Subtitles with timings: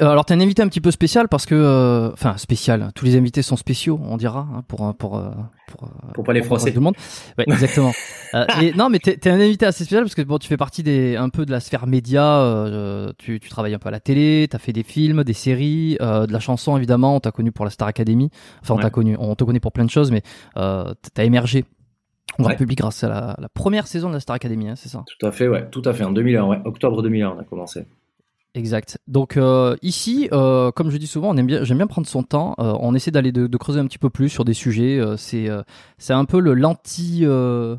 [0.00, 2.90] Euh, alors, t'es un invité un petit peu spécial parce que, euh, enfin, spécial.
[2.94, 5.22] Tous les invités sont spéciaux, on dira, hein, pour euh, pour
[5.66, 6.70] pour, Pour pas les français.
[6.72, 6.94] Tout le monde.
[7.38, 7.92] Ouais, exactement.
[8.34, 10.56] Euh, et non, mais t'es t'es un invité assez spécial parce que bon, tu fais
[10.56, 12.24] partie des un peu de la sphère média.
[12.40, 15.98] euh, tu tu travailles un peu à la télé, t'as fait des films, des séries,
[16.00, 17.14] euh, de la chanson évidemment.
[17.16, 18.30] On t'a connu pour la Star Academy.
[18.62, 18.82] Enfin, on Ouais.
[18.84, 20.22] t'a connu, on te connaît pour plein de choses, mais
[20.56, 21.66] euh, t'as émergé.
[22.38, 22.56] On Ouais.
[22.56, 25.04] public grâce à la, la première saison de la Star Academy, hein, c'est ça?
[25.18, 26.04] Tout à fait, ouais, tout à fait.
[26.04, 27.84] En 2001, ouais, octobre 2001, on a commencé.
[28.54, 28.98] Exact.
[29.06, 32.22] Donc euh, ici, euh, comme je dis souvent, on aime bien, j'aime bien prendre son
[32.22, 32.54] temps.
[32.58, 34.98] Euh, on essaie d'aller de, de creuser un petit peu plus sur des sujets.
[34.98, 35.62] Euh, c'est euh,
[35.96, 37.76] c'est un peu le l'anti euh,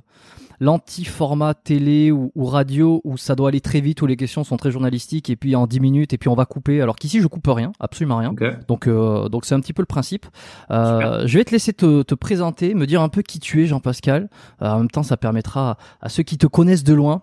[0.60, 4.44] l'anti format télé ou, ou radio où ça doit aller très vite où les questions
[4.44, 6.82] sont très journalistiques et puis en 10 minutes et puis on va couper.
[6.82, 8.32] Alors qu'ici je coupe rien, absolument rien.
[8.32, 8.44] Ok.
[8.68, 10.26] Donc euh, donc c'est un petit peu le principe.
[10.72, 13.68] Euh, je vais te laisser te, te présenter, me dire un peu qui tu es,
[13.68, 14.28] Jean-Pascal.
[14.64, 17.22] Euh, en même temps, ça permettra à, à ceux qui te connaissent de loin.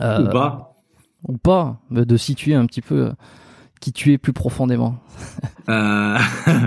[0.00, 0.71] euh, Ou pas.
[1.28, 3.12] Ou pas, de situer un petit peu euh,
[3.80, 4.98] qui tu es plus profondément.
[5.68, 6.18] Euh,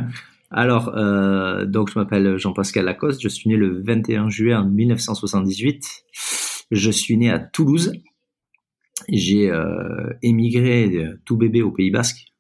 [0.52, 5.86] alors, euh, donc je m'appelle Jean-Pascal Lacoste, je suis né le 21 juillet en 1978.
[6.72, 7.92] Je suis né à Toulouse.
[9.10, 12.34] J'ai euh, émigré tout bébé au Pays Basque,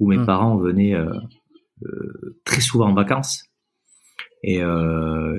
[0.00, 0.26] où mes Hmm.
[0.26, 0.96] parents venaient
[2.44, 3.44] très souvent en vacances.
[4.42, 4.60] Et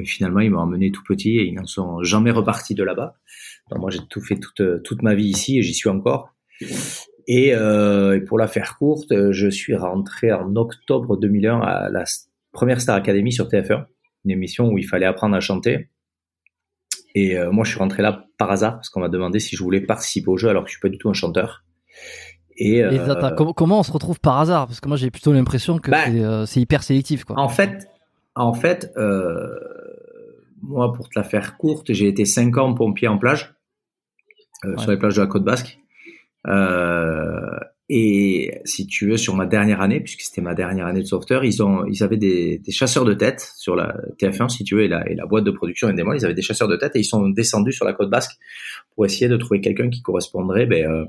[0.05, 3.17] finalement, ils m'ont emmené tout petit et ils n'en sont jamais repartis de là-bas.
[3.75, 6.33] Moi, j'ai tout fait toute, toute ma vie ici et j'y suis encore.
[7.27, 11.89] Et, euh, et pour la faire courte, euh, je suis rentré en octobre 2001 à
[11.89, 12.05] la
[12.53, 13.85] première Star Academy sur TF1,
[14.25, 15.89] une émission où il fallait apprendre à chanter.
[17.15, 19.63] Et euh, moi, je suis rentré là par hasard parce qu'on m'a demandé si je
[19.63, 21.63] voulais participer au jeu alors que je suis pas du tout un chanteur.
[22.57, 24.65] Et, Et euh, attends, com- comment on se retrouve par hasard?
[24.67, 27.23] Parce que moi j'ai plutôt l'impression que Bah, c'est, euh, hyper sélectif.
[27.23, 27.37] Quoi.
[27.39, 27.87] En fait,
[28.35, 29.47] en fait, euh,
[30.61, 33.56] moi, pour te la faire courte, j'ai été cinq ans pompier en plage, euh,
[34.63, 34.77] Ouais.
[34.77, 35.79] sur les plages de la côte basque.
[36.47, 37.59] Euh,
[37.89, 41.45] et si tu veux, sur ma dernière année, puisque c'était ma dernière année de sauveteur,
[41.45, 44.83] ils ont, ils avaient des, des chasseurs de tête sur la TF1, si tu veux,
[44.83, 46.99] et la, et la boîte de production Endemol, ils avaient des chasseurs de tête et
[46.99, 48.37] ils sont descendus sur la côte basque
[48.93, 51.05] pour essayer de trouver quelqu'un qui correspondrait ben, euh,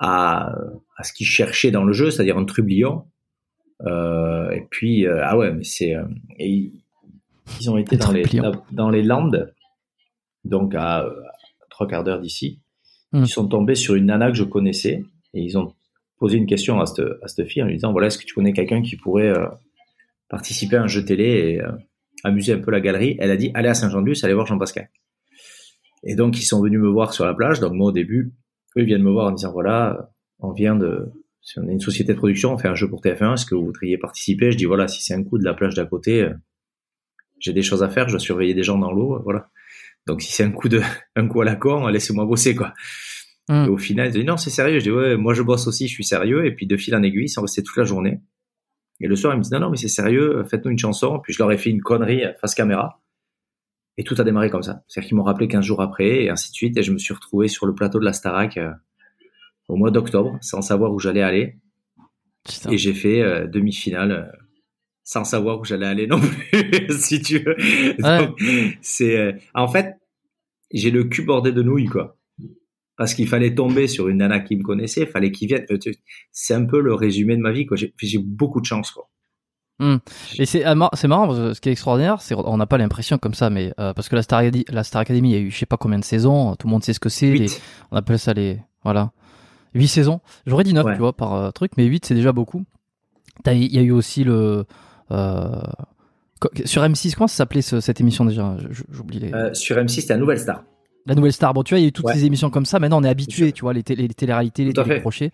[0.00, 0.52] à,
[0.96, 3.04] à ce qu'ils cherchaient dans le jeu, c'est-à-dire un trublion.
[3.86, 6.04] Euh, et puis, euh, ah ouais, mais c'est, euh,
[6.38, 6.72] et
[7.60, 8.24] ils, ont été dans les,
[8.72, 9.52] dans les Landes,
[10.44, 11.06] donc à
[11.76, 12.60] trois quarts d'heure d'ici.
[13.12, 13.24] Hmm.
[13.24, 15.04] Ils sont tombés sur une nana que je connaissais
[15.34, 15.74] et ils ont
[16.18, 18.34] posé une question à cette, à cette fille en lui disant voilà, est-ce que tu
[18.34, 19.46] connais quelqu'un qui pourrait euh,
[20.30, 21.70] participer à un jeu télé et euh,
[22.24, 23.16] amuser un peu la galerie?
[23.20, 24.88] Elle a dit allez à Saint-Jean-de-Luz, allez voir Jean-Pascal.
[26.02, 27.60] Et donc ils sont venus me voir sur la plage.
[27.60, 28.32] Donc moi au début,
[28.76, 31.80] eux ils viennent me voir en disant voilà, on vient de, si on est une
[31.80, 34.50] société de production, on fait un jeu pour TF1, est-ce que vous voudriez participer?
[34.50, 36.32] Je dis voilà, si c'est un coup de la plage d'à côté, euh,
[37.38, 39.50] j'ai des choses à faire, je dois surveiller des gens dans l'eau, voilà.
[40.06, 40.80] Donc si c'est un coup de,
[41.16, 42.74] un coup à la con, laissez-moi bosser quoi.
[43.48, 43.66] Hmm.
[43.66, 44.78] Et au final, ils dit non, c'est sérieux.
[44.78, 46.46] Je dis ouais, moi je bosse aussi, je suis sérieux.
[46.46, 48.20] Et puis de fil en aiguille, ils sont restés toute la journée.
[49.00, 51.20] Et le soir, ils me disent non, non, mais c'est sérieux, faites-nous une chanson.
[51.22, 53.00] Puis je leur ai fait une connerie face caméra.
[53.98, 54.82] Et tout a démarré comme ça.
[54.88, 56.76] C'est-à-dire qu'ils m'ont rappelé 15 jours après, et ainsi de suite.
[56.76, 58.72] Et je me suis retrouvé sur le plateau de la Starac euh,
[59.68, 61.56] au mois d'octobre, sans savoir où j'allais aller.
[62.44, 62.70] Putain.
[62.70, 64.24] Et j'ai fait euh, demi-finale euh,
[65.02, 66.20] sans savoir où j'allais aller non
[66.50, 67.56] plus, si tu veux.
[68.02, 68.76] Ouais.
[68.82, 69.96] C'est, en fait,
[70.72, 72.18] j'ai le cul bordé de nouilles, quoi.
[72.96, 75.66] Parce qu'il fallait tomber sur une nana qui me connaissait, il fallait qu'il vienne.
[75.70, 75.78] Euh,
[76.32, 77.76] C'est un peu le résumé de ma vie, quoi.
[77.76, 79.10] J'ai j'ai beaucoup de chance, quoi.
[80.38, 80.90] Et c'est ah, marrant,
[81.26, 83.92] parce que ce qui est extraordinaire, c'est on n'a pas l'impression comme ça, mais euh,
[83.92, 85.76] parce que la Star, Academy, la Star Academy, il y a eu je sais pas
[85.76, 87.44] combien de saisons, tout le monde sait ce que c'est.
[87.90, 89.12] On appelle ça les voilà,
[89.74, 90.20] huit saisons.
[90.46, 90.94] J'aurais dit neuf, Ouais.
[90.94, 92.64] tu vois, par euh, truc, mais huit c'est déjà beaucoup.
[93.44, 94.64] Il y a eu aussi le
[95.10, 95.60] euh,
[96.64, 98.56] sur M6, comment ça s'appelait ce- cette émission déjà?
[98.90, 99.32] J'oublie les.
[99.32, 100.64] Euh, sur M6, c'était la nouvelle star.
[101.06, 101.54] La nouvelle star.
[101.54, 102.14] Bon, tu vois, il y a eu toutes Ouais.
[102.14, 102.78] ces émissions comme ça.
[102.78, 105.30] Maintenant, on est habitué, tu vois, les, télé- les téléréalités, les télécrochets.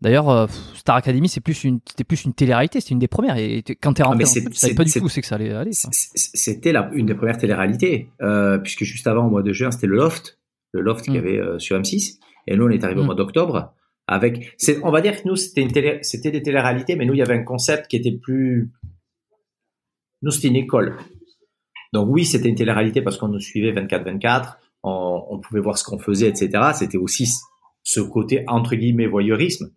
[0.00, 3.36] D'ailleurs, euh, Star Academy, c'est plus une, c'était plus une télé-réalité, c'était une des premières.
[3.38, 5.50] Et quand t'es Ah, rentré, tu savais pas du tout où c'est que ça allait
[5.52, 5.70] aller.
[5.72, 9.96] C'était une des premières téléréalités, euh, puisque juste avant, au mois de juin, c'était le
[9.96, 10.38] Loft,
[10.72, 11.20] le Loft qu'il y Mm.
[11.20, 12.18] avait euh, sur M6.
[12.46, 13.06] Et nous, on est arrivé au Mm.
[13.06, 13.72] mois d'octobre
[14.06, 14.54] avec.
[14.82, 17.22] On va dire que nous, c'était une télé, c'était des téléréalités, mais nous, il y
[17.22, 18.70] avait un concept qui était plus.
[20.24, 20.96] Nous, c'était une école.
[21.92, 25.84] Donc oui, c'était une télé-réalité parce qu'on nous suivait 24-24, on, on pouvait voir ce
[25.84, 26.50] qu'on faisait, etc.
[26.74, 27.28] C'était aussi
[27.84, 29.70] ce côté entre guillemets voyeurisme.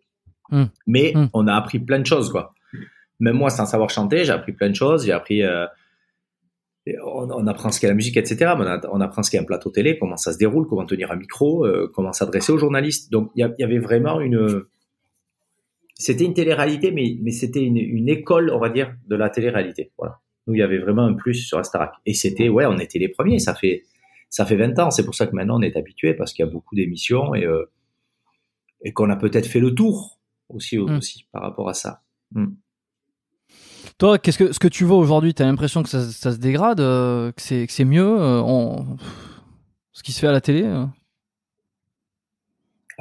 [0.49, 0.63] Mm.
[0.87, 1.29] Mais Mm.
[1.33, 2.53] on a appris plein de choses, quoi.
[3.19, 5.05] Même moi, sans savoir chanter, j'ai appris plein de choses.
[5.05, 5.65] J'ai appris, euh,
[7.05, 8.53] on, on apprend ce qu'est la musique, etc.
[8.57, 10.85] Mais on, a- on apprend ce qu'est un plateau télé, comment ça se déroule, comment
[10.85, 13.11] tenir un micro, euh, comment s'adresser aux journalistes.
[13.11, 14.63] Donc il y, avait vraiment une,
[15.95, 19.91] c'était une télé-réalité, mais, mais c'était une, une école, on va dire, de la télé-réalité.
[19.97, 20.19] Voilà.
[20.47, 21.91] Nous, il y avait vraiment un plus sur Astarac.
[22.05, 23.39] Et c'était, ouais, on était les premiers.
[23.39, 23.83] Ça fait,
[24.29, 24.91] ça fait 20 ans.
[24.91, 27.45] C'est pour ça que maintenant on est habitué parce qu'il y a beaucoup d'émissions et,
[27.45, 27.69] euh,
[28.83, 30.97] et qu'on a peut-être fait le tour aussi, Mm.
[30.97, 32.01] aussi par rapport à ça.
[32.31, 32.47] Mm.
[33.97, 35.33] Toi, qu'est-ce que ce que tu vois aujourd'hui?
[35.33, 38.97] T'as l'impression que ça, ça se dégrade, euh, que c'est que c'est mieux, euh, on-
[39.91, 40.61] ce qui se fait à la télé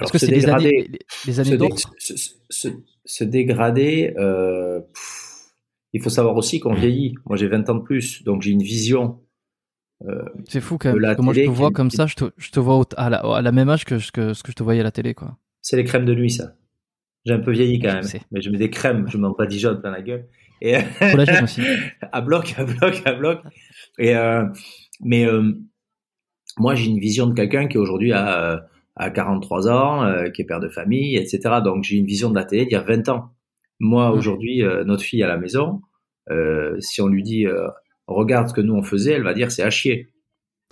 [0.01, 1.69] Est-ce que c'est les dégrader- années, les, les se, années dé-
[1.99, 2.69] se, se- se-
[3.05, 5.26] se dégrader, euh, pff,
[5.97, 7.15] il faut savoir aussi qu'on vieillit.
[7.27, 9.21] Moi, j'ai 20 ans de plus, donc j'ai une vision.
[10.47, 11.03] C'est fou quand même.
[11.03, 13.19] parce que moi, je te vois comme ça, je te, je te vois à la,
[13.19, 15.15] à la même âge que, ce que ce que je te voyais à la télé,
[15.15, 15.39] quoi.
[15.63, 16.53] C'est les crèmes de nuit, ça.
[17.25, 19.77] J'ai un peu vieilli quand même, mais je mets des crèmes, je m'en pas Dijon
[19.77, 20.27] plein la gueule.
[20.61, 21.61] Et Collagène aussi.
[22.13, 23.41] à bloc, à bloc, à bloc.
[23.99, 24.45] Et euh,
[25.01, 25.53] mais euh,
[26.59, 28.59] moi, j'ai une vision de quelqu'un qui aujourd'hui a, euh,
[28.97, 31.57] a 43 ans, euh, qui est père de famille, etc.
[31.63, 33.33] Donc j'ai une vision de la télé d'il y a 20 ans.
[33.79, 34.15] Moi, Mm.
[34.15, 35.83] aujourd'hui, euh, notre fille à la maison,
[36.31, 37.69] euh, si on lui dit euh,
[38.07, 40.09] regarde ce que nous on faisait, elle va dire c'est à chier.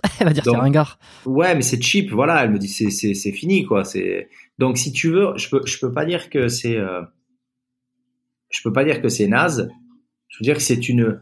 [0.19, 0.99] Elle va dire c'est ringard.
[1.25, 2.43] Ouais, mais c'est cheap, voilà.
[2.43, 3.83] Elle me dit c'est c'est c'est fini quoi.
[3.83, 4.29] C'est
[4.59, 7.01] donc si tu veux, je peux je peux pas dire que c'est euh,
[8.49, 9.69] je peux pas dire que c'est naze.
[10.27, 11.21] Je veux dire que c'est une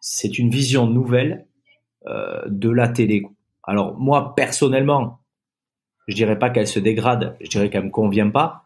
[0.00, 1.46] c'est une vision nouvelle
[2.06, 3.22] euh, de la télé.
[3.62, 5.20] Alors moi personnellement,
[6.08, 7.36] je dirais pas qu'elle se dégrade.
[7.40, 8.63] Je dirais qu'elle me convient pas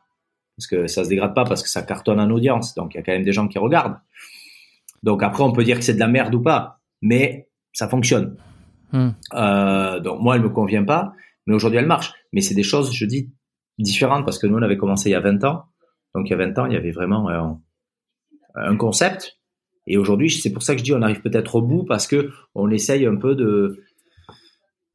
[0.59, 2.75] parce que ça se dégrade pas parce que ça cartonne en audience.
[2.75, 3.97] Donc il y a quand même des gens qui regardent.
[5.05, 8.37] Donc après on peut dire que c'est de la merde ou pas, mais ça fonctionne.
[8.93, 9.11] Hmm.
[9.35, 11.13] Euh, donc moi, elle me convient pas,
[11.47, 12.13] mais aujourd'hui, elle marche.
[12.33, 13.31] Mais c'est des choses, je dis,
[13.79, 15.67] différentes parce que nous, on avait commencé il y a 20 ans.
[16.17, 17.61] Donc il y a 20 ans, il y avait vraiment un,
[18.57, 19.39] un concept.
[19.87, 22.31] Et aujourd'hui, c'est pour ça que je dis, on arrive peut-être au bout parce que
[22.57, 23.81] on essaye un peu de,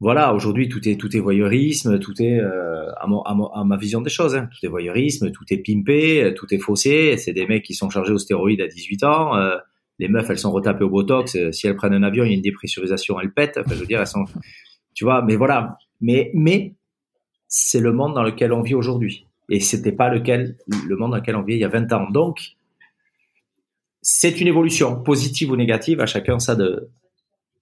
[0.00, 4.00] voilà, aujourd'hui, tout est tout est voyeurisme, tout est euh, à, mon- à, ma vision
[4.02, 7.16] des choses, hein, tout est voyeurisme, tout est pimpé, tout est faussé.
[7.16, 9.36] C'est des mecs qui sont chargés aux stéroïdes à 18 ans.
[9.36, 9.56] euh,
[10.00, 11.36] les meufs, elles sont retapées au botox.
[11.36, 13.58] euh, Si elles prennent un avion, il y a une dépressurisation, elles pètent.
[13.58, 14.24] Enfin, je veux dire, elles sont,
[14.94, 15.22] tu vois.
[15.22, 15.78] Mais voilà.
[16.00, 16.74] Mais mais
[17.46, 19.26] c'est le monde dans lequel on vit aujourd'hui.
[19.48, 20.56] Et c'était pas lequel
[20.88, 22.10] le monde dans lequel on vit il y a 20 ans.
[22.10, 22.56] Donc
[24.02, 26.90] c'est une évolution, positive ou négative, à chacun ça de.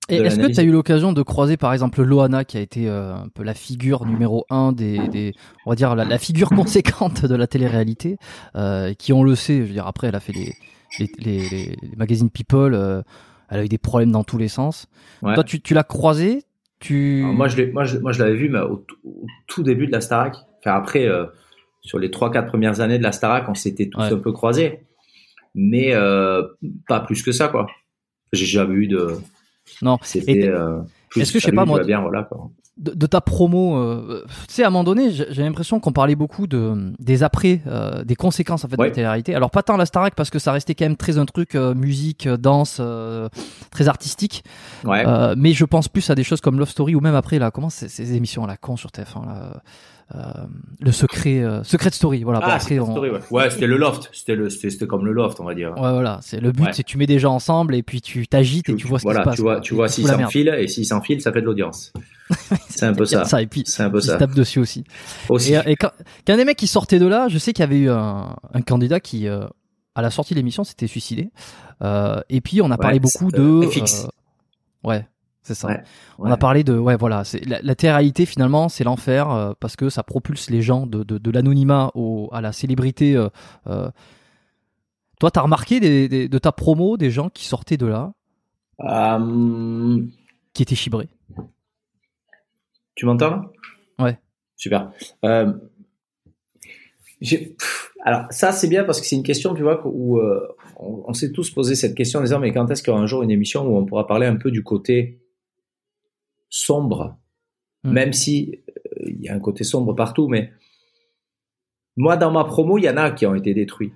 [0.08, 2.88] Et est-ce que tu as eu l'occasion de croiser par exemple Loana qui a été
[2.88, 5.32] euh, un peu la figure numéro un des, des
[5.64, 8.16] on va dire la, la figure conséquente de la télé-réalité
[8.56, 10.54] euh, qui on le sait, je veux dire après elle a fait les
[10.98, 13.00] les, les, les- les magazines People, euh,
[13.48, 14.88] elle a eu des problèmes dans tous les sens.
[15.22, 15.34] Ouais.
[15.34, 16.42] Toi tu, tu l'as croisée,
[16.80, 19.26] tu Alors, moi, je l'ai, moi, je, moi, je l'avais vu mais au, tout- au
[19.46, 20.34] tout début de la Starac.
[20.58, 21.26] Enfin, après, euh,
[21.80, 24.12] sur les trois, quatre premières années de la Starac, on s'était tous Ouais.
[24.12, 24.80] un peu croisés,
[25.54, 26.42] mais euh,
[26.88, 27.66] pas plus que ça, quoi.
[28.32, 29.16] J'ai jamais eu de.
[29.80, 29.98] Non.
[30.02, 30.46] C'était.
[30.48, 30.80] Euh,
[31.16, 32.48] est-ce que, je sais pas, moi, vas bien, voilà, quoi.
[32.78, 36.14] de, de ta promo, euh, tu sais, à un moment donné, j'ai l'impression qu'on parlait
[36.16, 39.34] beaucoup de des après, euh, des conséquences en fait de la télé-réalité.
[39.34, 41.74] Alors pas tant la Starac parce que ça restait quand même très un truc euh,
[41.74, 43.28] musique, euh, danse, euh,
[43.70, 44.42] très artistique.
[44.84, 45.04] Ouais.
[45.06, 47.50] Euh, mais je pense plus à des choses comme Love Story ou même après là,
[47.50, 49.62] comment c'est- ces émissions à la con sur TF1 là,
[50.80, 52.22] le secret, euh, Secret Story.
[52.22, 52.40] Voilà.
[52.40, 53.20] bon, ah, après, c'était on- Story, ouais.
[53.30, 54.10] Ouais, c'était le loft.
[54.12, 55.70] C'était le, c'était, comme le loft, on va dire.
[55.72, 56.72] Ouais, voilà, c'est le but, Ouais.
[56.72, 59.04] c'est que tu mets des gens ensemble et puis tu t'agites et tu vois ce
[59.04, 59.36] voilà, qui se passe.
[59.36, 59.60] tu vois, quoi.
[59.62, 61.92] tu Et vois s'ils s'enfilent et s'ils s'enfilent, ça fait de l'audience.
[62.68, 63.42] C'est un peu ça.
[63.42, 64.16] Et puis C'est un peu ça.
[64.16, 64.84] tapent dessus aussi.
[65.28, 65.54] Aussi.
[65.54, 65.90] Et, et quand,
[66.26, 68.60] quand des mecs qui sortaient de là, je sais qu'il y avait eu un, un
[68.62, 69.46] candidat qui, euh,
[69.94, 71.30] à la sortie de l'émission, s'était suicidé.
[71.82, 73.40] Euh, et puis on a parlé Ouais, beaucoup de.
[73.66, 74.04] euh, FX.
[74.04, 75.06] euh, ouais,
[75.42, 75.68] c'est ça.
[75.68, 75.82] Ouais,
[76.18, 76.76] On a parlé de.
[76.78, 77.24] Ouais, voilà.
[77.24, 77.74] C'est la, la
[78.26, 82.28] finalement, c'est l'enfer euh, parce que ça propulse les gens de, de, de l'anonymat au,
[82.32, 83.16] à la célébrité.
[83.16, 83.28] euh,
[83.66, 83.90] euh.
[85.20, 88.12] Toi, t'as remarqué des, des- de ta promo des gens qui sortaient de là,
[88.80, 90.00] Euh,
[90.54, 91.08] qui étaient chibrés?
[92.94, 93.30] Tu m'entends?
[93.30, 93.50] Là
[93.98, 94.18] Ouais.
[94.56, 94.90] Super.
[95.24, 95.52] Euh,
[97.20, 97.56] j'ai-
[98.04, 100.20] alors ça c'est bien parce que c'est une question, tu vois, où
[100.76, 103.02] on, on s'est tous posé cette question en disant mais quand est-ce qu'il y aura
[103.02, 105.20] un jour une émission où on pourra parler un peu du côté
[106.52, 107.18] sombre,
[107.84, 107.92] Mm.
[107.92, 110.52] même si euh, il y a un côté sombre partout, mais
[111.96, 113.92] Moi, dans ma promo, il y en a qui ont été détruits.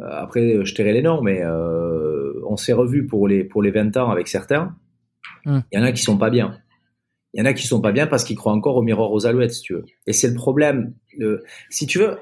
[0.00, 4.08] Après, je tairai les noms, mais on s'est revu pour les pour les 20 ans
[4.10, 4.76] avec certains.
[5.44, 5.60] Hmm.
[5.72, 6.60] Il y en a qui sont pas bien.
[7.32, 9.26] Il y en a qui sont pas bien parce qu'ils croient encore au miroir aux
[9.26, 9.84] alouettes, si tu veux.
[10.06, 10.94] Et c'est le problème.
[11.70, 12.18] si tu veux,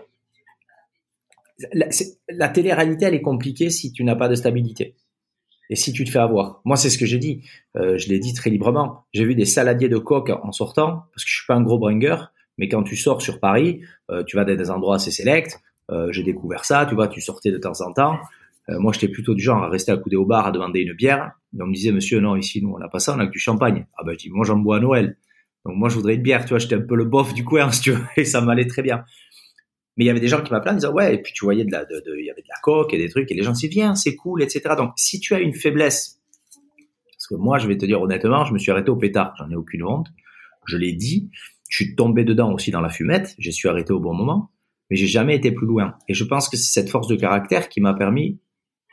[1.74, 1.86] la,
[2.30, 4.96] la télé-réalité, elle est compliquée si tu n'as pas de stabilité.
[5.70, 6.60] Et si tu te fais avoir.
[6.64, 7.42] Moi, c'est ce que j'ai dit.
[7.76, 9.06] Euh, je l'ai dit très librement.
[9.12, 11.78] J'ai vu des saladiers de coq en sortant, parce que je suis pas un gros
[11.78, 12.16] bringer,
[12.58, 13.80] mais quand tu sors sur Paris,
[14.10, 15.58] euh, tu vas dans des endroits assez sélects.
[15.90, 18.18] Euh, j'ai découvert ça, tu vois, tu sortais de temps en temps.
[18.70, 21.32] Euh, moi, j'étais plutôt du genre à rester accoudé au bar, à demander une bière.
[21.56, 23.32] Et on me disait, monsieur, non, ici, nous, on n'a pas ça, on a que
[23.32, 23.86] du champagne.
[23.96, 25.16] Ah ben, je dis, moi, j'en bois à Noël.
[25.66, 27.70] Donc, moi, je voudrais une bière, tu vois, j'étais un peu le bof du coin,
[27.72, 29.04] si tu veux, et ça m'allait très bien.
[29.96, 31.64] Mais il y avait des gens qui m'appelaient en disant ouais, et puis tu voyais
[31.64, 33.52] de la, de, il y avait de la coque et des trucs, et les gens
[33.52, 34.74] disaient viens, c'est cool, etc.
[34.76, 36.20] Donc si tu as une faiblesse,
[37.12, 39.50] parce que moi je vais te dire honnêtement, je me suis arrêté au pétard, j'en
[39.50, 40.08] ai aucune honte,
[40.66, 41.30] je l'ai dit,
[41.68, 44.50] je suis tombé dedans aussi dans la fumette, je suis arrêté au bon moment,
[44.90, 45.96] mais j'ai jamais été plus loin.
[46.08, 48.40] Et je pense que c'est cette force de caractère qui m'a permis,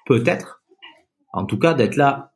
[0.05, 0.63] peut-être,
[1.34, 2.34] en tout cas, d'être là,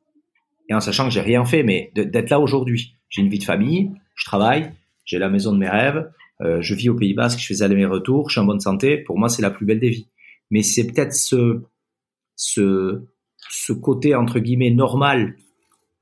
[0.69, 2.95] et en sachant que j'ai rien fait, mais d'être là aujourd'hui.
[3.10, 4.72] J'ai une vie de famille, je travaille,
[5.05, 6.10] j'ai la maison de mes rêves,
[6.41, 8.59] euh, je vis au Pays Basque, je fais aller mes retours, je suis en bonne
[8.59, 8.97] santé.
[8.97, 10.09] Pour moi, c'est la plus belle des vies.
[10.51, 11.61] Mais c'est peut-être ce,
[12.35, 13.01] ce,
[13.49, 15.35] ce côté entre guillemets normal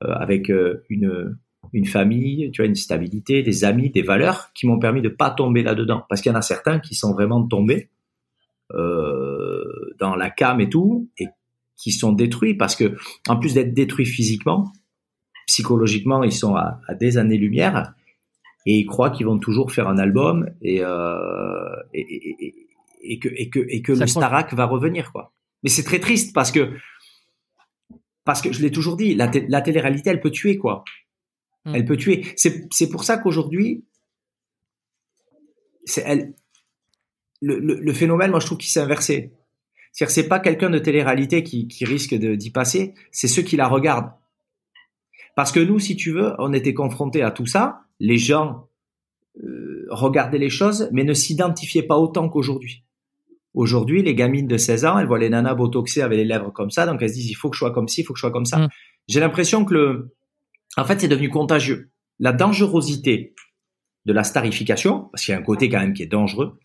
[0.02, 1.38] euh, avec euh, une,
[1.72, 5.30] une famille, tu vois, une stabilité, des amis, des valeurs qui m'ont permis de pas
[5.30, 6.04] tomber là-dedans.
[6.08, 7.88] Parce qu'il y en a certains qui sont vraiment tombés
[10.00, 11.28] dans la cam et tout et
[11.76, 12.96] qui sont détruits parce que
[13.28, 14.72] en plus d'être détruits physiquement,
[15.46, 17.94] psychologiquement, ils sont à, à des années-lumière
[18.66, 22.54] et ils croient qu'ils vont toujours faire un album et, euh, et, et,
[23.02, 25.32] et, que, et que, et que le Starac va revenir, quoi.
[25.62, 26.72] Mais c'est très triste parce que,
[28.24, 30.84] parce que je l'ai toujours dit, la, la télé-réalité, elle peut tuer, quoi.
[31.64, 31.74] Hmm.
[31.74, 32.26] Elle peut tuer.
[32.36, 33.84] C'est, c'est pour ça qu'aujourd'hui,
[35.84, 36.34] c'est elle,
[37.42, 39.32] le, le, le, phénomène, moi, je trouve qu'il s'est inversé.
[39.92, 43.68] C'est-à-dire, c'est pas quelqu'un de télé-réalité qui, qui risque d'y passer, c'est ceux qui la
[43.68, 44.12] regardent.
[45.36, 48.68] Parce que nous, si tu veux, on était confrontés à tout ça, les gens
[49.42, 52.84] euh, regardaient les choses, mais ne s'identifiaient pas autant qu'aujourd'hui.
[53.52, 56.70] Aujourd'hui, les gamines de 16 ans, elles voient les nanas botoxées avec les lèvres comme
[56.70, 58.18] ça, donc elles se disent il faut que je sois comme ci, il faut que
[58.18, 58.58] je sois comme ça.
[58.58, 58.68] Mm.
[59.06, 60.14] J'ai l'impression que le,
[60.76, 61.90] en fait, c'est devenu contagieux.
[62.18, 63.34] La dangerosité
[64.06, 66.58] de la starification, parce qu'il y a un côté quand même qui est dangereux.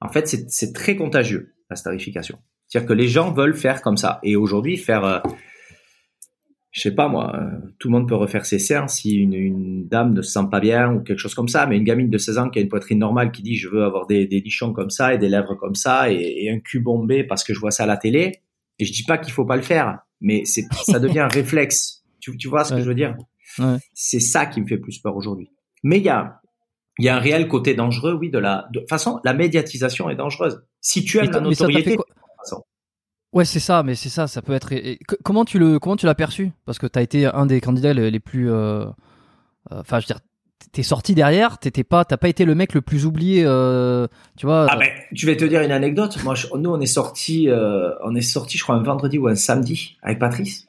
[0.00, 2.38] En fait, c'est très contagieux la starification.
[2.66, 4.18] C'est-à-dire que les gens veulent faire comme ça.
[4.22, 5.20] Et aujourd'hui, faire euh,
[6.70, 9.88] je sais pas moi, euh, tout le monde peut refaire ses serres si une, une,
[9.88, 12.18] dame ne se sent pas bien ou quelque chose comme ça, mais une gamine de
[12.18, 14.72] 16 ans qui a une poitrine normale qui dit je veux avoir des, des lichons
[14.72, 17.60] comme ça et des lèvres comme ça et, et, un cul bombé parce que je
[17.60, 18.40] vois ça à la télé,
[18.78, 22.04] et je dis pas qu'il faut pas le faire, mais c'est ça devient un réflexe.
[22.20, 23.16] Tu, tu vois ce que je veux dire?
[23.58, 23.76] Ouais.
[23.94, 25.50] C'est ça qui me fait plus peur aujourd'hui.
[25.82, 26.40] Mais il y a
[26.98, 29.34] il y a un réel côté dangereux, oui, de la de, de toute façon la
[29.34, 30.62] médiatisation est dangereuse.
[30.80, 31.96] Si tu aimes la notoriété,
[33.32, 34.72] Ouais, c'est ça, mais c'est ça, ça peut être.
[35.22, 36.50] comment tu le, comment tu l'as perçu?
[36.66, 38.50] Parce que tu as été un des candidats les, plus.
[38.50, 38.86] Euh,
[39.70, 40.20] euh, enfin, je veux dire,
[40.72, 44.46] t'es sorti derrière, t'étais pas, t'as pas été le mec le plus oublié, euh, tu
[44.46, 44.66] vois.
[44.68, 46.18] Ah ben, tu vais te dire une anecdote.
[46.24, 47.48] Moi, nous, on est sorti,
[48.02, 50.66] on est sorti, je crois, un vendredi ou un samedi avec Patrice.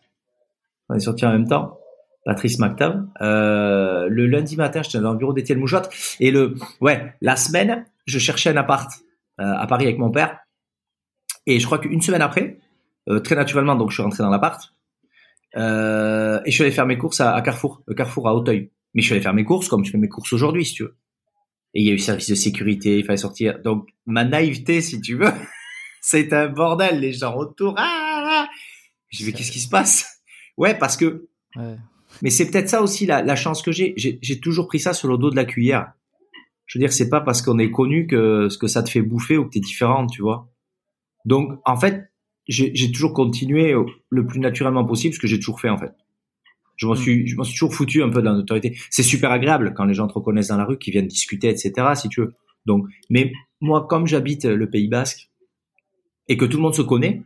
[0.89, 1.79] On est sorti en même temps.
[2.25, 3.07] Patrice McTav.
[3.19, 5.89] Le lundi matin, j'étais dans le bureau d'Étienne Moujotte.
[6.19, 8.91] Et le, ouais, la semaine, je cherchais un appart
[9.39, 10.37] à Paris avec mon père.
[11.47, 12.59] Et je crois qu'une semaine après,
[13.09, 14.73] euh, très naturellement, donc je suis rentré dans l'appart
[15.57, 18.71] euh, et je suis allé faire mes courses à, à, Carrefour, le Carrefour à Auteuil.
[18.93, 20.83] Mais je suis allé faire mes courses comme je fais mes courses aujourd'hui, si tu
[20.83, 20.97] veux.
[21.73, 23.59] Et il y a eu service de sécurité, il fallait sortir.
[23.61, 25.31] Donc ma naïveté, si tu veux,
[26.01, 26.99] c'est un bordel.
[26.99, 28.49] Les gens autour, ah, ah, ah.
[29.09, 30.21] je vais qu'est-ce qui se passe?
[30.57, 31.27] Ouais, parce que.
[31.55, 31.77] Ouais.
[32.21, 33.93] Mais c'est peut-être ça aussi la, la chance que j'ai.
[33.95, 35.93] J'ai toujours pris ça sur le dos de la cuillère.
[36.65, 39.01] Je veux dire, c'est pas parce qu'on est connu que ce que ça te fait
[39.01, 40.50] bouffer ou que t'es différente, tu vois.
[41.25, 42.11] Donc, en fait,
[42.47, 43.75] j'ai toujours continué
[44.09, 45.93] le plus naturellement possible, ce que j'ai toujours fait, en fait.
[46.81, 46.97] Je m'en hmm.
[46.97, 48.77] suis, je m'en suis toujours foutu un peu de la notoriété.
[48.89, 51.73] C'est super agréable quand les gens te reconnaissent dans la rue, qu'ils viennent discuter, etc.,
[51.95, 52.33] si tu veux.
[52.65, 55.29] Donc, mais moi, comme j'habite le Pays Basque
[56.27, 57.23] et que tout le monde se connaît,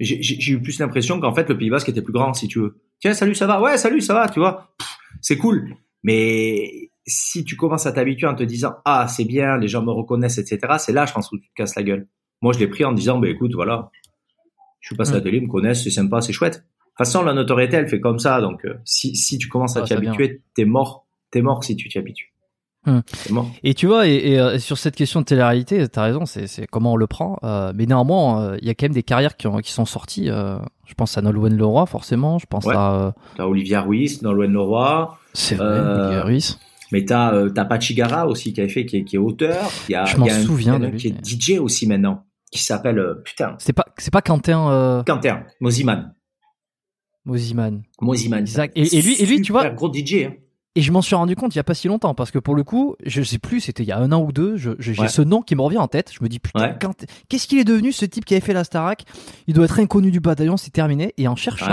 [0.00, 2.80] j'ai eu plus l'impression qu'en fait, le Pays Basque était plus grand, si tu veux.
[2.98, 3.60] Tiens, salut, ça va?
[3.60, 4.74] Ouais, salut, ça va, tu vois.
[5.20, 5.76] C'est cool.
[6.02, 9.92] Mais si tu commences à t'habituer en te disant, ah, c'est bien, les gens me
[9.92, 12.08] reconnaissent, etc., c'est là, je pense, où tu te casses la gueule.
[12.42, 13.90] Moi, je l'ai pris en disant, bah, écoute, voilà,
[14.80, 16.54] je suis passé à la télé, ils me connaissent, c'est sympa, c'est chouette.
[16.54, 18.40] De toute façon, la notoriété, elle fait comme ça.
[18.40, 21.06] Donc, euh, si, si tu commences à ah, t'y habituer, t'es mort.
[21.30, 22.32] T'es mort si tu t'y habitues.
[22.84, 23.02] Hum.
[23.62, 26.94] Et tu vois, et, et euh, sur cette question de télé-réalité, t'as raison, c'est comment
[26.94, 27.38] on le prend.
[27.44, 29.84] Euh, mais néanmoins, euh, il y a quand même des carrières qui, ont, qui sont
[29.84, 30.26] sorties.
[30.26, 32.38] je pense à Nolwenn Leroy, forcément.
[32.38, 32.74] Je pense ouais.
[32.76, 35.16] à, à Olivia Ruiz, Nolwenn Leroy.
[35.32, 36.58] C'est vrai, Olivia Ruiz.
[36.90, 39.70] Mais t'as t'as Pachigara aussi qui a fait qui est, qui est auteur.
[39.88, 42.62] Il y a, Je m'en un- souviens de lui, qui est DJ aussi maintenant, qui
[42.62, 46.14] s'appelle euh, putain C'est pas, c'est pas Quentin euh, Quentin Moziman.
[47.24, 47.82] Moziman.
[48.00, 48.40] Moziman.
[48.40, 48.72] Exact.
[48.76, 50.24] Et- et lui- et lui, tu vois- gros DJ.
[50.26, 50.32] Hein.
[50.74, 52.54] Et je m'en suis rendu compte il y a pas si longtemps parce que pour
[52.54, 55.08] le coup, je sais plus, c'était il y a un an ou deux, j'ai Ouais.
[55.08, 56.10] ce nom qui me revient en tête.
[56.12, 56.78] Je me dis putain, Ouais.
[57.28, 59.04] qu'est-ce qu'il est devenu ce type qui avait fait la Starac?
[59.46, 61.12] Il doit être inconnu du bataillon, c'est terminé.
[61.18, 61.66] Et en cherchant,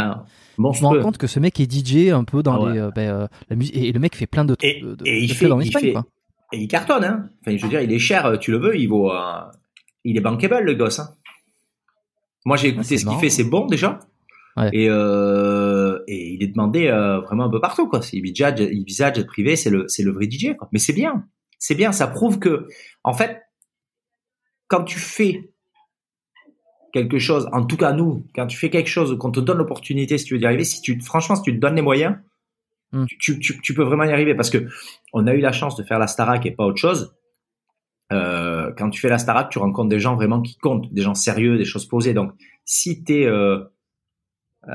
[0.58, 2.74] Ouais, je me rends compte que ce mec est DJ un peu dans Ah ouais.
[2.74, 4.96] les euh, ben, euh, la musique et, et le mec fait plein de Et- de,
[4.96, 6.06] de- et il fait- en il Espagne, fait- quoi.
[6.52, 7.30] Et il cartonne, hein.
[7.42, 9.12] Enfin, je veux dire, il est cher, tu le veux, il vaut.
[9.14, 9.16] euh,
[10.04, 11.00] Il est bankable, le gosse.
[11.00, 11.16] Hein.
[12.46, 14.00] Moi, j'ai Ah, écouté c'est ce qu'il fait, c'est bon déjà.
[14.58, 14.70] Ouais.
[14.74, 18.02] Et, euh, et il est demandé euh, vraiment un peu partout, quoi.
[18.02, 18.16] Jet-
[18.72, 20.68] Ibiza, jet privé, c'est le, c'est le vrai DJ, quoi.
[20.72, 21.26] Mais c'est bien.
[21.60, 22.68] C'est bien, ça prouve que,
[23.04, 23.42] en fait,
[24.68, 25.52] quand tu fais
[26.94, 30.18] quelque chose, en tout cas nous, quand tu fais quelque chose, qu'on te donne l'opportunité,
[30.18, 32.16] si tu veux y arriver, si tu, franchement, si tu te donnes les moyens,
[32.92, 33.06] Hmm.
[33.20, 34.68] tu, tu peux vraiment y arriver parce que
[35.14, 37.14] on a eu la chance de faire la Starac et pas autre chose.
[38.12, 41.14] Euh, quand tu fais la Starac, tu rencontres des gens vraiment qui comptent, des gens
[41.14, 42.14] sérieux, des choses posées.
[42.14, 42.32] Donc,
[42.66, 43.60] si tu es euh,
[44.68, 44.74] euh,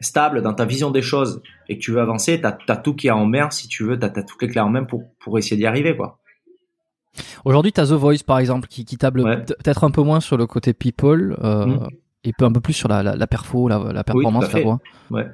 [0.00, 3.08] stable dans ta vision des choses et que tu veux avancer, tu as, tout qui
[3.08, 5.38] est en main, si tu veux, tu as, toutes les clés en main pour, pour
[5.38, 5.96] essayer d'y arriver.
[5.96, 6.18] quoi.
[7.44, 9.44] Aujourd'hui, t'as The Voice par exemple qui, qui table Ouais.
[9.44, 11.88] peut-être un peu moins sur le côté people euh, Mm.
[12.24, 14.78] et un peu plus sur la, la, la perfo, la, la performance, la voix.
[15.10, 15.26] Ouais.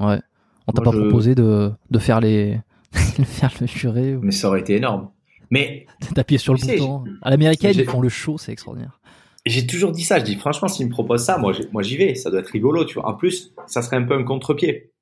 [0.00, 0.20] Ouais.
[0.66, 2.58] On t'a pas je- proposé de, de faire les
[2.92, 5.10] faire le juré ou Mais ça aurait été énorme.
[5.50, 7.04] Mais d'appuyer sur le sais, bouton.
[7.22, 9.00] À l'américaine, ils font le show, c'est extraordinaire.
[9.44, 10.18] j'ai toujours dit ça.
[10.18, 12.14] Je dis franchement, s'ils me proposent ça, moi, j'y vais.
[12.14, 13.08] Ça doit être rigolo, tu vois.
[13.08, 14.92] En plus, ça serait un peu un contre-pied.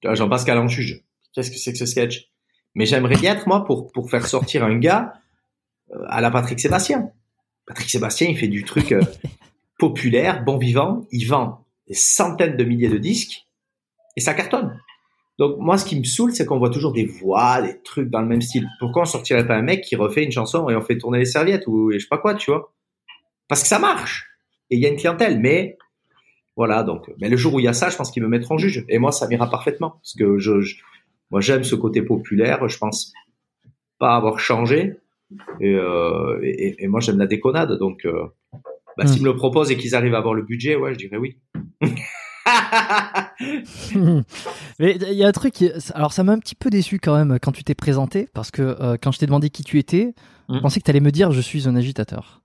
[0.00, 1.02] Tu vois, Jean-Pascal en juge.
[1.34, 2.30] Qu'est-ce que c'est que ce sketch?
[2.74, 5.14] Mais j'aimerais bien être moi pour pour faire sortir un gars
[5.92, 7.10] euh, à la Patrick Sébastien.
[7.66, 9.02] Patrick Sébastien, il fait du truc euh,
[9.78, 11.06] populaire, bon vivant.
[11.10, 13.46] Il vend des centaines de milliers de disques
[14.16, 14.78] et ça cartonne.
[15.38, 18.20] Donc moi, ce qui me saoule, c'est qu'on voit toujours des voix, des trucs dans
[18.20, 18.66] le même style.
[18.80, 21.24] Pourquoi on sortirait pas un mec qui refait une chanson et on fait tourner les
[21.26, 22.72] serviettes ou je sais pas quoi, tu vois?
[23.48, 24.26] Parce que ça marche
[24.70, 25.38] et il y a une clientèle.
[25.38, 25.78] Mais
[26.56, 27.08] voilà, donc.
[27.20, 28.84] Mais le jour où il y a ça, je pense qu'ils me mettront en juge.
[28.88, 30.76] Et moi, ça m'ira parfaitement parce que je, je-
[31.30, 32.68] moi, j'aime ce côté populaire.
[32.68, 33.12] Je pense
[34.00, 34.96] pas avoir changé.
[35.60, 37.78] Et, euh, et, et moi, j'aime la déconnade.
[37.78, 38.24] Donc, euh,
[38.96, 39.06] bah, Hmm.
[39.06, 41.38] s'ils me le proposent et qu'ils arrivent à avoir le budget, ouais, je dirais oui.
[44.78, 45.70] Mais il y a un truc, qui...
[45.94, 48.62] alors ça m'a un petit peu déçu quand même quand tu t'es présenté, parce que
[48.80, 50.14] euh, quand je t'ai demandé qui tu étais,
[50.48, 50.60] je Mhm.
[50.62, 52.40] pensais que tu allais me dire je suis un agitateur.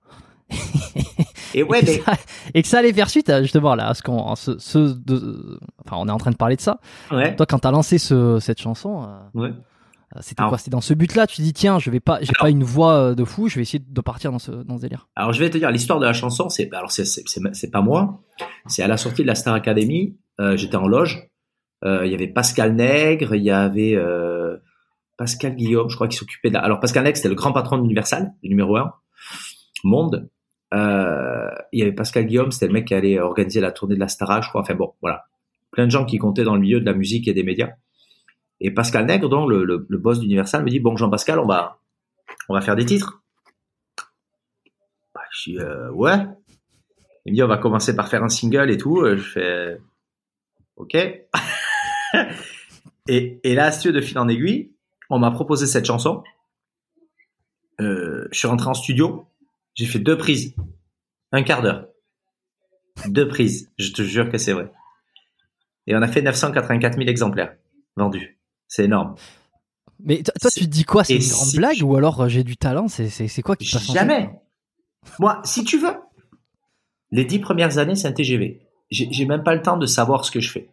[1.54, 2.12] et ouais, et, que mais ça,
[2.54, 4.78] et que ça allait faire suite à, justement là, à ce qu'on, à ce, ce
[4.78, 6.80] de- enfin on est en train de parler de ça.
[7.10, 9.48] ouais, Toi quand t'as lancé ce, cette chanson, euh, ouais.
[9.48, 10.58] euh, c'était Alors- quoi?
[10.58, 13.14] C'était dans ce but-là, tu dis tiens, je vais pas, j'ai Alors- pas une voix
[13.14, 15.08] de fou, je vais essayer de partir dans ce, dans ce délire.
[15.16, 16.48] Alors je vais te dire l'histoire de la chanson.
[16.50, 18.20] C'est alors c'est c'est c'est c'est pas moi.
[18.66, 20.14] C'est à la sortie de la Star Academy.
[20.40, 21.28] Euh, J'étais en loge.
[21.84, 23.34] Euh, Il y avait Pascal Nègre.
[23.34, 24.56] Il y avait euh,
[25.16, 25.88] Pascal Guillaume.
[25.90, 26.56] Je crois qu'il s'occupait de.
[26.56, 28.92] Alors Pascal Nègre c'était le grand patron d'Universal, le numéro un
[29.84, 30.28] monde.
[30.72, 34.08] Il y avait Pascal Guillaume, c'était le mec qui allait organiser la tournée de la
[34.08, 34.62] Starac, je crois.
[34.62, 35.26] Enfin bon, voilà.
[35.70, 37.70] Plein de gens qui comptaient dans le milieu de la musique et des médias.
[38.60, 41.78] Et Pascal Nègre, donc le, boss d'Universal, me dit bon Jean-Pascal, on va
[42.48, 43.22] on va faire des titres.
[45.14, 46.16] Bah, je dis euh, ouais.
[47.24, 49.04] Il me dit on va commencer par faire un single et tout.
[49.04, 49.78] Je fais
[50.76, 50.94] ok.
[53.08, 54.72] et, et là, de fil en aiguille,
[55.10, 56.22] on m'a proposé cette chanson.
[57.80, 59.26] Euh, je suis rentré en studio.
[59.74, 60.54] J'ai fait deux prises,
[61.32, 61.88] un quart d'heure,
[63.06, 63.72] deux prises.
[63.78, 64.70] Je te jure que c'est vrai.
[65.86, 67.56] Et on a fait 984 000 exemplaires
[67.96, 68.38] vendus.
[68.68, 69.16] C'est énorme.
[70.00, 71.04] Mais toi tu te dis quoi?
[71.04, 72.88] C'est une grande si blague ou alors euh, j'ai du talent?
[72.88, 74.30] C'est quoi qui se passe Jamais.
[75.18, 75.94] Moi, si tu veux,
[77.10, 78.63] les dix premières années, c'est un TGV.
[78.90, 80.70] J'ai même pas le temps de savoir ce que je fais.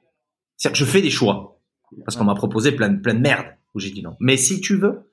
[0.57, 1.59] C'est-à-dire que je fais des choix.
[2.05, 4.15] Parce qu'on m'a proposé plein, plein de merde où j'ai dit non.
[4.19, 5.11] Mais si tu veux,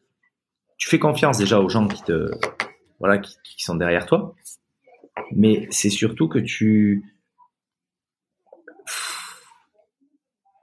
[0.77, 2.31] tu fais confiance déjà aux gens qui te,
[3.01, 4.35] voilà, qui, sont derrière toi.
[5.33, 7.03] Mais c'est surtout que tu,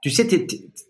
[0.00, 0.26] tu sais,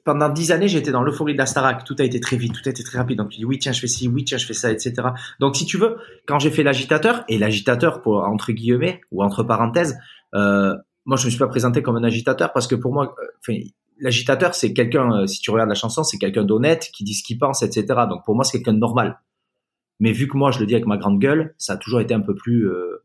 [0.04, 1.84] pendant dix années, j'étais dans l'euphorie de la Starac.
[1.84, 3.18] Tout a été très vite, tout a été très rapide.
[3.18, 4.94] Donc tu dis oui, tiens, je fais ci, oui, tiens, je fais ça, etc.
[5.40, 9.42] Donc si tu veux, quand j'ai fait l'agitateur, et l'agitateur pour entre guillemets ou entre
[9.42, 9.98] parenthèses,
[10.34, 10.76] euh,
[11.06, 13.58] moi je me suis pas présenté comme un agitateur parce que pour moi, euh, enfin,
[13.98, 17.22] l'agitateur c'est quelqu'un, euh, si tu regardes la chanson, c'est quelqu'un d'honnête qui dit ce
[17.24, 17.86] qu'il pense, etc.
[18.10, 19.18] Donc pour moi c'est quelqu'un de normal.
[20.00, 22.12] Mais vu que moi je le dis avec ma grande gueule, ça a toujours été
[22.12, 23.02] un peu plus, euh,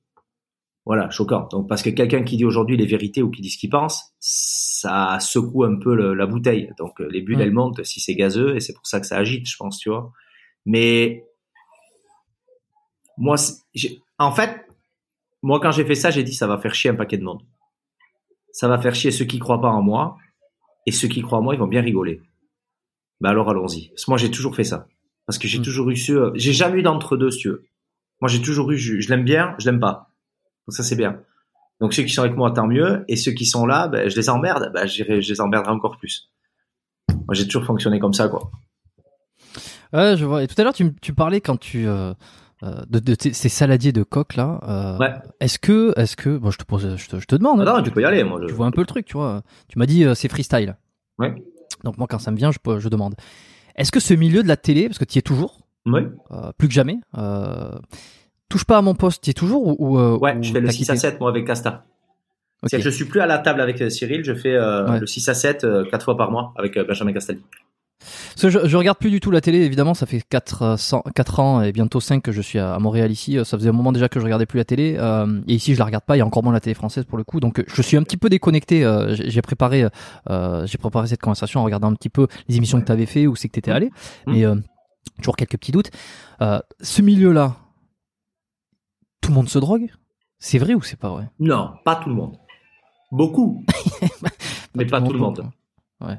[0.85, 1.47] voilà, choquant.
[1.51, 4.13] Donc parce que quelqu'un qui dit aujourd'hui les vérités ou qui dit ce qu'il pense,
[4.19, 6.71] ça secoue un peu le- la bouteille.
[6.79, 9.47] Donc les bulles elles montent si c'est gazeux et c'est pour ça que ça agite,
[9.47, 10.11] je pense, tu vois.
[10.65, 11.23] Mais
[13.17, 13.35] moi,
[14.17, 14.65] en fait,
[15.43, 17.41] moi quand j'ai fait ça, j'ai dit ça va faire chier un paquet de monde.
[18.53, 20.17] Ça va faire chier ceux qui croient pas en moi
[20.85, 22.21] et ceux qui croient en moi, ils vont bien rigoler.
[23.21, 23.89] bah alors allons-y.
[23.89, 24.87] Parce que moi, j'ai toujours fait ça.
[25.27, 25.63] Parce que j'ai Mm.
[25.63, 27.65] toujours eu ce, j'ai jamais eu d'entre-deux, si tu veux.
[28.19, 30.09] Moi, j'ai toujours eu, je, je l'aime bien, je l'aime pas.
[30.67, 31.21] Donc ça, c'est bien.
[31.79, 33.05] Donc ceux qui sont avec moi, tant mieux.
[33.07, 36.31] Et ceux qui sont là, ben, je les emmerde, j'irai- je les emmerderai encore plus.
[37.09, 38.51] Moi, j'ai toujours fonctionné comme ça, quoi.
[39.93, 40.43] Ouais, je vois.
[40.43, 42.13] Et tout à l'heure, tu, tu parlais quand tu euh,
[42.63, 44.59] euh, de, ces saladiers de coq là.
[44.67, 45.13] euh, Ouais.
[45.39, 47.61] Est-ce que, est-ce que, bon, je te pose, je te, je te demande.
[47.65, 48.39] Ah hein, non, tu peux y aller, moi.
[48.41, 49.41] je- tu vois un peu le truc, tu vois.
[49.67, 50.75] Tu m'as dit euh, c'est freestyle.
[51.17, 51.33] Ouais.
[51.83, 53.15] Donc moi, quand ça me vient, je, je demande.
[53.75, 56.01] Est-ce que ce milieu de la télé, parce que tu y es toujours, Oui.
[56.31, 57.71] euh, plus que jamais, euh,
[58.49, 60.59] touche pas à mon poste, tu y es toujours ou, ou, Ouais, ou je fais
[60.59, 61.85] le t'as 6 à quitté 7, moi, avec Casta.
[62.63, 62.69] Ok.
[62.69, 64.99] C'est-à-dire que je suis plus à la table avec Cyril, je fais euh, Ouais.
[64.99, 67.41] le 6 à 7 euh, quatre fois par mois avec Benjamin Castaldi.
[68.33, 70.75] Parce que je, je regarde plus du tout la télé, évidemment, ça fait 4,
[71.13, 73.37] 4 ans et bientôt 5 que je suis à, à Montréal ici.
[73.37, 74.95] Euh, Ça faisait un moment déjà que je regardais plus la télé.
[74.97, 77.05] euh, et ici, je la regarde pas, il y a encore moins la télé française
[77.05, 77.39] pour le coup.
[77.39, 78.83] Donc, euh, je suis un petit peu déconnecté.
[78.83, 79.85] euh, j'ai préparé,
[80.29, 83.05] euh, j'ai préparé cette conversation en regardant un petit peu les émissions que tu avais
[83.05, 83.87] fait, où c'est que tu étais allé.
[84.27, 84.31] Mm.
[84.33, 84.55] Mais euh,
[85.17, 85.91] toujours quelques petits doutes.
[86.41, 87.55] Euh, ce milieu-là,
[89.21, 89.89] tout le monde se drogue?
[90.39, 91.29] C'est vrai ou c'est pas vrai?
[91.39, 92.35] Non, pas tout le monde.
[93.11, 93.63] Beaucoup.
[94.75, 95.45] mais pas tout le monde.
[95.99, 96.17] quoi.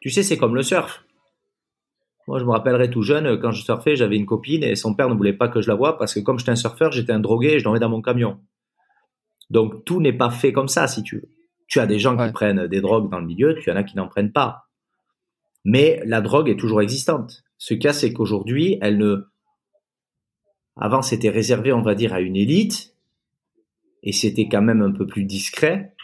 [0.00, 1.04] Tu sais, c'est comme le surf.
[2.28, 5.08] Moi, je me rappellerai tout jeune, quand je surfais, j'avais une copine et son père
[5.08, 7.20] ne voulait pas que je la voie parce que comme j'étais un surfeur, j'étais un
[7.20, 8.38] drogué et je dormais dans mon camion.
[9.48, 11.28] Donc, tout n'est pas fait comme ça, si tu veux.
[11.68, 12.26] Tu as des gens Ouais.
[12.26, 14.68] qui prennent des drogues dans le milieu, tu en as qui n'en prennent pas.
[15.64, 17.44] Mais la drogue est toujours existante.
[17.56, 19.26] Ce cas, c'est qu'aujourd'hui, elle ne...
[20.76, 22.94] Avant, c'était réservé, on va dire, à une élite
[24.02, 25.94] et c'était quand même un peu plus discret.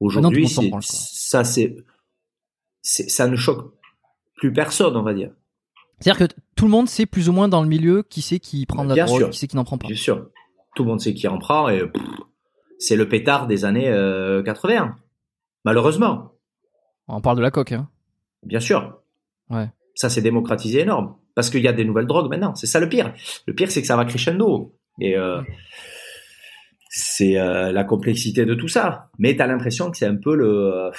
[0.00, 1.76] Aujourd'hui, ça, c'est-
[2.82, 3.75] ça ne choque
[4.36, 5.30] plus personne, on va dire.
[6.00, 8.66] C'est-à-dire que tout le monde sait plus ou moins dans le milieu qui sait qui
[8.66, 9.30] prend de la Bien drogue, sûr.
[9.30, 9.86] qui sait qui n'en prend pas.
[9.86, 10.28] Bien sûr.
[10.74, 11.82] Tout le monde sait qui en prend et
[12.78, 14.94] c'est le pétard des années euh, 80.
[15.64, 16.32] Malheureusement.
[17.08, 17.88] On parle de la coque, hein.
[18.42, 19.00] Bien sûr.
[19.48, 19.68] Ouais.
[19.94, 21.16] Ça s'est démocratisé énorme.
[21.34, 22.54] Parce qu'il y a des nouvelles drogues maintenant.
[22.54, 23.14] C'est ça le pire.
[23.46, 24.74] Le pire, c'est que ça va crescendo.
[25.00, 25.40] Et euh,
[26.90, 29.10] c'est euh, la complexité de tout ça.
[29.18, 30.74] Mais tu as l'impression que c'est un peu le...
[30.74, 30.90] euh,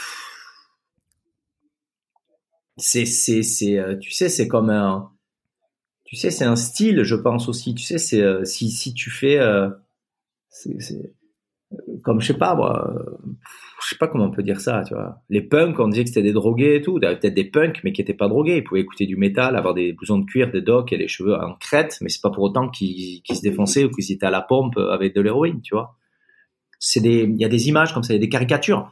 [2.78, 5.12] c'est, c'est, c'est, euh, tu sais, c'est comme un...
[6.06, 7.76] Tu sais, c'est un style, je pense aussi.
[7.76, 9.40] Tu sais, c'est euh, si, si tu fais...
[9.40, 9.70] euh,
[10.50, 10.78] c'est,
[12.02, 12.96] comme, je sais pas, moi...
[13.84, 15.22] je sais pas comment on peut dire ça, tu vois.
[15.30, 17.00] Les punks, on disait que c'était des drogués et tout.
[17.00, 18.58] Peut-être des punks, mais qui étaient pas drogués.
[18.58, 21.36] Ils pouvaient écouter du métal, avoir des blousons de cuir, des docks et les cheveux
[21.36, 24.42] en crête, mais c'est pas pour autant qu'ils se défonçaient ou qu'ils étaient à la
[24.42, 25.98] pompe avec de l'héroïne, tu vois.
[26.80, 28.92] C'est des, il y a des images comme ça, il y a des caricatures.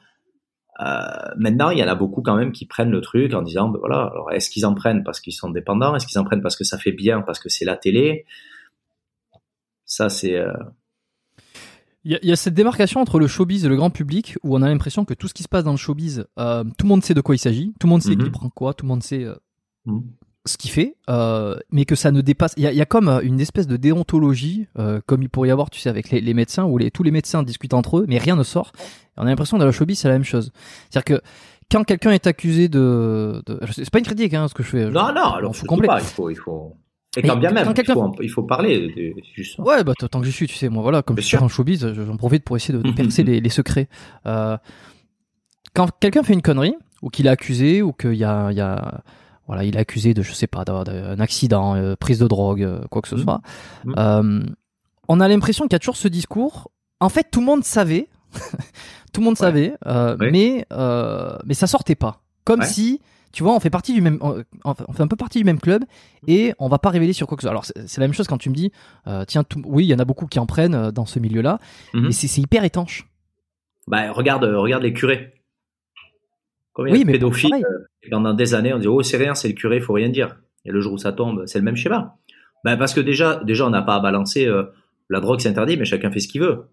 [0.81, 1.05] Euh,
[1.37, 3.79] maintenant, il y en a beaucoup quand même qui prennent le truc en disant, ben
[3.79, 6.55] voilà, alors est-ce qu'ils en prennent parce qu'ils sont dépendants, est-ce qu'ils en prennent parce
[6.57, 8.25] que ça fait bien, parce que c'est la télé?
[9.85, 10.51] Ça, c'est, euh,
[12.03, 14.67] Il y, a- cette démarcation entre le showbiz et le grand public où on a
[14.69, 17.15] l'impression que tout ce qui se passe dans le showbiz, euh, tout le monde sait
[17.15, 18.23] de quoi il s'agit, tout le monde sait Mhm.
[18.25, 19.33] qui prend quoi, tout le monde sait euh,
[19.85, 20.01] hmm.
[20.45, 22.53] Ce qu'il fait, euh, mais que ça ne dépasse.
[22.57, 25.29] Il y a, il y a comme euh, une espèce de déontologie, euh, comme il
[25.29, 27.73] pourrait y avoir, tu sais, avec les, les médecins où les, tous les médecins discutent
[27.73, 28.71] entre eux, mais rien ne sort.
[28.77, 28.79] Et
[29.17, 30.51] on a l'impression que dans le showbiz c'est la même chose.
[30.89, 31.23] C'est-à-dire que
[31.71, 34.85] quand quelqu'un est accusé de, de c'est pas une critique hein, ce que je fais.
[34.85, 35.87] non, non, alors je complet.
[35.87, 36.73] pas, il faut, il faut.
[37.17, 39.65] Et Mais quand bien quand même, il faut, il faut parler, de- justement.
[39.67, 41.47] Ouais, bah tant que j'y suis, tu sais, moi voilà, comme Bien je suis en
[41.47, 43.29] showbiz, je- j'en profite pour essayer de, de Mhm, percer mhm.
[43.31, 43.87] les, les secrets.
[44.27, 44.57] Euh,
[45.73, 48.61] quand quelqu'un fait une connerie, ou qu'il est accusé, ou qu'il y a, il y
[48.61, 49.01] a,
[49.47, 52.63] voilà, il est accusé de, je sais pas, d'avoir d'un accident, euh, prise de drogue,
[52.63, 53.21] euh, quoi que ce Mhm.
[53.23, 53.41] soit,
[53.85, 53.93] Mhm.
[53.97, 54.43] euh,
[55.07, 56.71] on a l'impression qu'il y a toujours ce discours.
[56.99, 58.07] En fait, tout le monde savait,
[59.13, 62.21] tout le monde savait, euh, mais euh, mais ça sortait pas.
[62.43, 62.65] Comme Ouais.
[62.65, 65.43] si, tu vois, on fait partie du même, on, on fait un peu partie du
[65.43, 65.83] même club
[66.27, 67.51] et on va pas révéler sur quoi que ce soit.
[67.51, 68.71] Alors c'est la même chose quand tu me dis,
[69.07, 71.59] euh, tiens, tout- oui, il y en a beaucoup qui en prennent dans ce milieu-là,
[71.93, 72.01] Mhm.
[72.07, 73.07] mais c'est hyper étanche.
[73.87, 75.33] Bah, regarde, regarde les curés.
[76.75, 79.47] Combien Oui, de mais pédophiles euh, pendant des années, on dit oh c'est rien, c'est
[79.47, 80.37] le curé, faut rien dire.
[80.65, 82.17] Et le jour où ça tombe, c'est le même schéma.
[82.63, 84.65] Bah, parce que déjà, déjà on n'a pas à balancer euh,
[85.09, 86.65] la drogue, c'est interdit, mais chacun fait ce qu'il veut.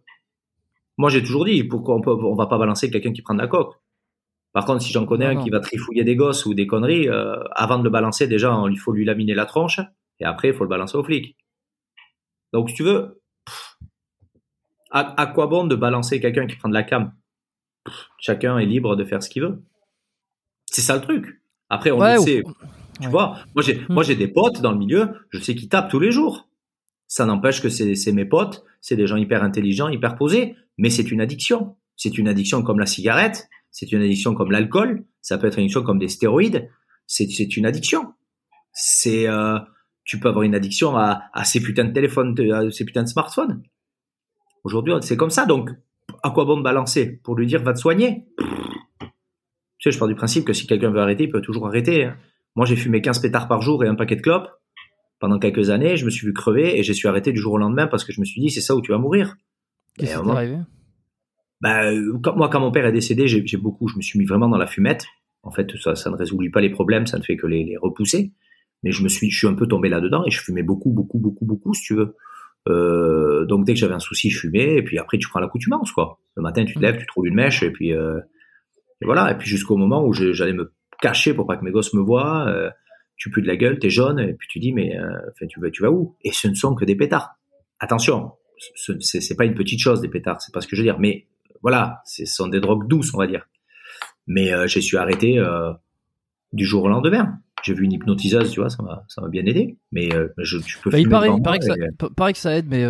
[0.98, 3.48] Moi j'ai toujours dit pourquoi on on va pas balancer quelqu'un qui prend de la
[3.48, 3.76] coke.
[4.52, 5.44] Par contre, si j'en connais Non, un non.
[5.44, 8.78] qui va trifouiller des gosses ou des conneries, euh, avant de le balancer, déjà, il
[8.78, 9.80] faut lui laminer la tronche,
[10.20, 11.38] et après, il faut le balancer aux flics.
[12.52, 13.78] Donc, si tu veux, pff,
[14.90, 17.14] à, à quoi bon de balancer quelqu'un qui prend de la cam?
[17.84, 19.62] Pff, Chacun est libre de faire ce qu'il veut.
[20.72, 21.40] C'est ça le truc.
[21.68, 22.42] Après, on Ouais, le ou- sait.
[23.00, 23.10] Tu ouais.
[23.10, 25.98] vois, moi j'ai, moi j'ai des potes dans le milieu, je sais qu'ils tapent tous
[26.00, 26.48] les jours.
[27.08, 30.88] Ça n'empêche que c'est, c'est mes potes, c'est des gens hyper intelligents, hyper posés, mais
[30.90, 31.76] c'est une addiction.
[31.96, 35.64] C'est une addiction comme la cigarette, c'est une addiction comme l'alcool, ça peut être une
[35.64, 36.68] addiction comme des stéroïdes,
[37.06, 38.14] c'est, c'est une addiction.
[38.72, 39.58] C'est, euh,
[40.04, 43.02] tu peux avoir une addiction à, à ces putains de téléphones, de- à ces putains
[43.02, 43.62] de smartphones.
[44.64, 45.70] Aujourd'hui, c'est comme ça, donc
[46.22, 47.20] à quoi bon me balancer?
[47.24, 48.26] Pour lui dire va te soigner?
[49.82, 52.04] Tu sais, je pars du principe que si quelqu'un veut arrêter, il peut toujours arrêter.
[52.04, 52.16] hein.
[52.54, 54.48] Moi, j'ai fumé 15 pétards par jour et un paquet de clopes
[55.18, 55.96] pendant quelques années.
[55.96, 58.12] Je me suis vu crever et j'ai su arrêter du jour au lendemain parce que
[58.12, 59.36] je me suis dit, c'est ça où tu vas mourir.
[59.98, 60.58] Qu'est-ce qui t'est arrivé?
[61.60, 64.18] Bah, euh, quand, moi, quand mon père est décédé, j'ai j'ai beaucoup, je me suis
[64.18, 65.06] mis vraiment dans la fumette.
[65.42, 67.76] En fait, ça, ça ne résout pas les problèmes, ça ne fait que les, les
[67.76, 68.32] repousser.
[68.84, 71.18] Mais je me suis, je suis un peu tombé là-dedans et je fumais beaucoup, beaucoup,
[71.18, 72.16] beaucoup, beaucoup, si tu veux.
[72.68, 75.90] Euh, donc dès que j'avais un souci, je fumais et puis après tu prends l'accoutumance
[75.92, 76.20] quoi.
[76.36, 76.84] Le matin, tu te Mhm.
[76.84, 78.20] lèves, tu te roules une mèche et puis euh,
[79.02, 79.30] et voilà.
[79.32, 82.00] Et puis jusqu'au moment où je- j'allais me cacher pour pas que mes gosses me
[82.00, 82.70] voient, euh,
[83.16, 85.60] tu pues de la gueule, t'es jaune et puis tu dis mais euh, enfin, tu
[85.60, 86.16] vas, tu vas où?
[86.22, 87.34] Et ce ne sont que des pétards.
[87.80, 88.32] Attention,
[88.76, 90.86] ce- c'est c'est pas une petite chose des pétards, c'est pas ce que je veux
[90.86, 90.98] dire.
[90.98, 91.26] Mais
[91.62, 93.46] voilà, ce sont des drogues douces, on va dire.
[94.26, 95.72] Mais euh, j'ai su arrêter euh,
[96.52, 97.38] du jour au lendemain.
[97.62, 99.78] J'ai vu une hypnotiseuse, tu vois, ça m'a bien aidé.
[99.92, 102.38] Mais je, tu peux Bah, il paraît, il paraît que ça, et- pa- paraît que
[102.38, 102.84] ça aide, mais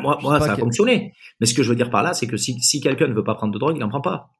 [0.00, 1.12] moi, Je ça a fonctionné.
[1.40, 3.24] Mais ce que je veux dire par là, c'est que si, si quelqu'un ne veut
[3.24, 4.30] pas prendre de drogue, il en prend pas.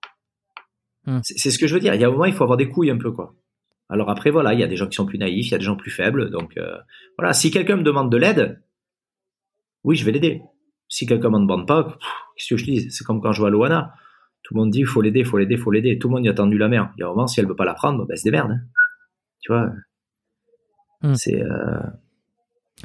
[1.06, 1.20] Hmm.
[1.22, 1.94] C'est ce que je veux dire.
[1.94, 3.34] Il y a un moment, il faut avoir des couilles un peu, quoi.
[3.88, 5.58] Alors après, voilà, il y a des gens qui sont plus naïfs, il y a
[5.58, 6.30] des gens plus faibles.
[6.30, 6.76] Donc euh,
[7.18, 8.62] voilà, si quelqu'un me demande de l'aide,
[9.82, 10.42] oui, je vais l'aider.
[10.88, 11.98] Si quelqu'un m'en demande pas,
[12.36, 12.90] qu'est-ce que je te dis?
[12.90, 13.94] C'est comme quand je vais à l'OANA.
[14.42, 15.98] Tout le monde dit, il faut l'aider, il faut l'aider, il faut l'aider.
[15.98, 16.92] Tout le monde y a tendu la main.
[16.96, 18.50] Il y a un moment, si elle veut pas la prendre, ben, elle se démerde.
[18.52, 18.60] hein.
[19.40, 19.72] Tu vois?
[21.02, 21.14] Hmm.
[21.14, 21.40] C'est...
[21.42, 21.80] Euh...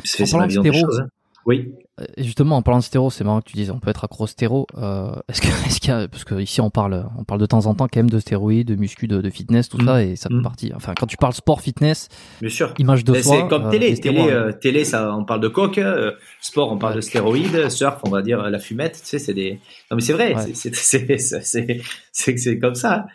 [0.03, 0.99] C'est ma vision des choses.
[0.99, 1.07] hein.
[1.45, 1.73] Oui.
[2.17, 4.27] Et justement, en parlant de stéro, c'est marrant que tu dises, on peut être accro
[4.27, 4.67] stéro.
[4.77, 7.45] Euh, est-ce que, est-ce qu'il y a, parce que ici on parle, on parle de
[7.45, 9.85] temps en temps quand même de stéroïdes, de muscu, de, de fitness, tout Mm.
[9.85, 10.41] ça, et ça fait Mm.
[10.43, 10.71] partie.
[10.75, 12.09] Enfin, quand tu parles sport, fitness,
[12.41, 12.73] Bien sûr.
[12.79, 13.37] image de Mais soi.
[13.43, 13.97] c'est comme euh, télé.
[13.97, 15.77] Télé, euh, télé, ça, on parle de coke.
[15.77, 16.97] euh, sport, on parle Ouais.
[16.97, 17.69] de stéroïdes.
[17.69, 18.99] Surf, on va dire euh, la fumette.
[19.01, 19.61] Tu sais, c'est des.
[19.89, 20.35] Non, mais c'est vrai.
[20.35, 20.41] Ouais.
[20.53, 21.81] c'est- c'est- c'est- c'est- C'est
[22.11, 22.93] c'est c'est comme ça.
[22.95, 23.05] hein.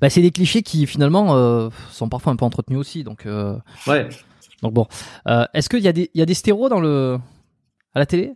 [0.00, 3.04] Bah, c'est des clichés qui finalement euh, sont parfois un peu entretenus aussi.
[3.04, 4.08] Donc, euh, Ouais.
[4.62, 4.86] Donc bon,
[5.26, 7.18] Euh, est-ce qu'il y a des, il y a des stéros dans le,
[7.94, 8.34] à la télé,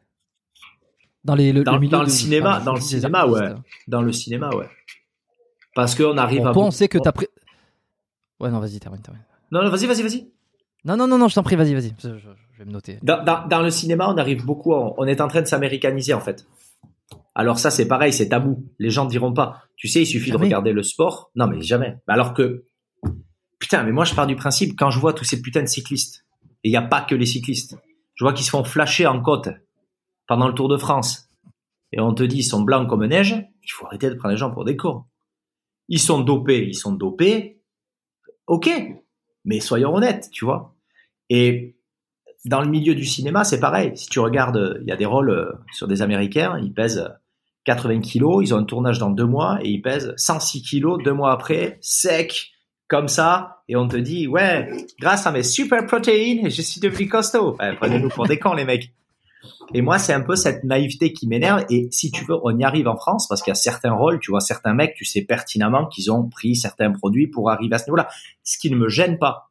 [1.24, 3.56] dans les, le, Dans- le cinéma- dans le cinéma, artistes.
[3.88, 4.68] Dans le cinéma, ouais.
[5.74, 6.52] Parce qu'on arrive Bon, à.
[6.52, 7.26] toi, on sait que t'as pris.
[8.40, 9.22] Ouais, non, vas-y, termine, termine.
[9.50, 10.28] Non, non, vas-y, vas-y, vas-y.
[10.84, 11.94] Non, non, non, non, je t'en prie, vas-y, vas-y.
[12.02, 12.98] Je, je- je vais me noter.
[13.02, 14.74] Dans, dans, dans le cinéma, on arrive beaucoup.
[14.74, 16.44] à- on est en train de s'américaniser en fait.
[17.34, 18.66] Alors ça, c'est pareil, c'est tabou.
[18.78, 19.62] Les gens ne diront pas.
[19.76, 21.30] Tu sais, il suffit de regarder le sport.
[21.36, 21.96] Non, mais jamais.
[22.08, 22.64] Alors que,
[23.62, 26.26] putain, mais moi, je pars du principe quand je vois tous ces putains de cyclistes.
[26.64, 27.78] Et il n'y a pas que les cyclistes.
[28.16, 29.50] Je vois qu'ils se font flasher en côte
[30.26, 31.28] pendant le Tour de France.
[31.92, 33.36] Et on te dit, ils sont blancs comme neige.
[33.62, 35.04] Il faut arrêter de prendre les gens pour des cons.
[35.86, 37.62] Ils sont dopés, ils sont dopés.
[38.48, 38.68] Ok,
[39.44, 40.74] mais soyons honnêtes, tu vois.
[41.30, 41.76] Et
[42.44, 43.96] dans le milieu du cinéma, c'est pareil.
[43.96, 47.14] Si tu regardes, il y a des rôles euh, sur des Américains, ils pèsent euh,
[47.66, 51.12] 80 kilos, ils ont un tournage dans deux mois et ils pèsent 106 kilos deux
[51.12, 52.51] mois après, sec,
[52.92, 57.08] comme ça, et on te dit, ouais, grâce à mes super protéines, je suis devenu
[57.08, 57.56] costaud.
[57.78, 58.92] Prenez-nous pour des cons, les mecs.
[59.72, 61.64] Et moi, c'est un peu cette naïveté qui m'énerve.
[61.70, 64.20] Et si tu veux, on y arrive en France parce qu'il y a certains rôles,
[64.20, 67.78] tu vois, certains mecs, tu sais pertinemment qu'ils ont pris certains produits pour arriver à
[67.78, 68.08] ce niveau-là.
[68.44, 69.50] Ce qui ne me gêne pas.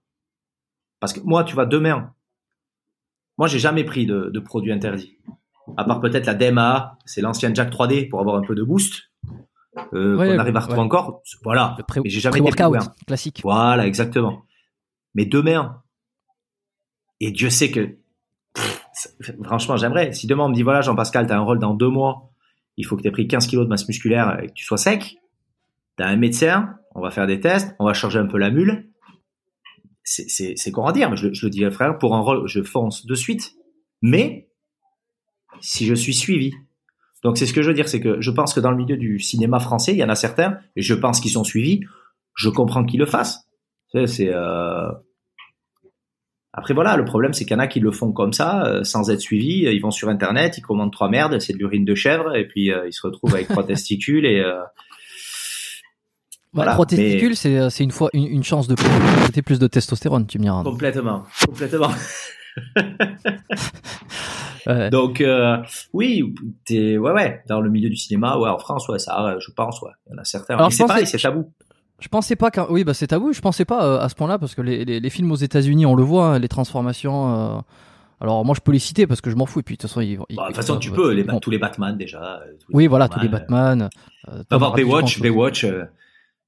[0.99, 2.13] Parce que moi, tu vois, demain,
[3.39, 5.17] moi, j'ai jamais pris de, de produits interdits.
[5.77, 9.10] À part peut-être la DMA, c'est l'ancien Jack 3D pour avoir un peu de boost.
[9.93, 10.63] Euh, Ouais, qu'on arrive à ouais.
[10.65, 11.21] retrouver encore.
[11.43, 11.77] Voilà.
[12.03, 13.39] Mais j'ai jamais été plus classique.
[13.43, 14.43] Voilà, exactement.
[15.15, 15.81] Mais demain,
[17.19, 17.97] et Dieu sait que,
[18.53, 18.81] pff,
[19.43, 20.11] franchement, j'aimerais.
[20.13, 22.31] Si demain on me dit, voilà, Jean-Pascal, t'as un rôle dans deux mois,
[22.77, 25.17] il faut que t'aies pris 15 kilos de masse musculaire et que tu sois sec,
[25.97, 28.89] t'as un médecin, on va faire des tests, on va charger un peu la mule.
[30.03, 33.05] C'est, va dire, mais je, le- je le dis, frère, pour un rôle, je fonce
[33.05, 33.53] de suite.
[34.01, 34.49] Mais,
[35.61, 36.51] si je suis suivi.
[37.23, 38.97] Donc, c'est ce que je veux dire, c'est que je pense que dans le milieu
[38.97, 41.81] du cinéma français, il y en a certains, et je pense qu'ils sont suivis,
[42.35, 43.47] je comprends qu'ils le fassent.
[44.07, 44.87] C'est euh...
[46.53, 48.83] après voilà, le problème c'est qu'il y en a qui le font comme ça, euh,
[48.83, 49.63] sans être suivis.
[49.71, 52.71] Ils vont sur internet, ils commandent trois merdes, c'est de l'urine de chèvre, et puis
[52.71, 54.59] euh, ils se retrouvent avec trois testicules et euh,
[56.53, 59.59] Bah, Voilà, trois mais- testicules, c'est euh, c'est une fois une, une chance de plus
[59.59, 60.63] de testostérone, tu me diras.
[60.63, 61.91] complètement, complètement.
[64.67, 64.91] Ouais.
[64.91, 65.57] Donc euh,
[65.91, 66.23] oui,
[66.65, 69.49] t'es ouais ouais dans le milieu du cinéma, ouais en France, ouais ça, ouais, je
[69.51, 70.53] pense, ouais, il y en a certains.
[70.55, 71.51] Alors, c'est pareil, c'est tabou.
[71.99, 72.67] Je pensais pas qu'un.
[72.69, 73.33] Oui, bah c'est tabou.
[73.33, 75.87] Je pensais pas euh, à ce point-là parce que les, les, les films aux États-Unis,
[75.87, 77.55] on le voit, hein, les transformations.
[77.57, 77.59] euh,
[78.19, 79.61] Alors moi, je peux les citer parce que je m'en fous.
[79.61, 81.23] Et puis de toute façon, ils, ils- Bon, de toute façon, ils- tu peux les
[81.23, 81.39] bon.
[81.39, 82.21] tous les Batman déjà.
[82.41, 83.89] euh, tous Oui, voilà, tous les Batman.
[84.29, 85.21] Euh, Tu vas voir Baywatch.
[85.21, 85.85] Baywatch, euh,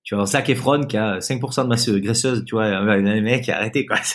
[0.04, 3.52] tu vois Zac Efron qui a 5% de masse graisseuse, tu vois, un mec qui
[3.52, 3.98] a arrêté quoi.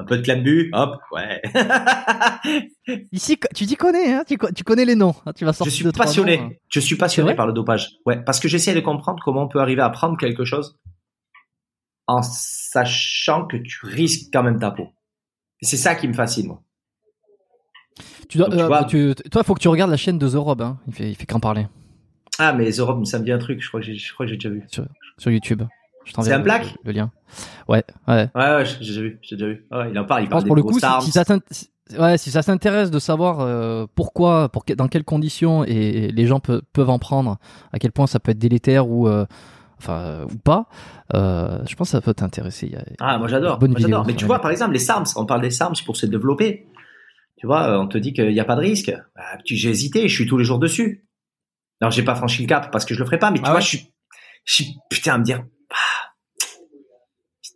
[0.00, 1.42] Un peu de clambu, hop, ouais.
[3.12, 5.14] Ici, tu t'y connais, hein, tu, co- tu connais les noms.
[5.26, 6.38] hein, tu vas je sortir suis deux, trois passionné.
[6.38, 6.50] noms, hein.
[6.68, 7.88] Je suis passionné par le dopage.
[8.06, 10.78] Ouais, parce que j'essaie de comprendre comment on peut arriver à prendre quelque chose
[12.06, 14.88] en sachant que tu risques quand même ta peau.
[15.62, 16.62] Et c'est ça qui me fascine, moi.
[18.28, 20.28] Tu dois, Donc, tu euh, vois- tu- toi, faut que tu regardes la chaîne de
[20.28, 20.62] The Rob.
[20.62, 20.78] Hein.
[20.86, 21.66] Il fait, il fait qu'en parler.
[22.38, 23.60] Ah, mais Europe, ça me dit un truc.
[23.60, 24.62] Je crois que j'ai, je crois que j'ai déjà vu.
[24.68, 24.86] Sur,
[25.18, 25.62] sur YouTube.
[26.04, 27.10] C'est un le- black le, lien.
[27.68, 28.28] Ouais, ouais.
[28.34, 29.18] Ouais, ouais, j'ai déjà vu.
[29.22, 29.66] J'ai déjà vu.
[29.70, 30.24] Ouais, il en parle.
[30.24, 32.98] Il parle des pour le coup, si, ça t'int- si- ouais, si ça s'intéresse de
[32.98, 37.38] savoir euh, pourquoi, pour dans quelles conditions et les gens pe- peuvent en prendre,
[37.72, 39.26] à quel point ça peut être délétère ou euh,
[39.78, 40.66] enfin euh, ou pas,
[41.14, 42.74] euh, je pense que ça peut t'intéresser.
[42.98, 43.58] Ah, moi j'adore.
[44.06, 46.66] Mais tu vois, par exemple, les SARMs, on parle des SARMs pour se développer.
[47.36, 48.92] Tu vois, on te dit qu'il n'y a pas de risque.
[49.16, 51.06] Bah, j'ai hésité, je suis tous les jours dessus.
[51.80, 53.52] Alors, j'ai pas franchi le cap parce que je le ferai pas, mais tu Ah
[53.52, 53.92] vois, je suis,
[54.44, 55.46] je suis, putain, à me dire, ah,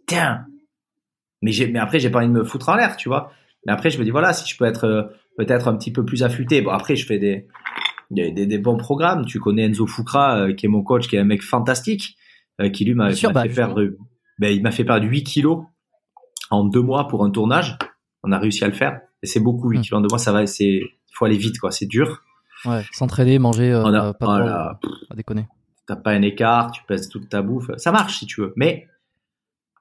[0.07, 0.47] putain.
[1.43, 3.31] Mais après, j'ai pas envie de me foutre en l'air, tu vois.
[3.67, 5.03] Mais après, je me dis, voilà, si je peux être, euh,
[5.37, 6.63] peut-être un petit peu plus affûté.
[6.63, 7.47] Bon, après, je fais des,
[8.11, 9.27] des, des, des bons programmes.
[9.27, 12.17] Tu connais Enzo Fukra, euh, qui est mon coach, qui est un mec fantastique,
[12.61, 13.83] euh, qui lui m'a bah, fait perdre,
[14.39, 15.65] ben, il m'a fait perdre 8 kilos
[16.51, 17.77] en deux mois pour un tournage.
[18.23, 19.01] On a réussi à le faire.
[19.23, 19.83] Et c'est beaucoup, 8 Hmm.
[19.83, 20.81] kilos en deux mois, ça va, c'est,
[21.13, 21.71] faut aller vite, quoi.
[21.73, 22.23] C'est dur.
[22.65, 24.79] Ouais, s'entraîner, manger, On a- pas voilà.
[24.83, 25.47] trop, à déconner.
[25.87, 27.71] T'as pas un écart, tu pèses toute ta bouffe.
[27.77, 28.55] Ça marche si tu veux.
[28.57, 28.87] Mais,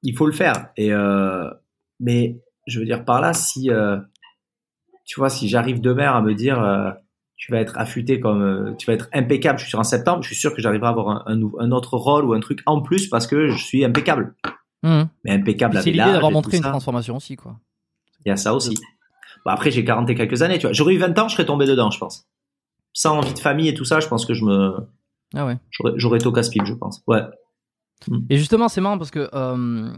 [0.03, 0.69] il faut le faire.
[0.77, 1.49] Et, euh,
[1.99, 3.97] mais, je veux dire par là, si, euh,
[5.05, 6.91] tu vois, si j'arrive demain à me dire, euh,
[7.35, 10.35] tu vas être affûté comme, tu vas être impeccable, je suis un septembre, je suis
[10.35, 12.81] sûr que j'arriverai à avoir un, un, nou- un autre rôle ou un truc en
[12.81, 14.35] plus parce que je suis impeccable.
[14.83, 15.09] Mhm.
[15.23, 16.69] Mais impeccable C'est l'idée d'avoir montré une ça.
[16.69, 17.57] transformation aussi, quoi.
[18.25, 18.75] Il y a ça aussi.
[19.45, 20.73] Bon, après, j'ai 40 et quelques années, tu vois.
[20.73, 22.27] J'aurais eu 20 ans, je serais tombé dedans, je pense.
[22.93, 24.75] Sans envie de famille et tout ça, je pense que je me,
[25.35, 25.57] Ah ouais.
[25.97, 27.01] j'aurais, au casse-pipe, je pense.
[27.07, 27.21] Ouais.
[28.29, 29.91] Et justement, c'est marrant parce que euh,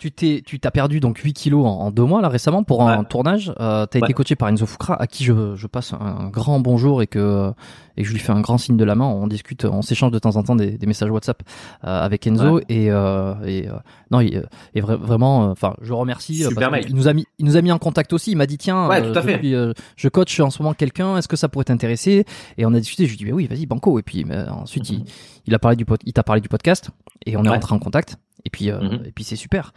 [0.00, 2.88] tu t'es, tu t'as perdu donc 8 kilos en, en deux mois là récemment pour
[2.88, 3.04] un Ouais.
[3.04, 3.52] tournage.
[3.58, 4.06] Euh, t'as Ouais.
[4.06, 7.52] été coaché par Enzo Fukra, à qui je, je passe un grand bonjour et que
[7.96, 9.06] et que je lui fais un grand signe de la main.
[9.06, 11.42] On discute, on s'échange de temps en temps des, des messages WhatsApp
[11.82, 12.64] euh, avec Enzo Ouais.
[12.68, 13.66] et euh, et
[14.12, 14.40] non, il
[14.76, 15.50] vra- vraiment.
[15.50, 16.44] Enfin, je remercie.
[16.44, 16.86] Super parce mec.
[16.86, 18.30] qu'il nous a mis, il nous a mis en contact aussi.
[18.30, 19.38] Il m'a dit tiens, tout à je, fait.
[19.38, 19.54] suis,
[19.96, 21.16] je coach en ce moment quelqu'un.
[21.16, 22.24] Est-ce que ça pourrait t'intéresser?
[22.56, 23.06] Et on a discuté.
[23.06, 23.98] Je lui ai dit bah oui, vas-y, banco.
[23.98, 25.02] Et puis ensuite il,
[25.48, 26.90] il a parlé du il t'a parlé du podcast
[27.26, 27.54] et on est Ouais.
[27.54, 28.16] rentré en contact.
[28.44, 29.02] Et puis, euh, Mhm.
[29.06, 29.72] et puis c'est super.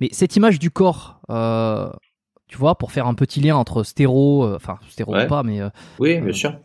[0.00, 1.90] Mais cette image du corps, euh,
[2.48, 5.24] tu vois, pour faire un petit lien entre stéro, euh, enfin stéro Ouais.
[5.24, 6.56] ou pas, mais euh, Oui, bien sûr.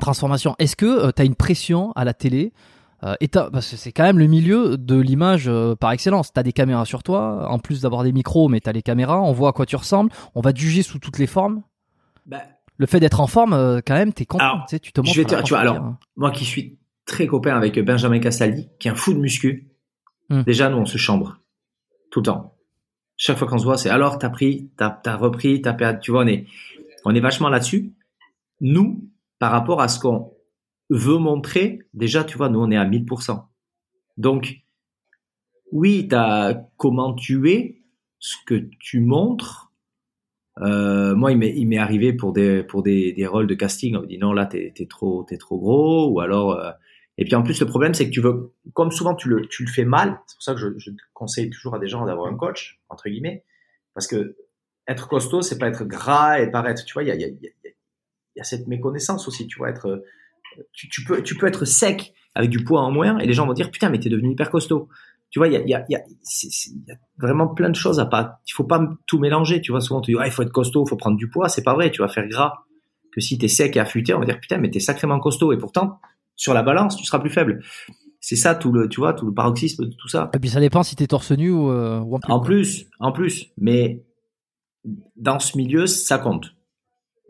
[0.00, 0.54] transformation.
[0.58, 2.52] Est-ce que tu as une pression à la télé
[3.04, 6.32] euh, et t'as- parce que c'est quand même le milieu de l'image euh, par excellence.
[6.32, 8.80] Tu as des caméras sur toi, en plus d'avoir des micros, mais tu as les
[8.82, 11.62] caméras, on voit à quoi tu ressembles, on va te juger sous toutes les formes.
[12.24, 12.40] Bah,
[12.78, 14.44] Le fait d'être en forme, euh, quand même, t'es content.
[14.44, 15.94] Alors, tu sais, tu te montres je vais te- tu vois, alors, entière.
[16.16, 19.68] moi qui suis très copain avec Benjamin Castaldi, qui est un fou de muscu,
[20.28, 20.42] Hmm.
[20.42, 21.38] déjà, nous, on se chambre.
[22.10, 22.56] Tout le temps.
[23.16, 26.00] Chaque fois qu'on se voit, c'est alors, t'as pris, t'as, repris, t'as perdu.
[26.02, 26.46] Tu vois, on est,
[27.04, 27.92] on est vachement là-dessus.
[28.60, 30.32] Nous, par rapport à ce qu'on
[30.90, 33.44] veut montrer, déjà, tu vois, nous, on est à 1000%.
[34.16, 34.62] Donc,
[35.70, 37.82] oui, t'as comment tu es,
[38.18, 39.70] ce que tu montres.
[40.60, 41.38] Euh, moi, il
[41.68, 43.94] m'est, arrivé pour des, pour des, des rôles de casting.
[43.94, 46.50] On me dit non, là, t'es, t'es trop, t'es trop gros, ou alors.
[46.52, 46.72] euh,
[47.18, 49.64] et puis en plus, le problème, c'est que tu veux, comme souvent tu le, tu
[49.64, 50.20] le fais mal.
[50.26, 53.08] C'est pour ça que je, je conseille toujours à des gens d'avoir un coach entre
[53.08, 53.44] guillemets,
[53.94, 54.36] parce que
[54.86, 56.84] être costaud, c'est pas être gras et paraître.
[56.84, 57.70] Tu vois, il y a, y, a, y, a,
[58.36, 59.46] y a cette méconnaissance aussi.
[59.46, 60.04] Tu vois, être,
[60.72, 63.46] tu, tu peux, tu peux être sec avec du poids en moins, et les gens
[63.46, 64.88] vont dire putain, mais t'es devenu hyper costaud.
[65.30, 67.98] Tu vois, il y a, y y a, il y a vraiment plein de choses
[67.98, 68.40] à pas.
[68.46, 69.60] Il faut pas tout mélanger.
[69.60, 71.48] Tu vois, souvent te dit ouais, il faut être costaud, il faut prendre du poids.
[71.48, 71.90] C'est pas vrai.
[71.90, 72.64] Tu vas faire gras.
[73.12, 75.52] Que si t'es sec et affûté, on va dire putain, mais t'es sacrément costaud.
[75.52, 75.98] Et pourtant,
[76.36, 77.62] sur la balance, tu seras plus faible.
[78.20, 80.30] C'est ça tout le, tu vois, tout le paroxysme de tout ça.
[80.34, 82.32] Et puis ça dépend si t'es torse nu ou, euh, ou en plus.
[82.32, 84.04] En plus, en plus, mais
[85.16, 86.54] dans ce milieu, ça compte.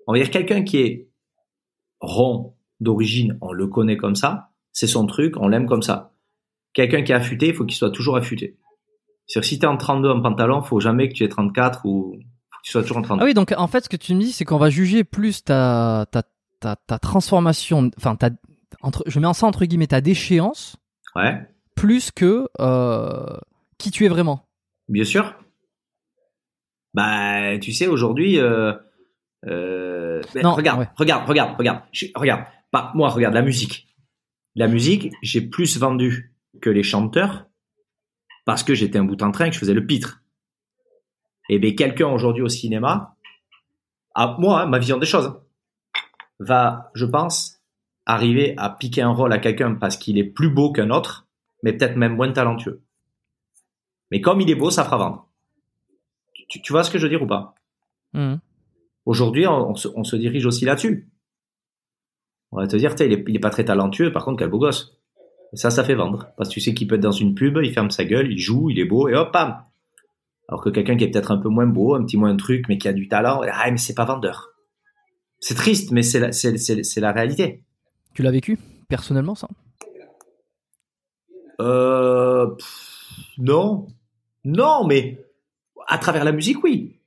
[0.07, 1.09] On va dire quelqu'un qui est
[2.01, 6.13] rond d'origine, on le connaît comme ça, c'est son truc, on l'aime comme ça.
[6.75, 8.59] Quelqu'un qui est affûté, il faut qu'il soit toujours affûté.
[9.27, 12.59] C'est-à-dire si t'es en 32 en pantalon, faut jamais que tu aies 34 ou faut
[12.61, 13.23] que tu sois toujours en 32.
[13.23, 15.43] Ah oui, donc en fait, ce que tu me dis, c'est qu'on va juger plus
[15.43, 16.23] ta, ta,
[16.61, 18.31] ta, ta transformation, enfin, ta,
[18.81, 20.77] entre, je mets ça entre guillemets, ta déchéance,
[21.15, 21.41] Ouais,
[21.75, 23.37] plus que euh,
[23.79, 24.47] qui tu es vraiment.
[24.89, 25.35] bien sûr.
[26.95, 28.73] Bah, tu sais, aujourd'hui, euh,
[29.47, 30.89] euh, Non, regarde, ouais.
[30.97, 32.45] regarde, regarde, regarde, Je- regarde.
[32.71, 33.87] Pas, moi, regarde la musique.
[34.55, 37.47] La musique, j'ai plus vendu que les chanteurs
[38.47, 40.23] parce que j'étais un bout en train et que je faisais le pitre.
[41.49, 43.17] Et bien, quelqu'un aujourd'hui au cinéma,
[44.15, 45.39] à moi, hein, ma vision des choses,
[46.39, 47.56] va, je pense,
[48.07, 51.27] arriver à piquer un rôle à quelqu'un parce qu'il est plus beau qu'un autre,
[51.63, 52.83] mais peut-être même moins talentueux.
[54.11, 55.29] Mais comme il est beau, ça fera vendre.
[56.49, 57.55] Tu, tu vois ce que je veux dire ou pas?
[58.15, 58.39] Mhm.
[59.05, 61.09] Aujourd'hui, on, on se, on se dirige aussi là-dessus.
[62.53, 64.59] On va te dire, il est, il est pas très talentueux, par contre, quel beau
[64.59, 64.97] gosse.
[65.53, 66.29] Et ça, ça fait vendre.
[66.37, 68.39] Parce que tu sais qu'il peut être dans une pub, il ferme sa gueule, il
[68.39, 69.65] joue, il est beau, et hop, bam
[70.49, 72.79] Alors que quelqu'un qui est peut-être un peu moins beau, un petit moins truc, mais
[72.79, 74.53] qui a du talent, ah, mais c'est pas vendeur.
[75.41, 77.65] C'est triste, mais la, c'est la réalité.
[78.17, 78.59] Tu l'as vécu
[78.89, 79.47] personnellement, ça?
[81.61, 82.47] Euh,
[83.37, 83.89] non,
[84.43, 85.23] non, mais
[85.87, 86.99] à travers la musique, oui.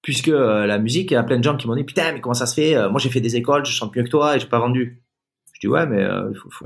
[0.00, 2.20] Puisque euh, la musique, il y a plein de gens qui m'ont dit putain, mais
[2.20, 2.76] comment ça se fait?
[2.76, 5.02] Euh, Moi, j'ai fait des écoles, je chante mieux que toi et j'ai pas vendu.
[5.54, 6.64] Je dis ouais, mais il faut, faut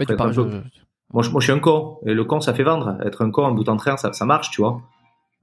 [1.14, 2.98] Moi, je, moi, je suis un con et le con, ça fait vendre.
[3.02, 4.82] Être un con en bout en train, ça, ça marche, tu vois.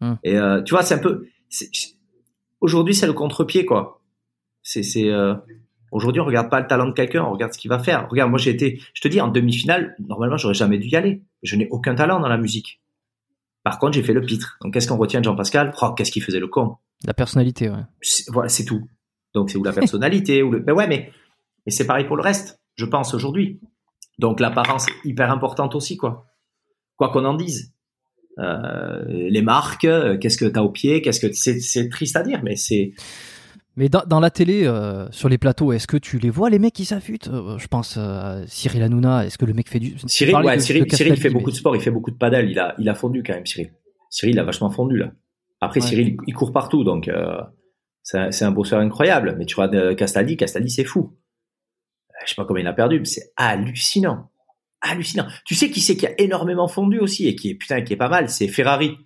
[0.02, 0.20] Hum.
[0.24, 1.26] Et tu vois, c'est un peu.
[2.62, 4.04] Aujourd'hui, c'est le contre-pied, quoi.
[4.62, 5.12] C'est, c'est.
[5.92, 8.08] Aujourd'hui, on regarde pas le talent de quelqu'un, on regarde ce qu'il va faire.
[8.10, 11.22] Regarde, moi, j'ai été, je te dis, en demi-finale, normalement, j'aurais jamais dû y aller.
[11.44, 12.82] Je n'ai aucun talent dans la musique.
[13.64, 14.58] Par contre, j'ai fait le pitre.
[14.62, 15.74] Donc, qu'est-ce qu'on retient de Jean-Pascal?
[15.82, 16.78] Oh, qu'est-ce qu'il faisait le con?
[17.06, 17.84] La personnalité, ouais.
[18.28, 18.88] Voilà, c'est tout.
[19.34, 20.60] Donc, c'est ou la personnalité, ou le.
[20.60, 21.12] Ben ouais, mais,
[21.66, 23.60] mais c'est pareil pour le reste, je pense, aujourd'hui.
[24.18, 26.26] Donc, l'apparence est hyper importante aussi, quoi.
[26.98, 27.74] Quoi qu'on en dise.
[28.40, 32.24] Euh, les marques, euh, qu'est-ce que tu as au pied, qu'est-ce que c'est triste à
[32.24, 32.94] dire, mais c'est
[33.80, 36.74] mais dans, la télé, euh, sur les plateaux, est-ce que tu les vois les mecs
[36.74, 39.26] qui s'affûtent euh, Je pense à Cyril Hanouna.
[39.26, 41.82] Est-ce que le mec fait du Cyril, ouais, Cyril, Cyril fait beaucoup de sport, il
[41.82, 42.52] fait beaucoup de padel.
[42.52, 43.72] Il a, il a fondu quand même, Cyril.
[44.10, 45.14] Cyril a vachement fondu là.
[45.62, 47.38] Après, Cyril, il court partout, donc euh,
[48.04, 49.38] c'est un bosseur incroyable.
[49.38, 51.16] Mais tu vois, Castaldi, Castaldi, c'est fou.
[52.26, 54.30] Je sais pas combien il a perdu, mais c'est hallucinant,
[54.82, 55.28] hallucinant.
[55.46, 57.98] Tu sais qui c'est qui a énormément fondu aussi et qui est putain, qui est
[57.98, 58.98] pas mal, c'est Ferrari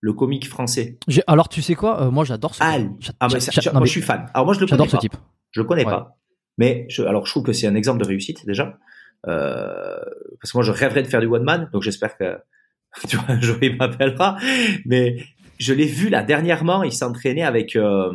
[0.00, 0.98] le comique français.
[1.26, 2.62] Alors tu sais quoi, euh, moi j'adore ce.
[2.62, 2.76] Ah,
[3.20, 4.26] ah moi je suis fan.
[4.34, 5.16] Alors moi je le connais ce type.
[5.50, 6.16] Je le connais pas.
[6.58, 8.78] Mais je, alors je trouve que c'est un exemple de réussite déjà.
[9.26, 9.96] Euh,
[10.40, 12.38] parce que moi je rêverais de faire du one man, donc j'espère que
[13.08, 14.36] tu vois un jour il m'appellera.
[14.84, 15.16] Mais
[15.58, 18.12] je l'ai vu là dernièrement, il s'entraînait avec euh,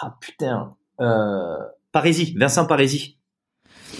[0.00, 1.56] ah putain euh,
[1.92, 3.18] Parisi, Vincent Parisi.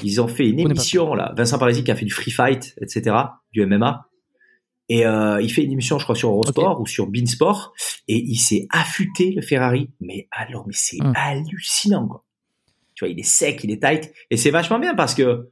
[0.05, 3.17] Ils ont fait une émission là, Vincent Parisi qui a fait du free fight, etc.,
[3.53, 4.08] du MMA.
[4.89, 7.75] Et euh, il fait une émission, je crois, sur Eurosport ou sur Beansport,
[8.07, 9.91] et il s'est affûté le Ferrari.
[10.01, 11.13] Mais alors, mais c'est hum.
[11.15, 12.25] hallucinant, quoi.
[12.95, 15.51] Tu vois, il est sec, il est tight, et c'est vachement bien parce que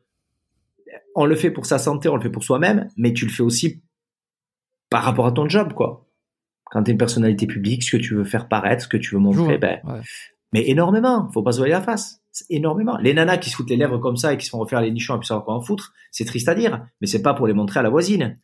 [1.14, 3.43] on le fait pour sa santé, on le fait pour soi-même, mais tu le fais
[3.43, 3.82] aussi
[4.91, 6.07] par rapport à ton job, quoi.
[6.70, 9.14] Quand tu es une personnalité publique, ce que tu veux faire paraître, ce que tu
[9.14, 9.80] veux montrer, ben,
[10.53, 11.30] mais énormément.
[11.32, 12.22] Faut pas se voir la face.
[12.51, 12.97] Énormément.
[12.99, 14.91] Les nanas qui se foutent les lèvres comme ça et qui se font refaire les
[14.91, 17.47] nichons et puis savoir quoi en foutre, c'est triste à dire, mais c'est pas pour
[17.47, 18.39] les montrer à la voisine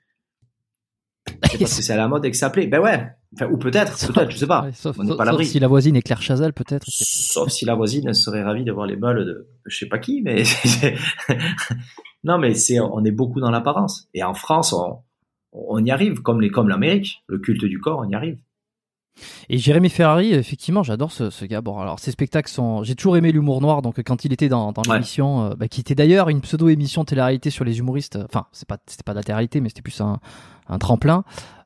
[1.41, 2.67] parce que c'est à la mode et que ça plaît.
[2.67, 3.07] Ben ouais.
[3.35, 4.71] Enfin, ou peut-être, peut-être, je sais pas.
[4.75, 6.85] sauf, on pas sauf si la voisine est Claire Chazal, peut-être.
[6.89, 10.21] Sauf si la voisine serait ravie de voir les balles de, je sais pas qui,
[10.23, 10.43] mais
[12.25, 14.09] non, mais c'est, on est beaucoup dans l'apparence.
[14.13, 14.99] Et en France, on,
[15.53, 17.23] on y arrive, comme les, comme l'Amérique.
[17.27, 18.39] Le culte du corps, on y arrive.
[19.49, 21.61] Et Jérémy Ferrari, effectivement, j'adore ce, ce, gars.
[21.61, 22.83] Bon, alors ses spectacles sont.
[22.83, 25.81] J'ai toujours aimé l'humour noir, donc quand il était dans, dans l'émission, euh, bah, qui
[25.81, 28.19] était d'ailleurs une pseudo-émission télé-réalité sur les humoristes.
[28.25, 30.19] Enfin, c'est pas, c'était pas de la télé-réalité, mais c'était plus un,
[30.69, 31.25] un tremplin.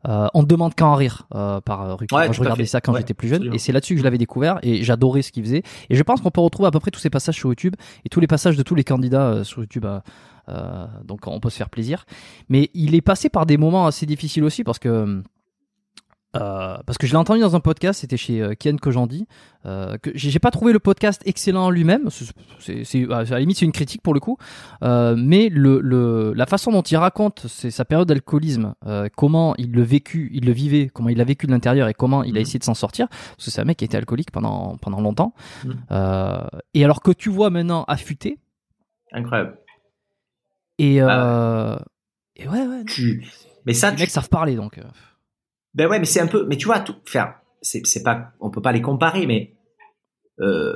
[0.09, 2.17] Euh, on ne demande en rire euh, par Ruquier.
[2.17, 4.59] Moi, je regardais ça quand j'étais plus jeune, et c'est là-dessus que je l'avais découvert,
[4.63, 5.63] et j'adorais ce qu'il faisait.
[5.91, 7.75] Et je pense qu'on peut retrouver à peu près tous ces passages sur YouTube
[8.05, 9.87] et tous les passages de tous les candidats euh, sur YouTube.
[11.05, 12.07] donc, on peut se faire plaisir.
[12.49, 15.23] Mais il est passé par des moments assez difficiles aussi parce que
[16.41, 19.27] euh, parce que je l'ai entendu dans un podcast, c'était chez euh, Ken Kojandi.
[19.65, 22.09] Euh, que j'ai pas trouvé le podcast excellent en lui-même.
[22.61, 24.39] C'est, à la limite, c'est une critique pour le coup.
[24.85, 28.75] Euh, mais le, le, la façon dont il raconte sa période d'alcoolisme,
[29.17, 32.23] comment il le vécu, il le vivait, comment il l'a vécu de l'intérieur et comment
[32.23, 32.43] il a mhm.
[32.43, 33.09] essayé de s'en sortir.
[33.09, 35.35] Parce que c'est un mec qui était alcoolique pendant pendant longtemps.
[35.65, 35.77] Mhm.
[36.75, 38.39] et alors que tu vois maintenant affûté.
[39.13, 39.59] Incroyable.
[40.79, 41.03] Et, et
[42.49, 42.85] ouais, ouais.
[42.87, 43.27] Tu...
[43.65, 44.79] Mais ça, les mecs savent parler donc.
[45.77, 48.63] Ben ouais, mais c'est un peu, mais tu vois, tout, enfin, c'est, pas, on peut
[48.63, 49.55] pas les comparer, mais
[50.41, 50.75] euh,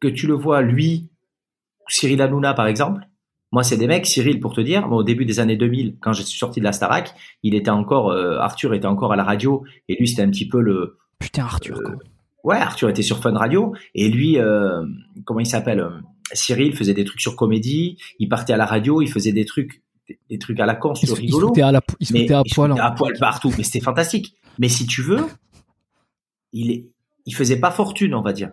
[0.00, 1.10] que tu le vois lui,
[1.88, 3.00] Cyril Hanouna par exemple.
[3.50, 6.12] Moi, c'est des mecs, Cyril, pour te dire, moi, au début des années 2000, quand
[6.12, 9.24] je suis sorti de la Starac, il était encore, euh, Arthur était encore à la
[9.24, 10.98] radio, et lui, c'était un petit peu le.
[11.18, 11.78] Putain, Arthur.
[11.78, 11.96] Euh,
[12.44, 14.38] ouais, Arthur était sur Fun Radio, et lui,
[15.24, 15.86] comment il s'appelle
[16.34, 19.82] Cyril faisait des trucs sur comédie, il partait à la radio, il faisait des trucs
[20.28, 21.52] des, trucs à la con sur rigolo.
[21.54, 22.80] Il se à, la, il se à poil.
[22.80, 24.34] à poil partout, mais c'était fantastique.
[24.58, 25.26] Mais si tu veux,
[26.52, 26.86] il
[27.26, 28.52] il faisait pas fortune, on va dire.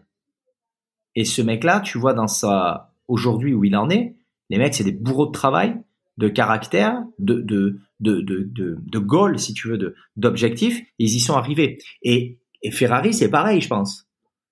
[1.16, 4.16] Et ce mec-là, tu vois dans sa, aujourd'hui où il en est,
[4.50, 5.76] les mecs, c'est des bourreaux de travail,
[6.18, 8.48] de caractère, de, de, de, de,
[8.80, 11.80] de, goal, si tu veux, de, d'objectifs, ils y sont arrivés.
[12.04, 14.08] Et, et Ferrari, c'est pareil, je pense.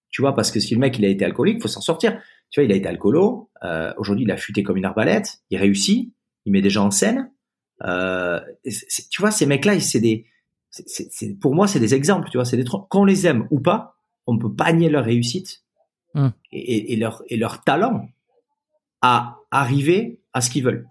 [0.09, 2.19] Tu vois, parce que si le mec, il a été alcoolique, faut s'en sortir.
[2.49, 5.57] Tu vois, il a été alcoolo, euh, aujourd'hui, il a futé comme une arbalète, il
[5.57, 6.13] réussit,
[6.47, 7.29] il met des gens en scène.
[7.83, 8.39] Euh,
[9.11, 10.25] tu vois, ces mecs-là, c'est des,
[11.41, 14.39] pour moi, c'est des exemples, tu vois, c'est des qu'on les aime ou pas, on
[14.39, 15.63] peut pas nier leur réussite
[16.15, 16.31] hum.
[16.51, 18.07] et, leur et leur talent
[19.01, 20.87] à arriver à ce qu'ils veulent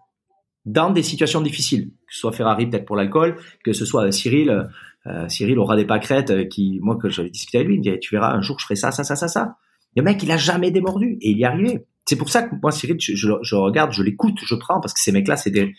[0.67, 4.69] dans des situations difficiles, que ce soit Ferrari peut-être pour l'alcool, que ce soit Cyril,
[5.07, 7.83] euh, Cyril aura des pâquerettes euh, qui, moi que j'avais discuté avec lui, il me
[7.85, 9.57] disait tu verras un jour je ferai ça, ça, ça, ça, ça.
[9.97, 11.87] Le mec il a jamais démordu et il y est arrivé.
[12.09, 14.95] C'est pour ça que moi Cyril, je, je, je regarde, je l'écoute, je prends parce
[14.95, 15.75] que ces mecs-là c'est des,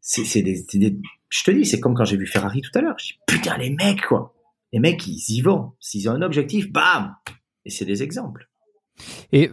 [0.00, 0.96] c'est, c'est des, des
[1.28, 2.96] je te dis, c'est comme quand j'ai vu Ferrari tout à l'heure.
[2.98, 4.34] Je dis, putain, les mecs, quoi.
[4.72, 5.72] Les mecs, ils y vont.
[5.80, 7.14] S'ils ont un objectif, bam!
[7.64, 8.48] Et c'est des exemples.
[9.32, 9.50] Et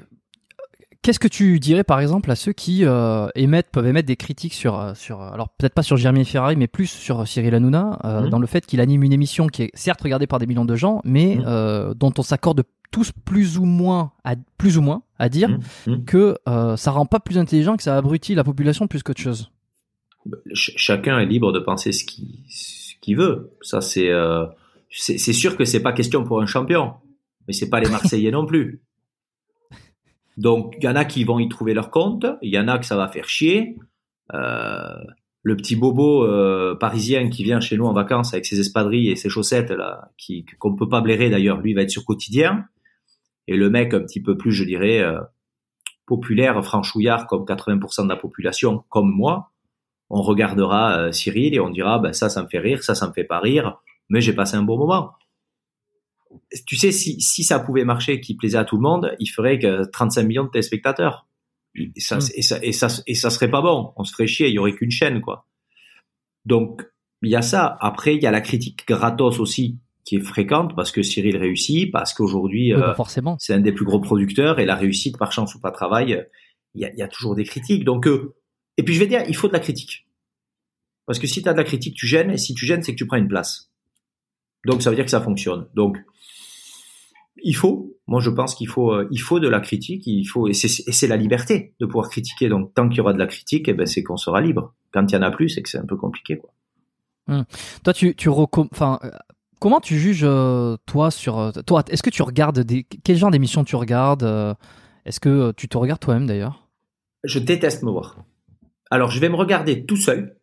[1.04, 4.54] Qu'est-ce que tu dirais par exemple à ceux qui euh, émettent, peuvent émettre des critiques
[4.54, 8.22] sur, euh, sur alors peut-être pas sur Jérémy Ferrari, mais plus sur Cyril Hanouna, euh,
[8.24, 8.30] Mhm.
[8.30, 10.76] dans le fait qu'il anime une émission qui est certes regardée par des millions de
[10.76, 11.44] gens, mais Mhm.
[11.48, 15.60] euh, dont on s'accorde tous plus ou moins à plus ou moins à dire Mhm.
[15.88, 16.06] Mhm.
[16.06, 19.52] que euh, ça rend pas plus intelligent, que ça abrutit la population plus qu'autre chose.
[20.54, 23.52] Ch- chacun est libre de penser ce qu'il veut.
[23.62, 24.46] Ça, c'est euh,
[24.90, 26.94] c'est c'est sûr que c'est pas question pour un champion,
[27.48, 28.82] mais c'est pas les Marseillais non plus.
[30.38, 32.78] Donc, il y en a qui vont y trouver leur compte, il y en a
[32.78, 33.78] que ça va faire chier.
[34.34, 34.94] Euh,
[35.44, 39.16] le petit bobo euh, parisien qui vient chez nous en vacances avec ses espadrilles et
[39.16, 42.66] ses chaussettes là, qui qu'on peut pas blairer d'ailleurs, lui va être sur quotidien.
[43.48, 45.20] Et le mec un petit peu plus, je dirais, euh,
[46.06, 49.52] populaire, franchouillard comme 80% de la population, comme moi,
[50.10, 53.08] on regardera euh, Cyril et on dira ben ça ça me fait rire, ça ça
[53.08, 55.14] me fait pas rire, mais j'ai passé un bon moment.
[56.66, 59.60] Tu sais si si ça pouvait marcher, qui plaisait à tout le monde, il ferait
[59.60, 61.28] que 35 millions de téléspectateurs.
[61.76, 62.20] Et ça, Mm.
[62.36, 64.60] et ça et ça et ça serait pas bon, on se ferait chier, il y
[64.60, 65.46] aurait qu'une chaîne quoi.
[66.46, 66.86] Donc
[67.22, 67.78] il y a ça.
[67.82, 69.78] Après il y a la critique gratos aussi
[70.08, 73.36] qui est fréquente parce que Cyril réussit, parce qu'aujourd'hui Oui, euh, bah, forcément.
[73.40, 76.24] c'est un des plus gros producteurs et la réussite par chance ou pas travail, euh,
[76.76, 77.84] il y a, il y a toujours des critiques.
[77.84, 78.34] Donc, euh,
[78.78, 80.08] et puis je vais dire, il faut de la critique.
[81.06, 82.94] Parce que si tu as de la critique, tu gênes, et si tu gênes, c'est
[82.94, 83.70] que tu prends une place.
[84.66, 85.68] Donc ça veut dire que ça fonctionne.
[85.74, 85.98] Donc,
[87.44, 90.48] il faut, moi je pense qu'il faut, euh, il faut de la critique, il faut,
[90.48, 92.48] et c'est, la liberté de pouvoir critiquer.
[92.48, 94.74] Donc tant qu'il y aura de la critique, eh ben, c'est qu'on sera libre.
[94.94, 96.38] Quand il y en a plus, c'est que c'est un peu compliqué.
[96.38, 97.46] Quoi.
[97.84, 99.12] Toi, tu, tu enfin, euh,
[99.60, 103.32] comment tu juges euh, toi sur euh, toi Est-ce que tu regardes des quel genre
[103.32, 104.54] d'émissions tu regardes euh,
[105.06, 106.68] Est-ce que tu te regardes toi-même d'ailleurs?
[107.24, 108.18] Je déteste me voir.
[108.92, 110.38] Alors je vais me regarder tout seul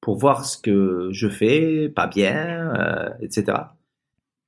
[0.00, 3.56] pour voir ce que je fais, pas bien, euh, etc.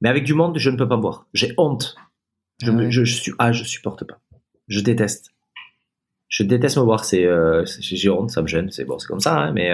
[0.01, 1.27] Mais avec du monde, je ne peux pas me voir.
[1.33, 1.97] J'ai honte.
[2.63, 2.91] Je, Ah me- ouais.
[2.91, 4.19] je, je suis, ah, je supporte pas.
[4.69, 5.31] Je déteste.
[6.29, 7.05] Je déteste me voir.
[7.05, 7.27] C'est,
[7.81, 8.71] j'ai honte, ça me gêne.
[8.71, 9.71] C'est bon, c'est comme ça, hein, mais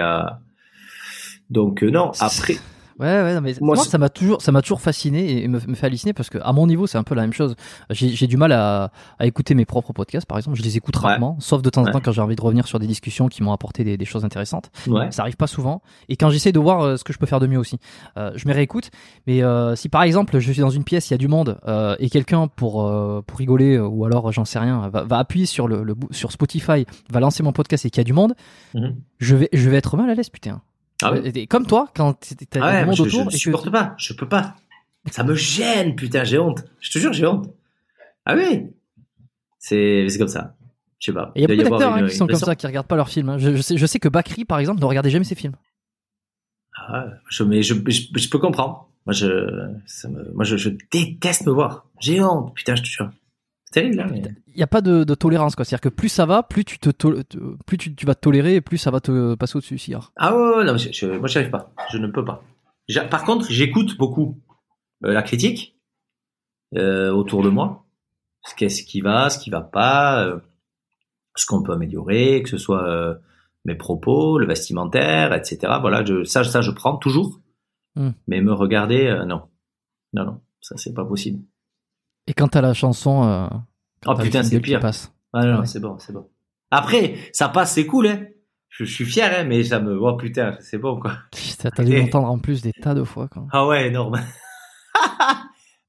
[1.49, 2.11] donc non.
[2.19, 2.55] Après,
[2.97, 5.75] Ouais, ouais, non, mais Moi, ça m'a toujours, ça m'a toujours fasciné et me, me
[5.75, 7.55] fait halluciner parce que à mon niveau, c'est un peu la même chose.
[7.89, 8.89] J'ai du mal à,
[9.19, 10.55] à écouter mes propres podcasts, par exemple.
[10.57, 11.01] Je les écoute Ouais.
[11.09, 11.91] rarement, sauf de temps en Ouais.
[11.91, 14.23] temps quand j'ai envie de revenir sur des discussions qui m'ont apporté des, des choses
[14.23, 14.71] intéressantes.
[14.87, 15.11] ouais.
[15.11, 15.81] Ça arrive pas souvent.
[16.07, 17.79] Et quand j'essaie de voir euh, ce que je peux faire de mieux aussi,
[18.17, 18.91] euh, je me réécoute.
[19.27, 21.59] Mais euh, si par exemple je suis dans une pièce, il y a du monde
[21.67, 25.45] euh, et quelqu'un pour euh, pour rigoler ou alors j'en sais rien va, va appuyer
[25.45, 28.35] sur le, le sur Spotify, va lancer mon podcast et qu'il y a du monde,
[28.73, 28.95] Mhm.
[29.19, 30.61] je vais je vais être mal à l'aise, putain.
[31.01, 31.19] Ah oui.
[31.33, 32.13] Et- et comme toi, quand
[32.49, 33.95] t'as Ah ouais, monde je, autour je ne que- supporte pas.
[33.97, 34.55] Je peux pas.
[35.11, 36.23] Ça me gêne, putain.
[36.23, 36.63] J'ai honte.
[36.79, 37.53] Je te jure, j'ai honte.
[38.25, 38.67] Ah oui.
[39.59, 40.55] C'est, comme ça.
[40.99, 41.31] Je sais pas.
[41.35, 43.29] Il y a beaucoup d'acteurs hein, qui sont comme ça, qui regardent pas leurs films.
[43.29, 43.37] hein.
[43.37, 45.55] Je, je sais, je sais que Bakri, par exemple, ne regardait jamais ses films.
[46.77, 48.89] Ah, je, mais je, je, je peux comprendre.
[49.05, 51.85] Moi, je, ça me, moi, je, je déteste me voir.
[51.99, 53.11] J'ai honte, putain, je te jure.
[53.75, 54.07] Terrible, hein.
[54.47, 55.65] Il n'y a pas de, de tolérance, quoi.
[55.65, 58.21] C'est-à-dire que plus ça va, plus tu te, to- te- plus tu, tu vas te
[58.21, 59.77] tolérer, et plus ça va te passer au-dessus.
[59.77, 59.93] si.
[60.15, 61.73] Ah ouais, non, je, je- moi, j'y arrive pas.
[61.91, 62.41] Je ne peux pas.
[63.11, 64.39] Par contre, j'écoute beaucoup
[65.03, 65.77] euh, la critique
[66.77, 67.85] euh, autour de moi.
[68.47, 70.39] Ce qu'est-ce qui va, ce qui va pas, euh,
[71.35, 73.17] ce qu'on peut améliorer, que ce soit
[73.65, 75.57] mes propos, le vestimentaire, etc.
[75.81, 77.41] Voilà, je, ça, ça, je prends toujours.
[77.95, 78.11] Hmm.
[78.27, 79.41] Mais me regarder, non,
[80.13, 81.39] non, non, ça, c'est pas possible.
[82.27, 83.47] Et quand t'as la chanson, euh,
[84.07, 84.79] Oh putain, c'est pire.
[84.79, 85.11] passe.
[85.33, 85.65] Ah non, Ouais.
[85.65, 86.27] c'est bon, c'est bon.
[86.71, 88.21] Après, ça passe, c'est cool, hein.
[88.69, 91.13] Je, je suis fier, hein, mais ça me, oh putain, c'est bon, quoi.
[91.31, 93.45] Putain, T'as dû l'entendre en plus des tas de fois, quoi.
[93.51, 94.19] Ah ouais, énorme.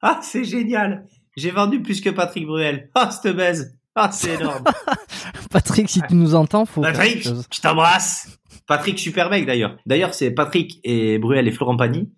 [0.03, 1.07] ah, c'est génial.
[1.37, 2.91] J'ai vendu plus que Patrick Bruel.
[2.95, 3.77] Ah, cette baise.
[3.95, 4.65] Ah, c'est énorme.
[5.51, 6.83] Patrick, si tu nous entends, faut.
[6.83, 8.39] Patrick, je t'embrasse.
[8.67, 9.77] Patrick, super mec, d'ailleurs.
[9.87, 12.13] D'ailleurs, c'est Patrick et Bruel et Florent Pagny.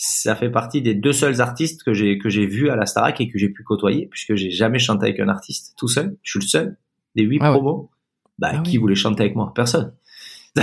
[0.00, 3.20] Ça fait partie des deux seuls artistes que j'ai, que j'ai vus à la Starac
[3.20, 6.16] et que j'ai pu côtoyer, puisque j'ai jamais chanté avec un artiste tout seul.
[6.22, 6.76] Je suis le seul
[7.16, 7.58] des huit Ah ouais.
[7.58, 7.90] promos.
[8.38, 8.76] Bah, Ah qui oui.
[8.78, 9.52] voulait chanter avec moi?
[9.56, 9.92] Personne.
[10.56, 10.62] Il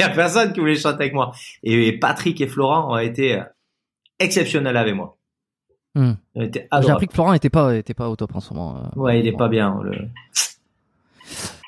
[0.00, 1.32] y a personne qui voulait chanter avec moi.
[1.62, 3.42] Et Patrick et Florent ont été
[4.18, 5.18] exceptionnels avec moi.
[6.34, 8.76] Été J'ai appris que Florent était pas, était pas au top en ce moment.
[8.78, 8.98] euh.
[8.98, 9.78] Ouais, il est pas bien.
[9.84, 10.08] Le...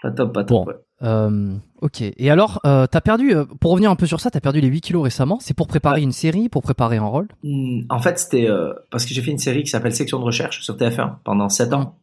[0.03, 0.49] Pas top, pas top.
[0.49, 0.67] Bon.
[0.67, 0.75] ouais.
[1.03, 2.03] Euh, ok.
[2.03, 4.69] Et alors, euh, t'as perdu, euh, pour revenir un peu sur ça, t'as perdu les
[4.69, 5.39] 8 kilos récemment.
[5.41, 7.29] C'est pour préparer une série, pour préparer un rôle.
[7.43, 10.25] Hmm, En fait, c'était euh, parce que j'ai fait une série qui s'appelle Section de
[10.25, 11.99] recherche sur TF1 pendant 7 ans.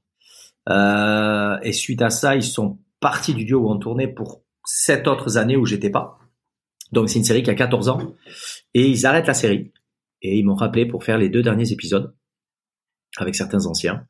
[1.64, 5.38] Et suite à ça, ils sont partis du duo où on tournait pour 7 autres
[5.38, 6.20] années où j'étais pas.
[6.92, 8.14] Donc c'est une série qui a 14 ans.
[8.74, 9.74] Et ils arrêtent la série.
[10.22, 12.16] Et ils m'ont rappelé pour faire les deux derniers épisodes
[13.18, 14.08] avec certains anciens.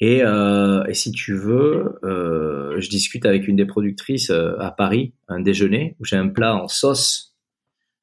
[0.00, 4.70] Et, euh, et si tu veux, euh, je discute avec une des productrices euh, à
[4.70, 7.36] Paris, un déjeuner, où j'ai un plat en sauce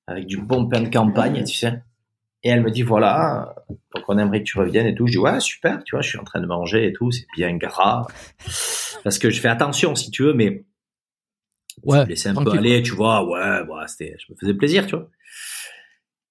[0.06, 1.82] avec du bon pain de campagne, tu sais.
[2.44, 3.56] Et elle me dit, voilà,
[3.96, 5.08] donc on aimerait que tu reviennes et tout.
[5.08, 7.26] Je dis, ouais, super, tu vois, je suis en train de manger et tout, c'est
[7.36, 8.06] bien gras.
[9.04, 10.66] Parce que je fais attention, si tu veux, mais
[11.84, 14.54] Ouais, je me laissais un peu aller, tu vois, ouais, ouais, c'était, je me faisais
[14.54, 15.10] plaisir, tu vois.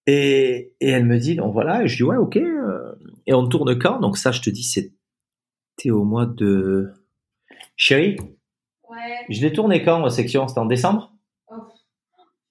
[0.07, 2.37] Et, et elle me dit, donc voilà, et je dis, ouais, ok.
[2.37, 2.93] euh,
[3.27, 4.01] Et on tourne quand?
[4.01, 4.63] Donc ça, je te dis,
[5.77, 6.93] c'était au mois de...
[7.77, 8.17] Chérie,
[8.89, 10.47] Ouais, je l'ai tourné quand, la section?
[10.49, 11.13] C'était en décembre?
[11.49, 11.55] Oh,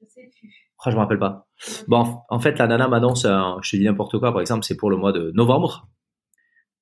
[0.01, 0.49] je sais plus.
[0.83, 1.47] Ah, je me rappelle pas.
[1.87, 4.77] Bon, en- fait, la nana m'annonce, un- je te dis n'importe quoi, par exemple, c'est
[4.77, 5.87] pour le mois de novembre.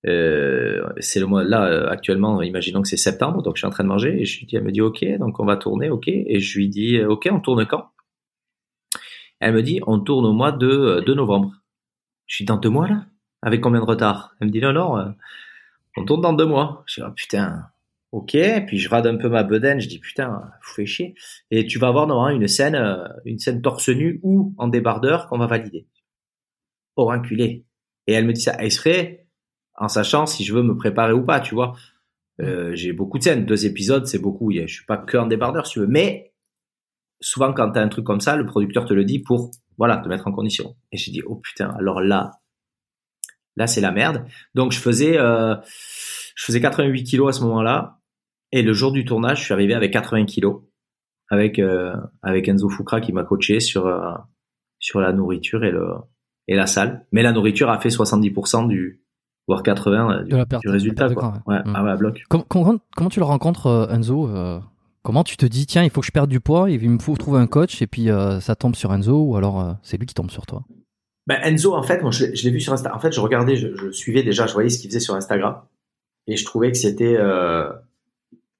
[0.06, 2.42] Euh, c'est le mois là euh, actuellement.
[2.42, 4.56] Imaginons que c'est septembre, donc je suis en train de manger et je lui dis,
[4.58, 7.30] elle me dit ok, donc on va tourner, ok, et je lui dis euh, ok,
[7.32, 7.86] on tourne quand?
[9.40, 11.52] Elle me dit on tourne au mois de, de novembre.
[12.28, 13.06] Je suis dans deux mois là,
[13.42, 14.36] avec combien de retard?
[14.40, 15.14] Elle me dit non non,
[15.98, 16.84] on tourne dans deux mois.
[16.88, 17.64] Je dis oh putain,
[18.12, 18.38] ok,
[18.68, 21.16] puis je rade un peu ma bedaine, je dis putain, vous faites chier.
[21.52, 25.28] Et tu vas avoir normalement une scène, euh, une scène torse nu ou en débardeur
[25.28, 25.88] qu'on va valider.
[26.96, 27.66] Oh enculé.
[28.08, 29.28] Et elle me dit ça exprès,
[29.76, 31.76] en sachant si je veux me préparer ou pas, tu vois.
[32.42, 34.52] Euh, j'ai beaucoup de scènes, deux épisodes, c'est beaucoup.
[34.52, 35.88] Je suis pas que en débardeur, si tu veux.
[35.88, 36.34] Mais
[37.20, 40.08] souvent, quand t'as un truc comme ça, le producteur te le dit pour, voilà, te
[40.08, 40.76] mettre en condition.
[40.92, 42.32] Et j'ai dit, oh putain, alors là,
[43.56, 44.26] là c'est la merde.
[44.56, 45.56] Donc je faisais, euh,
[46.36, 48.00] je faisais 88 kilos à ce moment-là.
[48.52, 50.62] Et le jour du tournage, je suis arrivé avec 80 kilos,
[51.30, 54.12] avec euh, avec Enzo Fukra qui m'a coaché sur euh,
[54.80, 55.88] sur la nourriture et le
[56.48, 57.06] et la salle.
[57.12, 59.02] Mais la nourriture a fait 70% du
[59.48, 61.34] voire 80 du, De la perte- du résultat quoi.
[61.48, 61.72] Ouais, gras, ouais.
[61.74, 62.24] ah ouais, à bloc.
[62.30, 64.60] Com- comment, comment tu le rencontres, euh, Enzo euh,
[65.02, 67.14] Comment tu te dis, tiens, il faut que je perde du poids, il me faut
[67.18, 70.06] trouver un coach, et puis euh, ça tombe sur Enzo, ou alors euh, c'est lui
[70.06, 70.64] qui tombe sur toi?
[71.28, 72.94] Ben Enzo, en fait, moi, je, l'ai- vu sur Insta.
[72.96, 75.62] En fait, je regardais, je, je suivais déjà, je voyais ce qu'il faisait sur Instagram,
[76.28, 77.70] et je trouvais que c'était euh,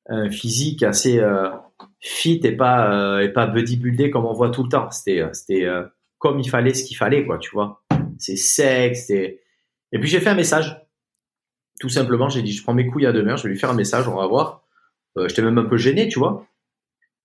[0.08, 1.50] un physique assez euh,
[2.00, 4.90] fit et pas euh, et pas bodybuildé comme on voit tout le temps.
[4.92, 5.84] C'était euh, c'était euh,
[6.20, 7.84] comme il fallait, ce qu'il fallait, quoi, tu vois.
[8.18, 9.42] C'est sec, c'était.
[9.92, 10.80] Et puis j'ai fait un message.
[11.80, 13.76] Tout simplement, j'ai dit, je prends mes couilles à demain, je vais lui faire un
[13.76, 14.64] message, on va voir.
[15.18, 16.46] Euh, J'étais même un peu gêné, tu vois.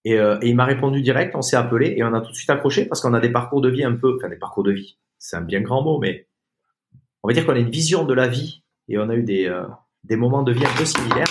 [0.04, 2.48] Et, et il m'a répondu direct, on s'est appelé et on a tout de suite
[2.50, 4.96] accroché parce qu'on a des parcours de vie un peu, enfin des parcours de vie,
[5.18, 6.28] c'est un bien grand mot, mais
[7.22, 9.46] on va dire qu'on a une vision de la vie et on a eu des,
[9.46, 9.64] euh,
[10.04, 11.26] des moments de vie un peu similaires.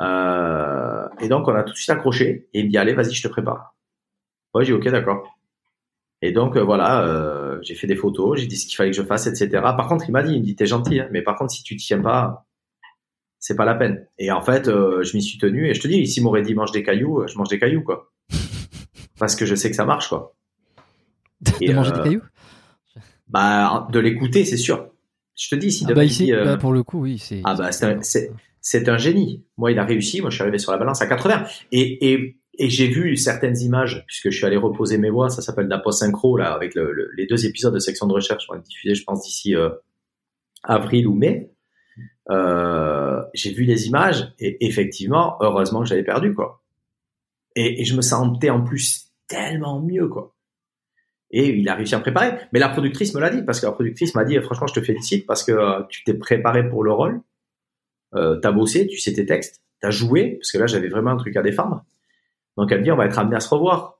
[0.00, 3.12] Euh, et donc on a tout de suite accroché et il me dit allez vas-y
[3.12, 3.76] je te prépare.
[4.54, 5.38] Ouais j'ai dit, ok d'accord.
[6.22, 9.02] Et donc euh, voilà, j'ai fait des photos, j'ai dit ce qu'il fallait que je
[9.02, 9.48] fasse, etc.
[9.50, 11.62] Par contre il m'a dit, il me dit t'es gentil, hein, mais par contre si
[11.62, 12.46] tu tiens pas,
[13.38, 14.06] c'est pas la peine.
[14.18, 16.72] Et en fait je m'y suis tenu et je te dis, s'il m'aurait dit mange
[16.72, 18.10] des cailloux, je mange des cailloux quoi.
[19.18, 20.34] Parce que je sais que ça marche quoi.
[21.42, 22.22] De Et, manger des cailloux?
[23.32, 24.88] Bah de l'écouter c'est sûr.
[25.34, 27.18] Je te dis si Ah bah ici, dit, euh, bah, pour le coup, oui.
[27.18, 28.30] c'est Ah bah, c'est un- c'est-
[28.60, 29.44] c'est un génie.
[29.56, 30.20] Moi, il a réussi.
[30.20, 31.44] Moi, je suis arrivé sur la balance à 80.
[31.72, 35.30] Et, et, et j'ai vu certaines images, puisque je suis allé reposer mes voix.
[35.30, 38.46] Ça s'appelle la post-synchro, là, avec le- le- les deux épisodes de section de recherche
[38.48, 39.70] vont être diffusés, je pense, d'ici euh,
[40.62, 41.50] avril ou mai.
[42.30, 46.62] Euh, j'ai vu les images et effectivement, heureusement que j'avais perdu, quoi.
[47.56, 50.34] Et, et je me sentais en plus tellement mieux, quoi.
[51.32, 52.34] Et il a réussi à me préparer.
[52.52, 54.80] Mais la productrice me l'a dit, parce que la productrice m'a dit, franchement, je te
[54.80, 57.22] félicite parce que euh, tu t'es préparé pour le rôle
[58.14, 61.16] euh, t'as bossé, tu sais tes textes, t'as joué, parce que là j'avais vraiment un
[61.16, 61.84] truc à défendre.
[62.56, 63.98] Donc elle me dit on va être amené à se revoir.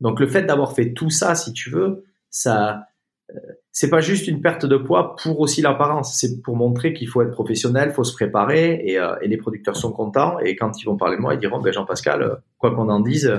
[0.00, 2.84] Donc le fait d'avoir fait tout ça, si tu veux, ça,
[3.30, 3.38] euh,
[3.72, 7.20] c'est pas juste une perte de poids pour aussi l'apparence, c'est pour montrer qu'il faut
[7.22, 10.38] être professionnel, faut se préparer, et, euh, et les producteurs sont contents.
[10.38, 13.32] Et quand ils vont parler de moi, ils diront ben Jean-Pascal, quoi qu'on en dise,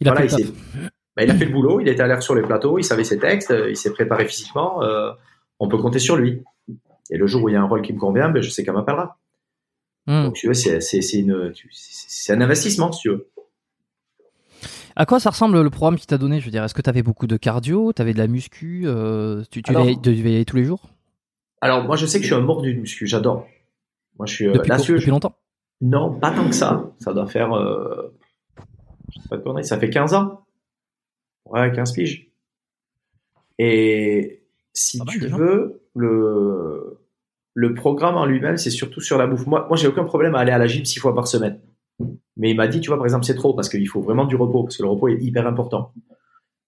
[0.00, 0.90] Il a voilà, fait il,
[1.20, 3.04] ben, il a fait le boulot, il était à l'air sur les plateaux, il savait
[3.04, 5.12] ses textes, euh, il s'est préparé physiquement, euh,
[5.58, 6.42] on peut compter sur lui.
[7.10, 8.64] Et le jour où il y a un rôle qui me convient, ben, je sais
[8.64, 9.18] qu'elle m'appellera.
[10.06, 10.24] Hmm.
[10.24, 13.28] Donc, tu vois, c'est, tu- un investissement, si tu veux.
[14.96, 17.02] À quoi ça ressemble le programme qu'il t'a donné Je veux dire, est-ce que t'avais
[17.02, 20.44] beaucoup de cardio T'avais de la muscu euh, Tu, tu Alors- devais, devais y aller
[20.44, 20.88] tous les jours?
[21.60, 23.46] Alors, moi, je sais que je suis un mordu de muscu, j'adore.
[24.18, 25.34] Moi, je suis, depuis, là, tu veux, depuis longtemps?
[25.82, 26.90] Non, pas tant que ça.
[26.98, 28.14] Ça doit faire, euh,
[29.14, 30.44] je sais pas de ça fait 15 ans.
[31.46, 32.28] Ouais, 15 piges.
[33.58, 36.98] Et si tu veux, le,
[37.54, 39.46] le programme en lui-même, c'est surtout sur la bouffe.
[39.46, 41.60] Moi, moi j'ai aucun problème à aller à la gym six fois par semaine.
[42.36, 44.36] Mais il m'a dit, tu vois, par exemple, c'est trop parce qu'il faut vraiment du
[44.36, 45.92] repos, parce que le repos est hyper important.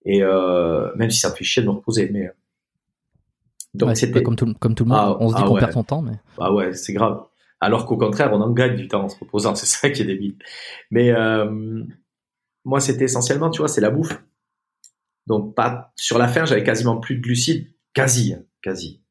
[0.05, 2.27] Et euh, même si ça me fait chier de me reposer, mais.
[2.27, 2.33] euh,
[3.75, 4.23] Donc Ouais, c'était.
[4.23, 4.99] comme tout, comme tout le monde.
[5.01, 5.61] Ah, on se dit ah qu'on ouais.
[5.61, 7.25] perd son temps, mais Ah ouais, c'est grave.
[7.61, 9.55] Alors qu'au contraire, on en gagne du temps en se reposant.
[9.55, 10.35] C'est ça qui est débile.
[10.91, 11.85] Mais euh,
[12.65, 14.21] moi, c'était essentiellement, tu vois, c'est la bouffe.
[15.27, 19.03] Donc pas sur la fin, j'avais quasiment plus de glucides, quasi, hein, quasi.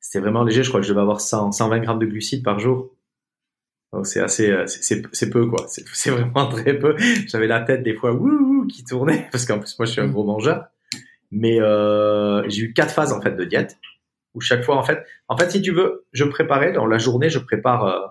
[0.00, 0.62] C'était vraiment léger.
[0.62, 2.94] Je crois que je devais avoir 100, 120 grammes de glucides par jour.
[3.92, 5.66] Donc c'est assez, euh, c'est- peu quoi.
[5.68, 6.96] C'est vraiment très peu.
[7.26, 10.06] J'avais la tête des fois wouh qui tournait parce qu'en plus moi je suis un
[10.08, 10.12] Mm.
[10.12, 10.66] gros mangeur.
[11.30, 13.78] Mais euh, j'ai eu quatre phases en fait de diète
[14.34, 17.28] où chaque fois en fait, en fait si tu veux, je préparais dans la journée,
[17.30, 18.06] je prépare euh,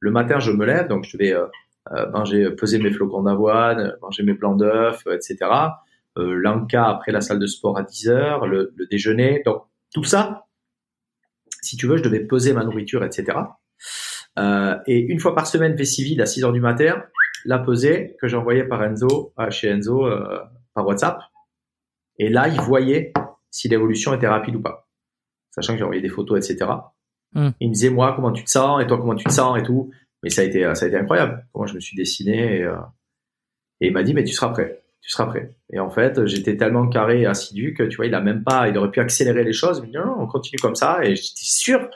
[0.00, 1.46] le matin, je me lève donc je vais euh,
[1.92, 5.36] euh, manger, peser mes flocons d'avoine, manger mes blancs d'œufs, etc.
[6.18, 9.62] Euh, L'anka après la salle de sport à 10 heures, le, le déjeuner, donc
[9.92, 10.46] tout ça.
[11.62, 13.38] Si tu veux, je devais peser ma nourriture, etc.
[14.38, 17.02] Euh, et une fois par semaine, vessie vide à 6 heures du matin,
[17.44, 20.08] la peser que j'envoyais par Enzo, euh, chez Enzo,
[20.74, 21.20] par WhatsApp.
[22.18, 23.12] Et là, il voyait
[23.50, 24.88] si l'évolution était rapide ou pas.
[25.50, 26.70] Sachant que j'ai envoyé des photos, etc.
[27.32, 27.50] Hmm.
[27.60, 29.62] Il me disait, moi, comment tu te sens, et toi, comment tu te sens, et
[29.62, 29.90] tout.
[30.22, 31.46] Mais ça a été, ça a été incroyable.
[31.52, 32.76] Comment je me suis dessiné, et, euh,
[33.80, 34.82] et il m'a dit, mais tu seras prêt.
[35.00, 35.56] Tu seras prêt.
[35.72, 38.68] Et en fait, j'étais tellement carré et assidu que, tu vois, il a même pas,
[38.68, 39.80] il aurait pu accélérer les choses.
[39.82, 40.98] Dit, non, non, on continue comme ça.
[41.04, 41.88] Et j'étais sûr.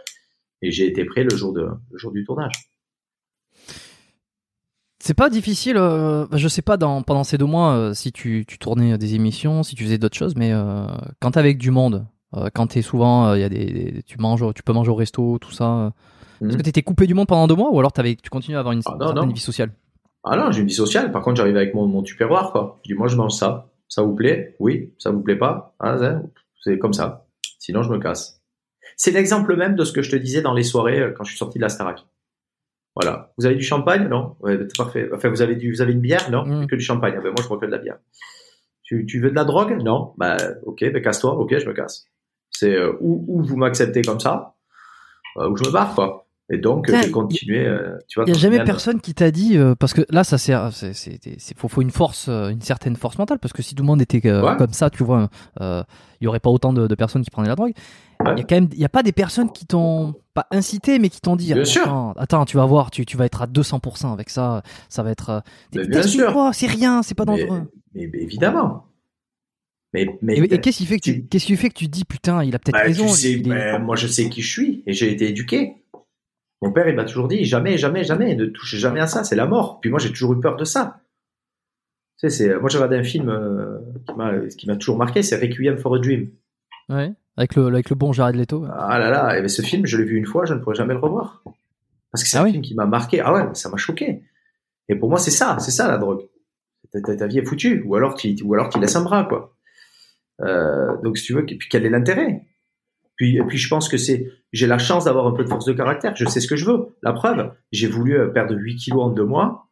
[0.62, 2.52] Et j'ai été prêt le jour de, le jour du tournage.
[5.00, 8.44] C'est pas difficile, euh, je sais pas dans, pendant ces deux mois euh, si tu,
[8.46, 10.86] tu tournais des émissions, si tu faisais d'autres choses, mais euh,
[11.20, 12.06] quand t'es avec du monde,
[12.54, 15.38] quand t'es souvent, il y a des, des- tu manges, tu peux manger au resto,
[15.38, 15.92] tout ça.
[16.40, 16.56] Est-ce Mhm.
[16.56, 18.72] que t'étais coupé du monde pendant deux mois ou alors t'avais, tu continues à avoir
[18.72, 19.34] une Ah, non, certaine non.
[19.34, 19.72] vie sociale?
[20.24, 21.10] Ah non, j'ai une vie sociale.
[21.12, 22.80] Par contre, j'arrive avec mon, mon tupperware, quoi.
[22.84, 23.70] Je dis, moi, je mange ça.
[23.88, 24.56] Ça vous plaît?
[24.58, 24.94] Oui.
[24.98, 25.74] Ça vous plaît pas?
[25.80, 25.96] Ah,
[26.62, 27.26] c'est comme ça.
[27.58, 28.40] Sinon, je me casse.
[28.96, 31.30] C'est l'exemple même de ce que je te disais dans les soirées euh, quand je
[31.30, 32.04] suis sorti de la Starac.
[32.94, 33.32] Voilà.
[33.38, 34.08] Vous avez du champagne?
[34.08, 34.36] Non?
[34.40, 35.08] Ouais, c'est parfait.
[35.14, 36.30] Enfin, vous avez du, vous avez une bière?
[36.30, 36.44] Non?
[36.44, 36.66] Mm.
[36.66, 37.14] Que du champagne.
[37.16, 37.98] Ah ben, moi, je bois que de la bière.
[38.82, 39.82] Tu, tu veux de la drogue?
[39.82, 40.12] Non?
[40.18, 41.34] Bah, ok, ben, casse-toi.
[41.34, 42.06] Ok, je me casse.
[42.50, 44.56] C'est, euh, ou, ou vous m'acceptez comme ça,
[45.38, 46.21] euh, ou je me barre, quoi.
[46.54, 48.24] Et donc, Putain, j'ai continué, euh, tu vois.
[48.26, 50.36] Il y a au jamais final, personne qui t'a dit euh, parce que là ça
[50.36, 51.18] sert c'est
[51.56, 54.02] faut, faut une force euh, une certaine force mentale parce que si tout le monde
[54.02, 54.56] était euh, Ouais.
[54.58, 55.30] comme ça tu vois
[55.62, 55.82] euh,
[56.20, 57.72] il y aurait pas autant de, de personnes qui prenaient la drogue
[58.20, 58.36] il Ouais.
[58.36, 61.08] y a quand même il y a pas des personnes qui t'ont pas incité mais
[61.08, 61.82] qui t'ont dit Bien sûr.
[61.84, 65.10] attends, attends tu vas voir tu, tu vas être à 200% avec ça ça va
[65.10, 65.42] être
[65.74, 66.32] euh, bien sûr.
[66.34, 67.62] quoi, c'est rien c'est pas dangereux
[67.94, 68.84] Mais, mais évidemment.
[69.94, 71.86] Mais, mais, et, et qu'est-ce qui fait que tu tu- qu'est-ce qui fait que tu
[71.88, 74.28] dis putain il a peut-être bah, raison tu sais, il est- bah, moi je sais
[74.30, 75.76] qui je suis et j'ai été éduqué.
[76.62, 79.36] Mon père il m'a toujours dit jamais, jamais, jamais, ne touche jamais à ça, c'est
[79.36, 79.80] la mort.
[79.80, 81.00] Puis moi j'ai toujours eu peur de ça.
[82.20, 85.22] Tu sais, c'est, moi j'ai regardé un film euh, qui m'a, qui m'a toujours marqué,
[85.22, 86.30] c'est Requiem for a Dream.
[86.88, 89.86] ouais avec le avec le bon Jared Leto Ah là là, et ben, ce film
[89.86, 91.42] je l'ai vu une fois, je ne pourrai jamais le revoir.
[92.12, 93.20] Parce que c'est Ah un oui film qui m'a marqué.
[93.20, 94.22] Ah ouais, ça m'a choqué.
[94.88, 96.28] Et pour moi c'est ça, c'est ça la drogue.
[96.92, 99.24] Ta, ta- ta vie est foutue, ou alors tu, ou alors tu laisses un bras
[99.24, 99.56] quoi.
[100.42, 102.42] Euh, donc si tu veux, et puis quel est l'intérêt?
[103.16, 105.72] Puis, puis je pense que c'est, j'ai la chance d'avoir un peu de force de
[105.72, 106.16] caractère.
[106.16, 106.96] Je sais ce que je veux.
[107.02, 109.68] La preuve, j'ai voulu euh, perdre 8 kilos en deux mois.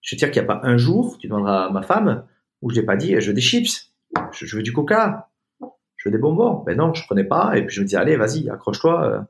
[0.00, 2.26] Je veux dire qu'il n'y a pas un jour, tu demanderas à ma femme,
[2.62, 3.92] où je n'ai pas dit, je veux des chips,
[4.32, 5.30] je, veux du coca,
[5.96, 6.62] je veux des bonbons.
[6.64, 7.56] Ben non, je prenais pas.
[7.56, 9.04] Et puis je me dis, allez, vas-y, accroche-toi.
[9.04, 9.20] euh.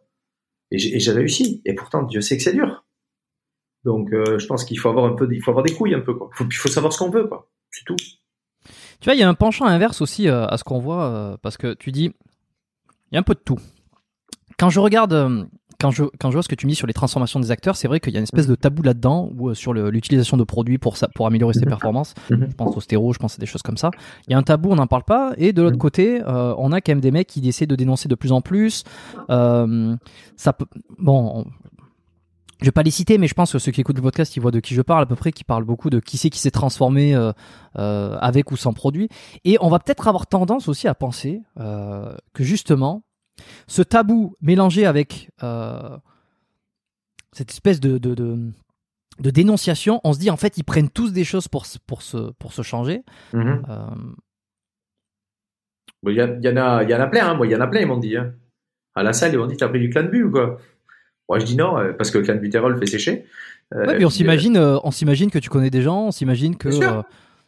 [0.71, 1.63] Et j'ai réussi.
[1.65, 2.85] Et pourtant, Dieu sait que c'est dur.
[3.85, 6.01] Donc, euh, je pense qu'il faut avoir un peu, il faut avoir des couilles un
[6.01, 7.51] peu, il faut savoir ce qu'on veut, quoi.
[7.71, 7.97] C'est tout.
[7.97, 11.75] Tu vois, il y a un penchant inverse aussi à ce qu'on voit, parce que
[11.75, 12.15] tu dis,
[13.11, 13.59] il y a un peu de tout.
[14.59, 15.45] Quand je regarde, euh,
[15.81, 17.75] quand je, quand je vois ce que tu me dis sur les transformations des acteurs,
[17.77, 20.45] c'est vrai qu'il y a une espèce de tabou là-dedans, ou euh, sur l'utilisation de
[20.45, 21.69] produits pour, ça, pour améliorer ses Mhm.
[21.69, 22.15] performances.
[22.31, 22.47] Mhm.
[22.51, 23.91] Je pense au stéro, je pense à des choses comme ça.
[24.29, 25.33] Il y a un tabou, on n'en parle pas.
[25.37, 25.81] Et de l'autre Mhm.
[25.81, 28.41] côté, euh, on a quand même des mecs qui essaient de dénoncer de plus en
[28.41, 28.85] plus.
[29.31, 29.97] Euh,
[30.37, 30.67] ça peut,
[30.99, 31.47] bon, on-
[32.65, 34.41] je vais pas les citer, mais je pense que ceux qui écoutent le podcast, ils
[34.41, 36.39] voient de qui je parle à peu près, qui parlent beaucoup de qui c'est qui
[36.41, 37.31] s'est transformé euh,
[37.79, 39.09] euh, avec ou sans produit.
[39.45, 43.05] Et on va peut-être avoir tendance aussi à penser euh, que justement,
[43.67, 45.31] ce tabou mélangé avec
[47.33, 48.39] cette espèce de, de, de,
[49.21, 52.03] de dénonciation, on se dit en fait, ils prennent tous des choses pour, se- pour,
[52.03, 53.03] se, pour se changer.
[56.03, 57.35] Bon, Il y, y en a, il y en a plein, hein.
[57.35, 58.17] Moi, il y en a plein, ils m'ont dit.
[58.17, 58.35] Hein.
[58.95, 60.59] À la salle, ils m'ont dit, t'as pris du clan de but ou quoi?
[61.29, 63.25] Moi, je dis non, euh, parce que le clan de butérol fait sécher.
[63.75, 66.11] Euh, ouais, puis on puis, s'imagine, euh, on s'imagine que tu connais des gens, on
[66.11, 67.03] s'imagine que, euh,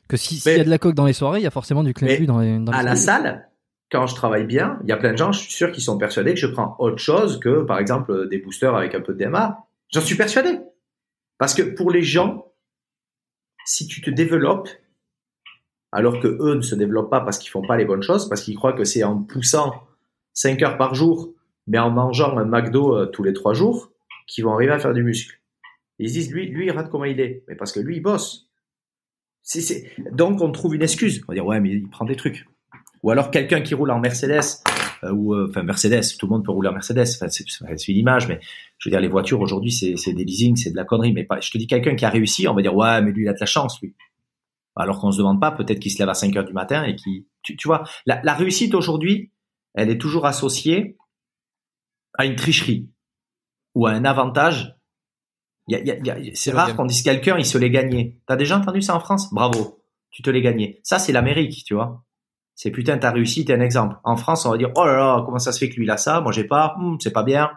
[0.08, 1.50] que si- s'il Mais- y a de la coke dans les soirées, il y a
[1.50, 3.22] forcément du but dans les, dans à les la soirées.
[3.22, 3.48] salle,
[3.92, 5.98] quand je travaille bien, il y a plein de gens, je suis sûr, qui sont
[5.98, 9.12] persuadés que je prends autre chose que, par exemple, euh, des boosters avec un peu
[9.12, 9.58] de DMA.
[9.92, 10.58] J'en suis persuadé.
[11.38, 12.46] Parce que pour les gens,
[13.66, 14.70] si tu te développes,
[15.92, 18.40] alors que eux ne se développent pas parce qu'ils font pas les bonnes choses, parce
[18.42, 19.72] qu'ils croient que c'est en poussant
[20.32, 21.30] 5 heures par jour,
[21.66, 23.90] mais en mangeant un McDo euh, tous les 3 jours,
[24.26, 25.40] qu'ils vont arriver à faire du muscle.
[25.98, 27.44] Ils se disent, lui, lui, rate comment il est.
[27.48, 28.48] Mais parce que lui, il bosse.
[30.12, 31.22] Donc, on trouve une excuse.
[31.26, 32.46] On va dire, ouais, mais il prend des trucs.
[33.02, 34.62] Ou alors quelqu'un qui roule en Mercedes,
[35.04, 37.06] euh, ou euh, enfin Mercedes, tout le monde peut rouler en Mercedes.
[37.14, 38.40] Enfin, c'est une image, mais
[38.78, 41.12] je veux dire, les voitures aujourd'hui, c'est des leasing, c'est de la connerie.
[41.12, 43.28] Mais je te dis quelqu'un qui a réussi, on va dire, ouais, mais lui, il
[43.28, 43.94] a de la chance, lui.
[44.74, 46.96] Alors qu'on se demande pas, peut-être qu'il se lève à 5 heures du matin et
[46.96, 49.30] qui, tu, vois, la réussite aujourd'hui,
[49.72, 50.96] elle est toujours associée
[52.18, 52.90] à une tricherie
[53.74, 54.72] ou à un avantage
[55.68, 57.44] Il y a- il y a- il y a- c'est rare qu'on dise quelqu'un, il
[57.44, 58.20] se l'est gagné.
[58.28, 59.34] T'as déjà entendu ça en France?
[59.34, 60.78] Bravo, tu te l'es gagné.
[60.84, 62.04] Ça, c'est l'Amérique, tu vois.
[62.54, 63.96] C'est putain, t'as réussi, t'es un exemple.
[64.04, 65.90] En France, on va dire, oh là là, comment ça se fait que lui, il
[65.90, 67.50] a ça, moi j'ai pas, Hum, c'est pas bien.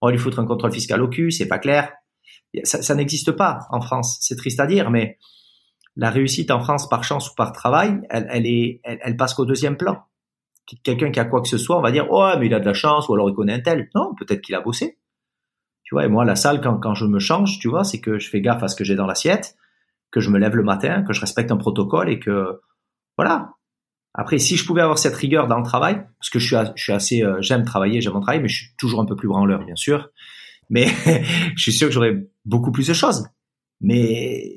[0.00, 1.92] On va lui foutre un contrôle fiscal au cul, c'est pas clair.
[2.64, 4.18] Ça, ça n'existe pas en France.
[4.22, 5.16] C'est triste à dire, mais
[5.94, 9.34] la réussite en France par chance ou par travail, elle, elle est, elle, elle passe
[9.34, 10.02] qu'au deuxième plan.
[10.82, 12.64] Quelqu'un qui a quoi que ce soit, on va dire, oh, mais il a de
[12.64, 13.88] la chance, ou alors il connaît un tel.
[13.94, 14.98] Non, peut-être qu'il a bossé.
[15.84, 18.18] Tu vois, et moi, la salle, quand, quand je me change, tu vois, c'est que
[18.18, 19.56] je fais gaffe à ce que j'ai dans l'assiette,
[20.10, 22.60] que je me lève le matin, que je respecte un protocole et que,
[23.16, 23.52] voilà.
[24.12, 26.82] Après, si je pouvais avoir cette rigueur dans le travail, parce que je suis, je
[26.82, 29.28] suis assez, euh, j'aime travailler, j'aime mon travail, mais je suis toujours un peu plus
[29.28, 30.08] branleur, bien sûr.
[30.70, 30.86] Mais
[31.56, 33.28] je suis sûr que j'aurais beaucoup plus de choses.
[33.80, 34.54] Mais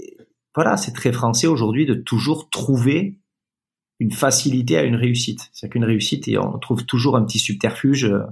[0.56, 3.20] voilà, c'est très français aujourd'hui de toujours trouver
[4.00, 5.50] une facilité à une réussite.
[5.54, 8.24] C'est qu'une réussite, et on trouve toujours un petit subterfuge euh,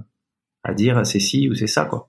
[0.64, 2.08] à dire c'est ci ou c'est ça, quoi.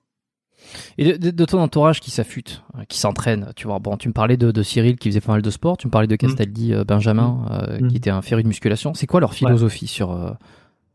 [0.98, 3.78] Et de, de- de ton entourage qui s'affûte, euh, qui s'entraîne, tu vois.
[3.78, 5.90] Bon, tu me parlais de, de Cyril qui faisait pas mal de sport, tu me
[5.90, 7.88] parlais de Castaldi, euh, Benjamin, euh, Mm.
[7.88, 8.92] qui était un féru de musculation.
[8.94, 10.30] C'est quoi leur philosophie sur, euh,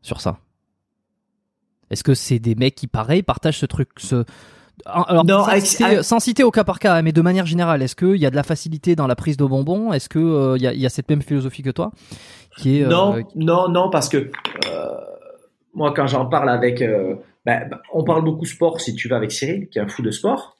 [0.02, 0.38] sur ça?
[1.90, 4.24] Est-ce que c'est des mecs qui, pareil, partagent ce truc ce...
[4.86, 7.46] Alors, Non, sans, avec- citer, avec- sans citer au cas par cas, mais de manière
[7.46, 9.94] générale, est-ce qu'il y a de la facilité dans la prise de bonbons?
[9.94, 11.92] Est-ce qu'il il y a cette même philosophie que toi?
[12.58, 14.32] Qui est, euh, non, non, non, parce que
[14.68, 14.96] euh,
[15.74, 19.32] moi, quand j'en parle avec, euh, ben, on parle beaucoup sport si tu vas avec
[19.32, 20.58] Cyril, qui est un fou de sport.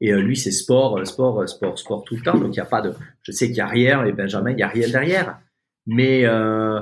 [0.00, 2.38] Et lui, c'est sport, sport, sport, sport tout le temps.
[2.38, 4.58] Donc il y a pas de, je sais qu'il y a rien et Benjamin, il
[4.58, 5.38] y a rien derrière.
[5.86, 6.80] Mais euh,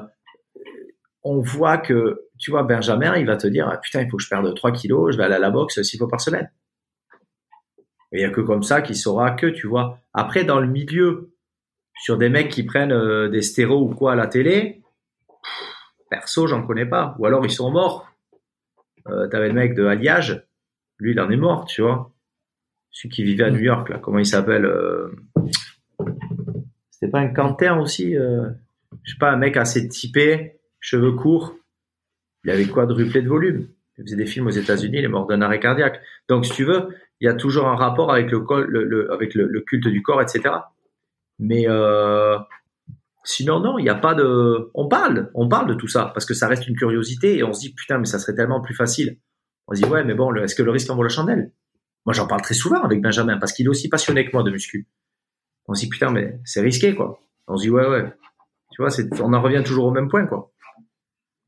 [1.25, 4.23] on voit que, tu vois, Benjamin, il va te dire, ah, putain, il faut que
[4.23, 6.51] je perde 3 kilos, je vais aller à la boxe six fois par semaine.
[8.13, 9.99] Et il y a que comme ça qu'il saura que, tu vois.
[10.15, 11.35] Après, dans le milieu,
[11.99, 14.83] sur des mecs qui prennent euh, des stéros ou quoi à la télé,
[16.11, 17.17] perso, j'en connais pas.
[17.19, 18.09] Ou alors ils sont morts.
[19.09, 20.45] Euh, T'avais le mec de Alliage,
[20.99, 22.13] lui, il en est mort, tu vois.
[22.91, 25.15] Celui qui vivait à New York, là, comment il s'appelle euh,
[26.91, 31.55] C'était pas un Quentin aussi Je sais pas, un mec assez typé, cheveux courts.
[32.45, 33.69] Il avait quadruplé de volume.
[33.99, 36.01] Il faisait des films aux États-Unis, il est mort d'un arrêt cardiaque.
[36.29, 36.89] Donc, si tu veux,
[37.21, 40.55] il y a toujours un rapport avec le culte du corps, etc.
[41.39, 42.37] Mais euh,
[43.25, 44.71] sinon, non, il n'y a pas de.
[44.75, 47.53] On parle, on parle de tout ça parce que ça reste une curiosité et on
[47.53, 49.19] se dit putain, mais ça serait tellement plus facile.
[49.67, 51.53] On se dit ouais, mais bon, est-ce que le risque en vaut la chandelle?
[52.07, 54.51] Moi, j'en parle très souvent avec Benjamin parce qu'il est aussi passionné que moi de
[54.51, 54.89] muscu.
[55.67, 57.21] On se dit putain, mais c'est risqué quoi.
[57.47, 58.13] On se dit ouais, ouais.
[58.73, 60.51] Tu vois, on en revient toujours au même point quoi.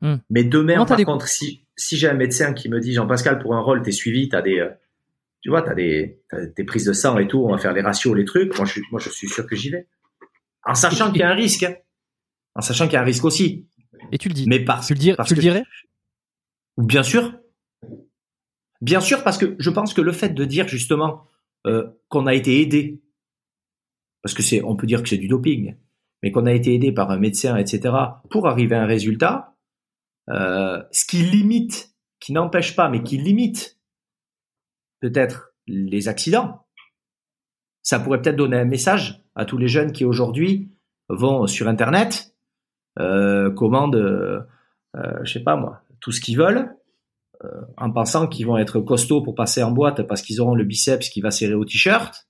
[0.03, 0.17] Hmm.
[0.31, 3.61] Mais demain, par contre, si si j'ai un médecin qui me dit Jean-Pascal pour un
[3.61, 4.71] rôle, t'es suivi, t'as des euh,
[5.41, 7.81] tu vois, t'as des, t'as des prises de sang et tout, on va faire les
[7.83, 8.57] ratios, les trucs.
[8.57, 9.89] Moi, je suis, moi, je suis sûr que j'y vais.
[10.65, 11.63] En sachant qu'il y a un risque.
[11.63, 11.75] hein.
[12.55, 13.67] En sachant qu'il y a un risque aussi.
[14.13, 14.45] Et tu le dis.
[14.49, 15.65] Mais parce, tu le, dirais- parce tu le que- dirais?
[16.77, 17.33] Bien sûr.
[18.81, 21.25] Bien sûr, parce que je pense que le fait de dire justement
[21.67, 23.03] euh, qu'on a été aidé,
[24.23, 25.77] parce que c'est, on peut dire que c'est du doping,
[26.23, 27.95] mais qu'on a été aidé par un médecin, etc.,
[28.31, 29.57] pour arriver à un résultat,
[30.31, 33.79] euh, ce qui limite, qui n'empêche pas, mais qui limite
[35.01, 36.67] peut-être les accidents.
[37.83, 40.71] Ça pourrait peut-être donner un message à tous les jeunes qui aujourd'hui
[41.09, 42.35] vont sur Internet,
[42.99, 44.41] euh, commandent, euh,
[44.97, 46.75] euh, je sais pas moi, tout ce qu'ils veulent,
[47.45, 50.65] euh, en pensant qu'ils vont être costauds pour passer en boîte parce qu'ils auront le
[50.65, 52.29] biceps qui va serrer au t-shirt,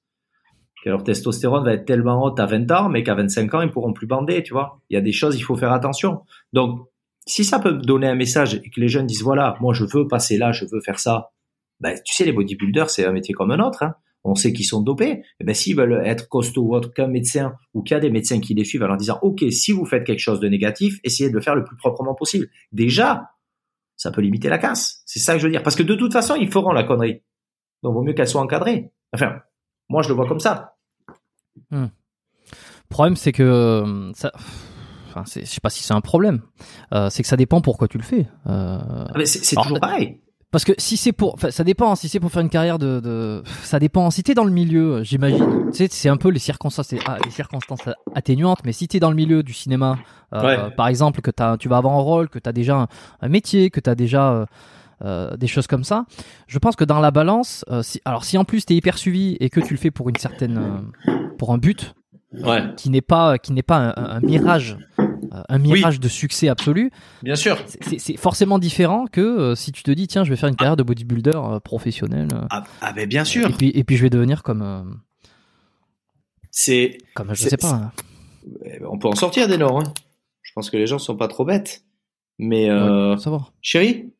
[0.85, 3.71] que leur testostérone va être tellement haute à 20 ans, mais qu'à 25 ans, ils
[3.71, 4.81] pourront plus bander, tu vois.
[4.89, 6.23] Il y a des choses, il faut faire attention.
[6.53, 6.89] Donc,
[7.27, 10.09] si ça peut donner un message et que les jeunes disent, voilà, moi, je veux
[10.09, 11.33] passer là, je veux faire ça,
[11.81, 13.95] ben, tu sais, les bodybuilders, c'est un métier comme un autre, hein.
[14.23, 15.23] On sait qu'ils sont dopés.
[15.41, 18.11] Et ben, s'ils veulent être costauds ou autre qu'un médecin ou qu'il y a des
[18.11, 20.99] médecins qui les suivent en leur disant, OK, si vous faites quelque chose de négatif,
[21.05, 22.49] essayez de le faire le plus proprement possible.
[22.71, 23.31] Déjà,
[23.97, 25.03] ça peut limiter la casse.
[25.07, 25.63] C'est ça que je veux dire.
[25.63, 27.23] Parce que de toute façon, ils feront la connerie.
[27.83, 28.93] Donc, vaut mieux qu'elle soit encadrée.
[29.15, 29.41] Enfin,
[29.89, 30.77] moi, je le vois comme ça.
[31.71, 31.89] Le
[32.91, 34.33] problème, c'est que euh, ça.
[35.09, 36.43] Enfin, je sais pas si c'est un problème.
[36.93, 38.27] Euh, c'est que ça dépend pourquoi tu le fais.
[38.47, 40.21] Euh, Ah, c'est toujours pareil.
[40.51, 41.95] Parce que si c'est pour, enfin, ça dépend.
[41.95, 44.11] Si c'est pour faire une carrière de, de- ça dépend.
[44.11, 45.71] Si t'es dans le milieu, j'imagine.
[45.71, 47.81] Tu sais, c'est un peu les circonstances, ah, les circonstances
[48.15, 48.61] atténuantes.
[48.65, 49.99] Mais si t'es dans le milieu du cinéma,
[50.35, 50.75] euh, Ouais.
[50.77, 52.89] par exemple, que t'as, tu vas avoir un rôle, que t'as déjà un,
[53.21, 54.47] un métier, que t'as déjà euh,
[55.05, 56.05] euh, des choses comme ça.
[56.47, 59.37] Je pense que dans la balance, euh, si, alors si en plus t'es hyper suivi
[59.41, 60.59] et que tu le fais pour une certaine,
[61.09, 61.95] euh, pour un but,
[62.33, 62.63] Ouais.
[62.77, 65.05] qui n'est pas qui n'est pas un, un- mirage euh,
[65.49, 66.91] un mirage de succès absolu
[67.23, 67.59] Bien sûr.
[67.99, 70.77] c'est- forcément différent que euh, si tu te dis tiens je vais faire une carrière
[70.77, 73.49] de bodybuilder euh, professionnel euh, Ah, ah, ben, bien sûr.
[73.49, 75.01] et puis et puis je vais devenir comme
[76.51, 77.93] C'est, comme je sais pas
[78.65, 79.81] Eh ben, on peut en sortir des noms.
[79.81, 79.93] Hein.
[80.43, 81.85] Je pense que les gens sont pas trop bêtes.
[82.39, 84.13] Mais, euh, euh, savoir chérie,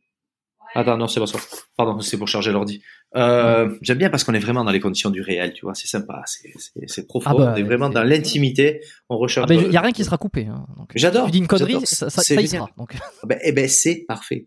[0.75, 1.39] Attends, non, c'est pas ça.
[1.77, 2.83] Pardon, c'est pour charger l'ordi.
[3.17, 5.75] Euh, J'aime bien parce qu'on est vraiment dans les conditions du réel, tu vois.
[5.75, 7.31] C'est sympa, c'est- profond.
[7.31, 8.81] Ah bah, on est vraiment dans l'intimité.
[9.09, 10.47] On Ah ben, il y a rien qui sera coupé.
[10.47, 10.65] hein.
[10.95, 11.27] J'adore.
[11.27, 12.69] Tu dis une connerie, ça, ça, ça y sera.
[12.77, 14.47] Donc, Ben, eh ben, c'est parfait.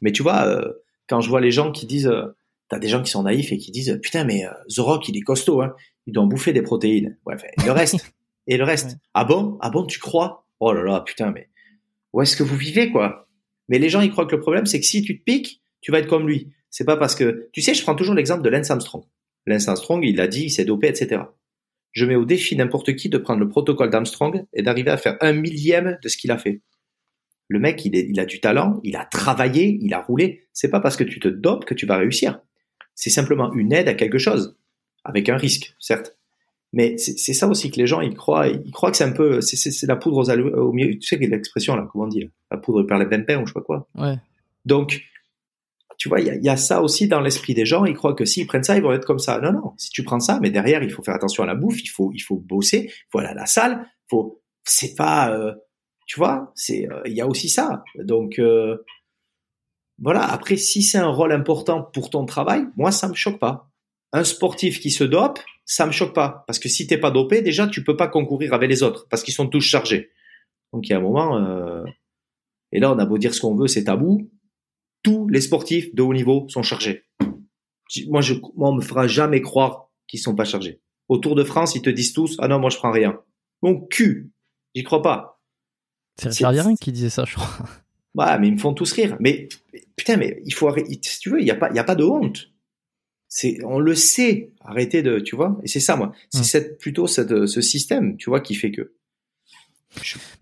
[0.00, 0.72] Mais tu vois, euh,
[1.08, 2.36] quand je vois les gens qui disent, euh,
[2.68, 5.16] t'as des gens qui sont naïfs et qui disent, putain, mais euh, The Rock, il
[5.16, 5.74] est costaud, hein.
[6.06, 7.18] Il doit en bouffer des protéines.
[7.26, 7.96] Ouais, et le reste.
[8.46, 8.86] et le reste.
[8.92, 8.96] Ouais.
[9.14, 9.58] Ah bon?
[9.60, 10.46] Ah bon, tu crois?
[10.60, 11.48] Oh là là, putain, mais
[12.12, 13.26] où est-ce que vous vivez, quoi?
[13.70, 15.92] Mais les gens, ils croient que le problème, c'est que si tu te piques, tu
[15.92, 16.52] vas être comme lui.
[16.68, 19.04] C'est pas parce que, tu sais, je prends toujours l'exemple de Lance Armstrong.
[19.46, 21.22] Lance Armstrong, il a dit, il s'est dopé, etc.
[21.92, 25.16] Je mets au défi n'importe qui de prendre le protocole d'Armstrong et d'arriver à faire
[25.20, 26.60] un millième de ce qu'il a fait.
[27.48, 30.46] Le mec, il, il a du talent, il a travaillé, il a roulé.
[30.52, 32.40] C'est pas parce que tu te dopes que tu vas réussir.
[32.94, 34.56] C'est simplement une aide à quelque chose,
[35.04, 36.19] avec un risque, certes.
[36.72, 39.40] Mais c'est ça aussi que les gens, ils croient, ils croient que c'est un peu,
[39.40, 40.96] c'est- la poudre aux aloe- au milieu.
[40.98, 43.52] Tu sais l'expression là, comment on dit là La poudre par les pimpins ou je
[43.52, 43.88] sais pas quoi.
[43.96, 44.16] ouais.
[44.64, 45.00] Donc,
[45.98, 47.84] tu vois, il y a, y a ça aussi dans l'esprit des gens.
[47.84, 49.40] Ils croient que s'ils prennent ça, ils vont être comme ça.
[49.40, 49.72] Non, non.
[49.78, 51.82] Si tu prends ça, mais derrière, il faut faire attention à la bouffe.
[51.82, 52.84] Il faut, il faut bosser.
[52.88, 53.84] Il faut aller à la salle.
[54.08, 55.52] Faut, c'est pas, euh,
[56.06, 57.82] tu vois, c'est, euh, il y a aussi ça.
[57.98, 58.76] Donc, euh,
[59.98, 60.22] voilà.
[60.24, 63.70] Après, si c'est un rôle important pour ton travail, moi, ça me choque pas.
[64.12, 65.38] Un sportif qui se dope,
[65.70, 66.42] ça me choque pas.
[66.46, 69.06] Parce que si t'es pas dopé, déjà, tu peux pas concourir avec les autres.
[69.08, 70.10] Parce qu'ils sont tous chargés.
[70.72, 71.84] Donc, il y a un moment, euh,
[72.72, 74.30] et là, on a beau dire ce qu'on veut, c'est tabou
[75.02, 77.04] tous les sportifs de haut niveau sont chargés.
[78.08, 80.80] Moi, je, moi, on me fera jamais croire qu'ils sont pas chargés.
[81.08, 83.18] Au Tour de France, ils te disent tous, ah non, moi, je prends rien.
[83.62, 84.30] Mon cul.
[84.74, 85.40] J'y crois pas.
[86.16, 87.66] C'est Richard qui disait ça, je crois.
[88.14, 89.16] Ouais, mais ils me font tous rire.
[89.20, 89.48] Mais,
[89.96, 91.84] putain, mais il faut arrêter, si tu veux, il y a pas, il y a
[91.84, 92.49] pas de honte.
[93.32, 94.50] C'est, on le sait.
[94.64, 95.56] Arrêtez de, tu vois.
[95.62, 96.12] Et c'est ça, moi.
[96.30, 96.42] C'est Hmm.
[96.42, 98.92] cette, plutôt cette, ce système, tu vois, qui fait que.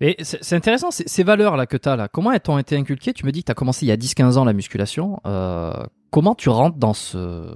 [0.00, 3.12] Mais c'est intéressant, ces, ces valeurs-là que tu as là, comment elles t'ont été inculquées?
[3.14, 5.20] Tu me dis que tu as commencé il y a 10-15 ans la musculation.
[5.26, 5.72] Euh,
[6.10, 7.54] comment tu rentres dans ce.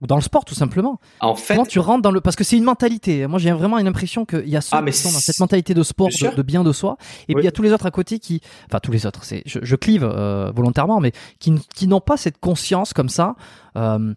[0.00, 2.20] Ou dans le sport tout simplement En fait, Comment tu rentres dans le.
[2.20, 3.26] Parce que c'est une mentalité.
[3.26, 5.32] Moi j'ai vraiment une impression qu'il y a ceux Ah, mais qui sont dans c'est-
[5.32, 6.96] cette mentalité de sport, de, de bien de soi,
[7.28, 8.40] et puis il y a tous les autres à côté qui.
[8.66, 12.38] Enfin, tous les autres, c'est je, je clive euh, volontairement, mais qui, n'ont pas cette
[12.38, 13.34] conscience comme ça.
[13.76, 14.14] Euh,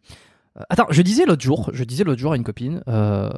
[0.70, 3.30] Attends, je disais l'autre jour, je disais l'autre jour à une copine, euh,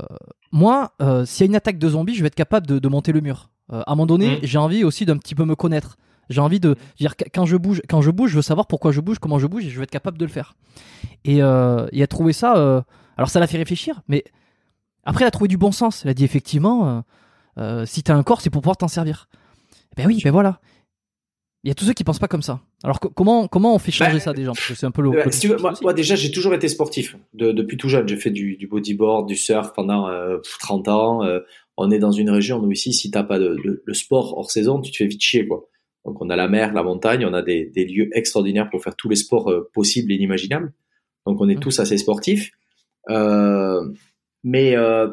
[0.52, 2.88] moi, euh, s'il y a une attaque de zombies, je vais être capable de, de
[2.88, 3.52] monter le mur.
[3.72, 4.40] Euh, à un moment donné, Mhm.
[4.42, 5.98] j'ai envie aussi d'un petit peu me connaître.
[6.30, 8.92] J'ai envie de dire qu- quand je bouge, quand je bouge, je veux savoir pourquoi
[8.92, 10.56] je bouge, comment je bouge, et je veux être capable de le faire.
[11.26, 12.58] Et, euh, et a trouvé ça.
[12.58, 12.82] euh,
[13.18, 14.24] alors ça l'a fait réfléchir, mais
[15.04, 16.04] après elle a trouvé du bon sens.
[16.06, 17.02] Elle a dit effectivement, euh,
[17.60, 19.28] euh, si t'as un corps, c'est pour pouvoir t'en servir.
[19.98, 20.60] Ben oui, ben voilà.
[21.66, 22.60] Il y a tous ceux qui pensent pas comme ça.
[22.84, 24.92] Alors co- comment comment on fait changer Ben, ça des gens Parce que c'est un
[24.92, 25.12] peu le.
[25.32, 27.16] Si veux, moi, déjà, j'ai toujours été sportif.
[27.34, 31.24] De- depuis tout jeune, j'ai fait du, du bodyboard, du surf pendant euh, 30 ans.
[31.24, 31.40] Euh,
[31.78, 34.52] on est dans une région où ici, si t'as pas de, de- le sport hors
[34.52, 35.70] saison, tu te fais vite chier, quoi.
[36.06, 38.96] Donc, on a la mer, la montagne, on a des, des lieux extraordinaires pour faire
[38.96, 40.74] tous les sports euh, possibles et inimaginables.
[41.26, 41.60] Donc, on est Mhm.
[41.62, 42.52] tous assez sportifs.
[43.10, 43.88] Euh,
[44.44, 45.08] mais, euh,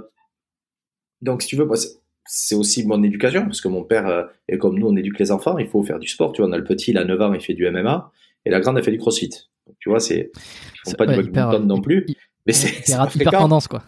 [1.22, 4.58] donc, si tu veux, moi, c'est- aussi mon éducation, parce que mon père, euh, et
[4.58, 6.32] comme nous, on éduque les enfants, il faut faire du sport.
[6.32, 8.10] Tu vois, on a le petit, il a 9 ans, il fait du MMA,
[8.44, 9.30] et la grande, elle fait du crossfit.
[9.66, 12.06] Donc, tu vois, c'est, ils font C'est- pas ouais, du badminton non plus,
[12.46, 13.82] mais c'est, hyper, hyper tendance quoi.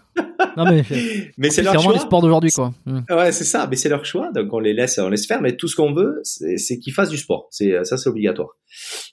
[0.56, 0.82] Non mais
[1.38, 1.92] Mais c'est leur choix.
[1.92, 2.72] les sports d'aujourd'hui quoi.
[2.86, 3.00] Hmm.
[3.10, 5.56] Ouais, c'est ça, mais c'est leur choix, donc on les laisse, on laisse faire, mais
[5.56, 7.48] tout ce qu'on veut, c'est qu'ils fassent du sport.
[7.50, 8.50] C'est ça, c'est obligatoire.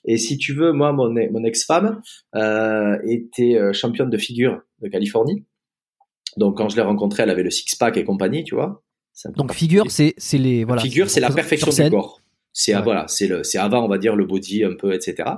[0.04, 2.00] Et si tu veux, moi, mon, e- mon ex-femme
[2.34, 5.44] euh, était euh, championne de figure de Californie.
[6.36, 8.82] Donc quand je l'ai rencontrée, elle avait le six pack et compagnie, tu vois.
[9.36, 10.80] Donc figure c'est c'est les voilà.
[10.80, 12.20] figure, c'est la perfection du corps.
[12.52, 12.82] C'est Ouais.
[12.82, 15.28] voilà, c'est le, c'est avant, on va dire le body un peu, etc.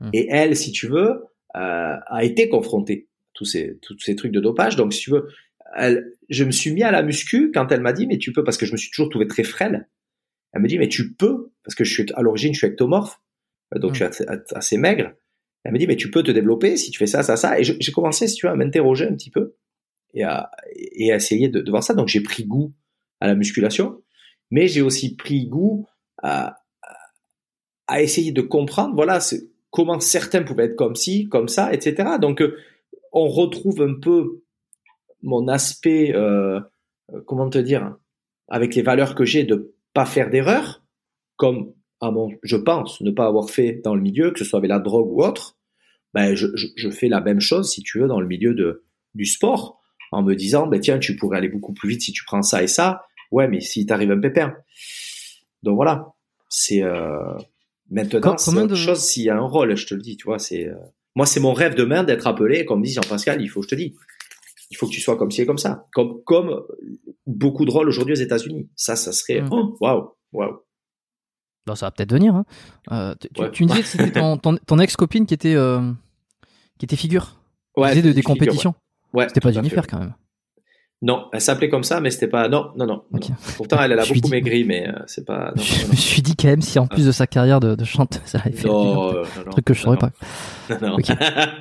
[0.00, 0.10] Hmm.
[0.12, 1.22] Et elle, si tu veux,
[1.56, 4.76] euh, a été confrontée tous ces tous ces trucs de dopage.
[4.76, 5.28] Donc si tu veux,
[5.76, 8.44] elle, je me suis mis à la muscu quand elle m'a dit mais tu peux
[8.44, 9.88] parce que je me suis toujours trouvé très frêle.
[10.52, 13.20] Elle me dit mais tu peux parce que je suis à l'origine je suis ectomorphe,
[13.74, 13.94] donc Hmm.
[13.94, 15.12] je suis assez, assez maigre.
[15.64, 17.64] Elle me dit mais tu peux te développer si tu fais ça ça ça et
[17.64, 19.54] j'ai commencé si tu veux à m'interroger un petit peu
[20.14, 21.94] et à et à essayer de, de voir ça.
[21.94, 22.72] Donc j'ai pris goût
[23.20, 24.02] à la musculation,
[24.50, 25.86] mais j'ai aussi pris goût
[26.22, 26.62] à,
[27.86, 29.18] à essayer de comprendre, voilà,
[29.70, 32.12] comment certains pouvaient être comme ci, comme ça, etc.
[32.20, 32.56] Donc, euh,
[33.12, 34.42] on retrouve un peu
[35.22, 36.60] mon aspect, euh,
[37.12, 37.96] euh, comment te dire,
[38.48, 40.82] avec les valeurs que j'ai de pas faire d'erreur,
[41.36, 44.58] comme à mon, je pense ne pas avoir fait dans le milieu, que ce soit
[44.58, 45.56] avec la drogue ou autre.
[46.14, 48.84] Ben, je, je, je fais la même chose, si tu veux, dans le milieu de,
[49.14, 52.24] du sport, en me disant, ben tiens, tu pourrais aller beaucoup plus vite si tu
[52.24, 53.04] prends ça et ça.
[53.30, 54.54] Ouais, mais si t'arrive un pépin.
[55.62, 56.08] Donc voilà,
[56.50, 57.16] c'est euh,
[57.90, 60.24] maintenant c'est autre de- chose s'il y a un rôle, je te le dis, tu
[60.24, 60.38] vois.
[60.38, 60.74] C'est euh,
[61.14, 63.68] moi, c'est mon rêve demain d'être appelé, et qu'on me dise Jean-Pascal, il faut, je
[63.68, 63.94] te dis,
[64.70, 66.62] il faut que tu sois comme ci et comme ça, comme comme
[67.26, 68.70] beaucoup de rôles aujourd'hui aux États-Unis.
[68.76, 69.48] Ça, ça serait Mm.
[69.52, 70.58] oh, waouh, waouh.
[71.66, 72.34] Bah, ça va peut-être venir.
[72.34, 72.44] Hein.
[72.90, 73.50] Euh, tu, tu- Ouais.
[73.52, 75.92] tu me disais que c'était ton, ton, ton ex-copine qui était, euh,
[76.78, 77.36] qui était figure.
[77.76, 78.74] Ouais, qui faisait de- c'était des figure, compétitions.
[79.14, 79.22] ouais.
[79.24, 79.52] Ouais, C'était pas.
[79.52, 80.14] Jennifer quand même.
[81.04, 82.48] Non, elle s'appelait comme ça, mais c'était pas.
[82.48, 83.02] Non, non, non.
[83.56, 85.52] Pourtant, elle, elle a Je beaucoup maigri, mais euh, c'est pas.
[85.56, 87.74] Non, je non, me suis dit quand même si en plus de sa carrière de,
[87.74, 90.12] de chanteuse, elle avait fait euh, non, non, truc que je saurais pas.
[90.70, 90.94] Non, non.
[90.94, 91.10] Ok.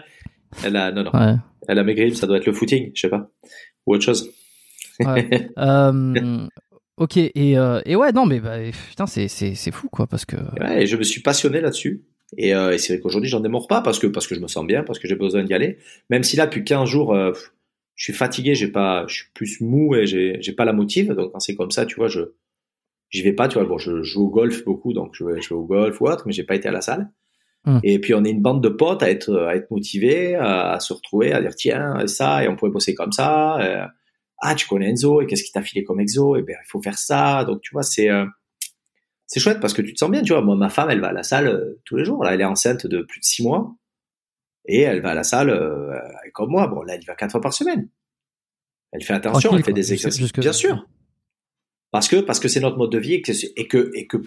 [0.64, 1.12] elle a, non, non.
[1.12, 1.36] Ouais.
[1.68, 3.32] Elle a maigri, ça doit être le footing, je sais pas.
[3.88, 4.30] Ou autre chose.
[5.00, 5.50] Ouais.
[5.58, 6.48] Euh,
[6.98, 8.58] ok, et, euh, et ouais, non, mais bah,
[8.90, 9.28] putain, c'est,
[9.72, 10.36] fou, quoi, parce que.
[10.60, 12.04] Ouais, et je me suis passionné là-dessus.
[12.38, 14.66] Et, et c'est vrai qu'aujourd'hui, j'en démords pas parce que, parce que je me sens
[14.68, 15.80] bien, parce que j'ai besoin d'y aller.
[16.12, 17.52] Même si là, depuis 15 jours, pff,
[18.02, 21.14] je suis fatigué, j'ai pas, je suis plus mou et j'ai, j'ai pas la motive.
[21.14, 22.22] Donc, quand c'est comme ça, tu vois, je,
[23.12, 23.68] j'y vais pas, tu vois.
[23.68, 26.24] Bon, je joue au golf beaucoup, donc je vais, je vais au golf ou autre,
[26.26, 27.12] mais j'ai pas été à la salle.
[27.64, 27.78] Hmm.
[27.84, 30.80] Et puis, on est une bande de potes à être, à être motivés, à, à
[30.80, 33.62] se retrouver, à dire, tiens, ça, et on pourrait bosser comme ça.
[33.62, 33.86] euh,
[34.40, 36.36] ah, tu connais Enzo, et qu'est-ce qui t'a filé comme exo?
[36.38, 37.46] Et ben, il faut faire ça.
[37.46, 38.26] Donc, tu vois, c'est, euh,
[39.28, 40.42] c'est chouette parce que tu te sens bien, tu vois.
[40.42, 42.24] Moi, ma femme, elle va à la salle euh, tous les jours.
[42.24, 43.76] Là, elle est enceinte de plus de six mois.
[44.66, 45.98] Et elle va à la salle euh,
[46.34, 46.68] comme moi.
[46.68, 47.90] Bon, là, elle y va quatre fois par semaine.
[48.92, 49.76] Elle fait attention, Tranquille, elle fait quoi.
[49.76, 50.34] des exercices.
[50.34, 50.88] bien sûr.
[51.92, 54.18] Parce que, parce que c'est notre mode de vie et que, et que, et que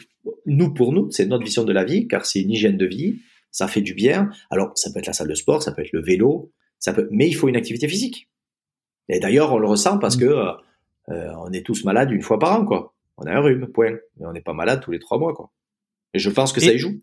[0.47, 3.21] nous, pour nous, c'est notre vision de la vie, car c'est une hygiène de vie.
[3.51, 4.31] Ça fait du bien.
[4.51, 7.09] Alors, ça peut être la salle de sport, ça peut être le vélo, ça peut,
[7.13, 8.29] mais il faut une activité physique.
[9.09, 10.21] Et d'ailleurs, on le ressent parce Mm.
[10.21, 10.25] que
[11.11, 12.95] euh, on est tous malades une fois par an, quoi.
[13.17, 13.93] On a un rhume, point.
[14.17, 15.53] Mais on n'est pas malade tous les trois mois, quoi.
[16.15, 17.01] Et je pense que ça y joue.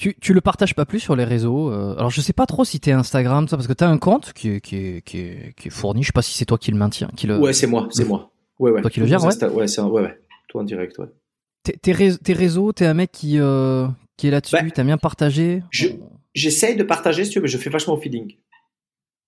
[0.00, 1.70] Tu, tu le partages pas plus sur les réseaux.
[1.70, 4.32] euh, alors je sais pas trop si t'es Instagram, ça, parce que t'as un compte
[4.32, 6.02] qui est, qui est, qui est, qui est fourni.
[6.02, 7.38] Je sais pas si c'est toi qui le maintiens, qui le.
[7.38, 8.32] Ouais, c'est moi, c'est moi.
[8.58, 8.80] Ouais, ouais.
[8.80, 9.26] Toi qui le gères, ouais.
[9.52, 10.18] Ouais, c'est ouais, ouais.
[10.48, 11.06] Toi en direct, ouais.
[11.64, 13.86] Tes, tes, rés- tes réseaux, t'es un mec qui, euh,
[14.16, 15.62] qui est là-dessus, Bah, t'aimes bien partager.
[15.70, 15.88] je-
[16.32, 18.36] J'essaye de partager, si tu veux, mais je fais vachement au feeling.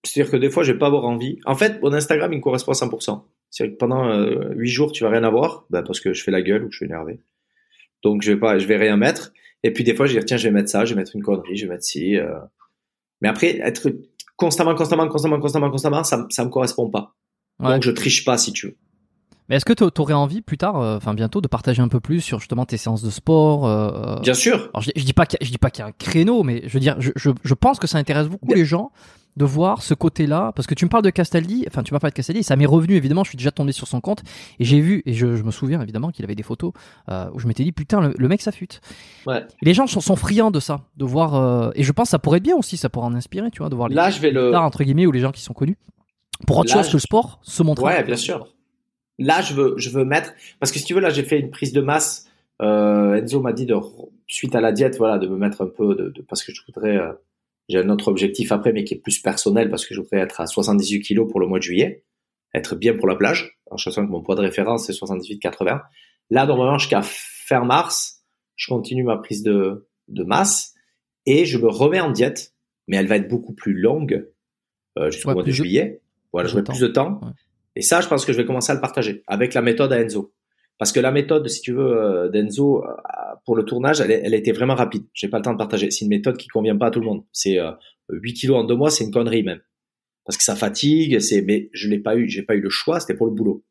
[0.04, 1.38] C'est-à-dire que des fois, je vais pas avoir envie.
[1.44, 3.24] En fait, mon Instagram, il me correspond à 100%.
[3.50, 6.30] C'est-à-dire que pendant euh, 8 jours, tu vas rien avoir, bah, parce que je fais
[6.30, 7.20] la gueule ou que je suis énervé.
[8.02, 9.32] Donc, je vais pas, je vais rien mettre.
[9.62, 11.14] Et puis, des fois, je vais dire, tiens, je vais mettre ça, je vais mettre
[11.14, 12.16] une connerie, je vais mettre ci.
[12.16, 12.34] euh.
[13.20, 13.92] Mais après, être
[14.36, 17.14] constamment, constamment, constamment, constamment, constamment, ça, ça me correspond pas.
[17.60, 17.74] Ouais.
[17.74, 18.76] Donc, je triche pas, si tu veux.
[19.48, 22.00] Mais est-ce que t'a- t'aurais envie plus tard, euh, enfin bientôt, de partager un peu
[22.00, 24.70] plus sur justement tes séances de sport euh, Bien sûr.
[24.72, 25.92] Alors je, je dis pas qu'il y a- je dis pas qu'il y a un
[25.92, 28.56] créneau, mais je veux dire, je, je, je pense que ça intéresse beaucoup Bien.
[28.56, 28.92] les gens
[29.36, 32.10] de voir ce côté-là, parce que tu me parles de Castaldi, enfin tu m'as parlé
[32.12, 34.22] de Castaldi, ça m'est revenu évidemment, je suis déjà tombé sur son compte
[34.58, 36.72] et j'ai vu et je, je me souviens évidemment qu'il avait des photos
[37.08, 38.80] euh, où je m'étais dit putain le, le mec s'affûte.
[39.26, 39.44] Ouais.
[39.62, 42.18] Les gens sont, sont friands de ça, de voir euh, et je pense que ça
[42.18, 44.20] pourrait être bien aussi, ça pourrait en inspirer, tu vois, de voir les Là, je
[44.20, 44.50] vais le.
[44.50, 45.78] stars entre guillemets ou les gens qui sont connus
[46.46, 47.84] pour autre Là, chose je- que le sport, se montrer.
[47.86, 48.48] Ouais, bien sûr.
[49.18, 51.50] Là, je veux, je veux mettre, parce que si tu veux, là, j'ai fait une
[51.50, 52.26] prise de masse.
[52.60, 53.74] Euh, Enzo m'a dit de,
[54.26, 56.62] suite à la diète, voilà, de me mettre un peu, de, de- parce que je
[56.66, 56.96] voudrais,
[57.68, 60.40] j'ai un autre objectif après, mais qui est plus personnel, parce que je voudrais être
[60.40, 62.04] à 78 kilos pour le mois de juillet,
[62.54, 65.82] être bien pour la plage, en sachant que mon poids de référence c'est 78-80.
[66.30, 68.22] Là, normalement, jusqu'à fin mars,
[68.56, 70.74] je continue ma prise de, de masse
[71.26, 72.54] et je me remets en diète,
[72.88, 74.28] mais elle va être beaucoup plus longue
[74.98, 76.00] euh, jusqu'au Ouais, mois de juillet.
[76.32, 77.20] Voilà, j'aurai plus de temps.
[77.22, 77.32] Ouais.
[77.76, 80.00] Et ça, je pense que je vais commencer à le partager avec la méthode à
[80.00, 80.32] Enzo.
[80.82, 82.88] Parce que la méthode, si tu veux, euh, d'Enzo, euh,
[83.44, 85.04] pour le tournage, elle, elle a été vraiment rapide.
[85.14, 85.92] J'ai pas le temps de partager.
[85.92, 87.22] C'est une méthode qui convient pas à tout le monde.
[87.30, 87.70] C'est euh,
[88.10, 89.60] 8 kilos en deux mois, c'est une connerie même.
[90.24, 92.98] Parce que ça fatigue, c'est, mais je l'ai pas eu, j'ai pas eu le choix,
[92.98, 93.64] c'était pour le boulot.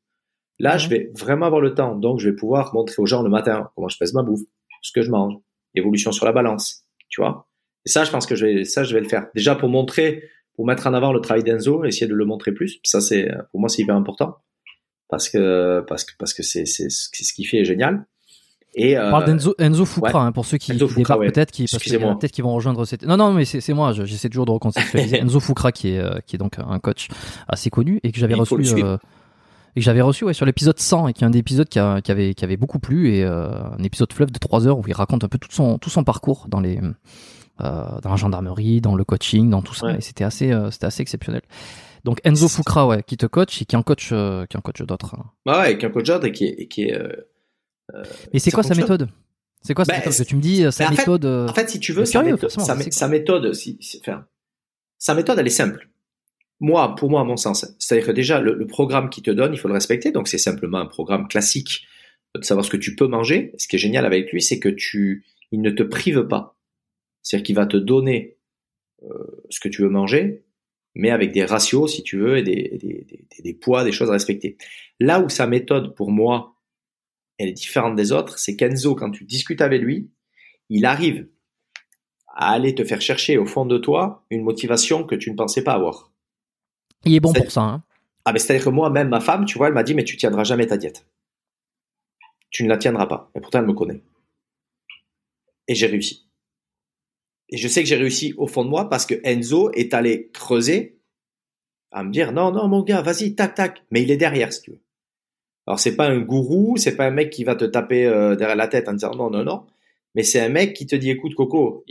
[0.58, 1.98] Là, je vais vraiment avoir le temps.
[1.98, 4.48] Donc, je vais pouvoir montrer aux gens le matin comment je pèse ma bouffe,
[4.82, 5.34] ce que je mange,
[5.76, 7.50] l'évolution sur la balance, tu vois?
[7.86, 9.28] Et ça, je pense que je vais, ça, je vais le faire.
[9.36, 12.80] Déjà pour montrer, pour mettre en avant le travail d'Enzo, essayer de le montrer plus.
[12.86, 14.38] Ça, c'est, pour moi, c'est hyper important.
[15.12, 18.06] Parce que, parce que, parce que c'est, c'est, ce qu'il fait est génial.
[18.74, 20.12] Et, On parle euh, d'Enzo Enzo ouais.
[20.16, 21.30] hein, pour ceux qui, qui débarquent ouais.
[21.32, 23.04] peut-être, qui, peut-être qui vont rejoindre cette.
[23.06, 23.92] Non, non, mais c'est moi.
[23.92, 25.18] je- J'essaie toujours de recontextualiser.
[25.22, 27.10] Enzo Fukra, qui est, euh, qui est donc un coach
[27.50, 28.56] assez connu et que j'avais reçu.
[28.82, 28.98] euh,
[29.76, 31.80] et que j'avais reçu ouais, sur l'épisode 100 et qui est un des épisodes qui,
[31.80, 34.78] a- qui avait, qui avait beaucoup plu et euh, un épisode fleuve de 3 heures
[34.80, 36.80] où il raconte un peu tout son, tout son parcours dans les
[37.60, 39.98] dans la gendarmerie, dans le coaching, dans tout ça Ouais.
[39.98, 41.42] et c'était assez c'était assez exceptionnel.
[42.04, 44.82] Donc Enzo Fukra ouais, qui te coach et qui en coach euh, qui en coach
[44.82, 45.16] d'autres.
[45.16, 45.32] hein.
[45.46, 48.04] ouais, avec un coach d'ordre et qui est, et qui est, euh,
[48.34, 48.92] Mais c'est quoi sa fonctionne.
[48.92, 49.10] méthode?
[49.64, 50.06] C'est quoi sa méthode?
[50.06, 52.06] Parce que tu me dis euh, sa en méthode euh, En fait, si tu veux,
[52.06, 54.26] sa, méthode, sa, sa méthode, si, si- enfin,
[54.98, 55.90] sa méthode, elle est simple.
[56.60, 59.54] Moi, pour moi, à mon sens, c'est-à-dire que déjà, le, le programme qu'il te donne,
[59.54, 60.12] il faut le respecter.
[60.12, 61.86] Donc, c'est simplement un programme classique
[62.36, 63.54] de savoir ce que tu peux manger.
[63.58, 66.56] Ce qui est génial avec lui, c'est que tu, il ne te prive pas.
[67.24, 68.38] C'est-à-dire qu'il va te donner
[69.04, 69.10] euh,
[69.50, 70.44] ce que tu veux manger,
[70.96, 73.84] mais avec des ratios, si tu veux, et des, et des, des- des- des poids,
[73.84, 74.58] des choses à respecter.
[75.00, 76.56] Là où sa méthode, pour moi,
[77.38, 80.10] elle est différente des autres, c'est qu'Enzo, quand tu discutes avec lui,
[80.70, 81.28] il arrive
[82.34, 85.64] à aller te faire chercher au fond de toi une motivation que tu ne pensais
[85.64, 86.12] pas avoir.
[87.06, 87.62] Il est bon pour ça.
[87.62, 87.84] Hein.
[88.26, 90.16] Ah, mais c'est-à-dire que moi, même ma femme, tu vois, elle m'a dit, mais tu
[90.18, 91.06] tiendras jamais ta diète.
[92.52, 93.32] Tu ne la tiendras pas.
[93.36, 94.02] Et pourtant, elle me connaît.
[95.68, 96.28] Et j'ai réussi.
[97.52, 100.30] Et je sais que j'ai réussi au fond de moi parce que Enzo est allé
[100.34, 100.98] creuser
[101.92, 103.84] à me dire non, non, mon gars, vas-y, tac, tac.
[103.92, 104.82] Mais il est derrière, si tu veux.
[105.68, 108.56] Alors, c'est pas un gourou, c'est pas un mec qui va te taper euh, derrière
[108.56, 109.68] la tête en disant non, non, non.
[110.16, 111.86] Mais c'est un mec qui te dit écoute, Coco,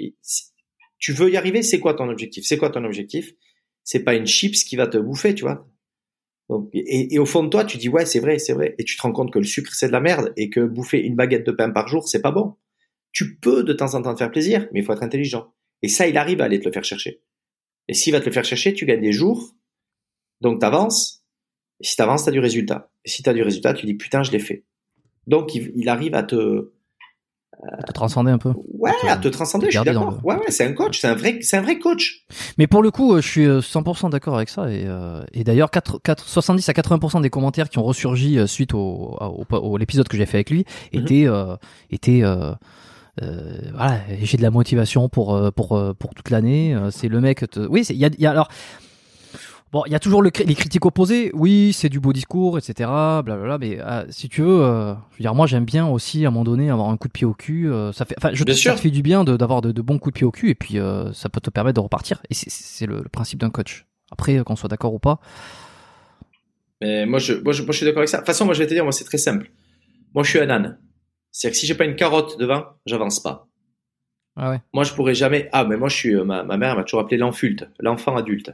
[0.99, 2.45] tu veux y arriver, c'est quoi ton objectif?
[2.47, 3.33] C'est quoi ton objectif?
[3.85, 5.67] C'est pas une chips qui va te bouffer, tu vois.
[6.49, 8.75] Donc, et, et, au fond de toi, tu dis ouais, c'est vrai, c'est vrai.
[8.79, 10.99] Et tu te rends compte que le sucre, c'est de la merde et que bouffer
[11.01, 12.57] une baguette de pain par jour, c'est pas bon.
[13.13, 15.53] Tu peux de temps en temps te faire plaisir, mais il faut être intelligent.
[15.83, 17.23] Et ça, il arrive à aller te le faire chercher.
[17.89, 19.57] Et s'il va te le faire chercher, tu gagnes des jours.
[20.41, 21.25] Donc, t'avances.
[21.81, 22.91] Et si t'avances, t'as du résultat.
[23.05, 24.65] Et si t'as du résultat, tu dis putain, je l'ai fait.
[25.27, 26.73] Donc, il, il arrive à te,
[27.63, 28.53] à te transcender un peu.
[28.79, 30.19] Ouais, à te, transcender, je suis d'accord.
[30.25, 32.25] Ouais, ouais, c'est un coach, c'est un vrai, c'est un vrai coach.
[32.57, 34.71] Mais pour le coup, euh, je suis 100% euh, d'accord avec ça.
[34.71, 38.73] Et, euh, et d'ailleurs, 4, 4, 70 à 80% des commentaires qui ont ressurgi suite
[38.73, 40.65] au, au, au l'épisode que j'ai fait avec lui
[40.95, 41.01] mhm.
[41.03, 41.57] étaient, euh,
[41.91, 42.53] étaient euh,
[43.19, 46.77] voilà, j'ai de la motivation pour pour pour toute l'année.
[46.91, 47.51] C'est le mec.
[47.51, 47.61] Te...
[47.61, 48.49] Oui, il y a, y a alors
[49.73, 51.31] Bon, il y a toujours le, les critiques opposées.
[51.33, 52.91] Oui, c'est du beau discours, etc.
[53.25, 53.59] Blablabla.
[53.59, 56.31] Mais euh, si tu veux, euh, je veux dire, moi j'aime bien aussi à un
[56.33, 57.71] moment donné avoir un coup de pied au cul.
[57.71, 60.15] Euh, ça fait, enfin, je ça te fait du bien d'avoir de, de, bons coups
[60.15, 60.79] de pied au cul et puis
[61.13, 62.21] ça peut te permettre de repartir.
[62.31, 63.87] Et c'est le, le, principe d'un coach.
[64.11, 65.21] Après, qu'on soit d'accord ou pas.
[66.81, 68.17] Mais moi, je, moi, je, moi, je suis d'accord avec ça.
[68.17, 69.53] De toute façon, moi, je vais te dire, moi, c'est très simple.
[70.15, 70.79] Moi, je suis un âne.
[71.33, 73.49] C'est-à-dire que si j'ai pas une carotte devant, j'avance pas.
[74.37, 74.61] Ah ouais.
[74.73, 75.49] Moi, je pourrais jamais.
[75.53, 76.15] Ah, mais moi, je suis.
[76.15, 78.53] Ma, ma mère m'a toujours appelé l'enfulte, l'enfant adulte.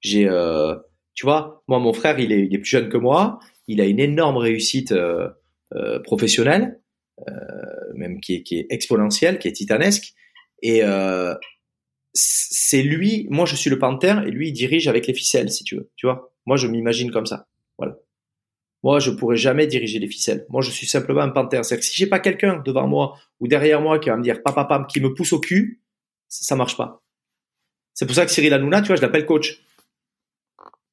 [0.00, 0.74] J'ai, euh,
[1.14, 3.86] tu vois, moi mon frère, il est, il est, plus jeune que moi, il a
[3.86, 5.28] une énorme réussite euh,
[5.74, 6.80] euh, professionnelle,
[7.28, 7.32] euh,
[7.94, 10.14] même qui est, qui est exponentielle, qui est titanesque,
[10.62, 11.34] et euh,
[12.12, 13.26] c'est lui.
[13.30, 15.90] Moi, je suis le panthère et lui, il dirige avec les ficelles, si tu veux.
[15.96, 17.46] Tu vois, moi, je m'imagine comme ça.
[17.78, 17.96] Voilà.
[18.84, 20.44] Moi, je pourrais jamais diriger les ficelles.
[20.50, 21.64] Moi, je suis simplement un panthère.
[21.64, 24.42] C'est-à-dire que si j'ai pas quelqu'un devant moi ou derrière moi qui va me dire
[24.42, 25.80] papa, papa, qui me pousse au cul,
[26.28, 27.02] ça, ça marche pas.
[27.94, 29.64] C'est pour ça que Cyril Hanouna, tu vois, je l'appelle coach.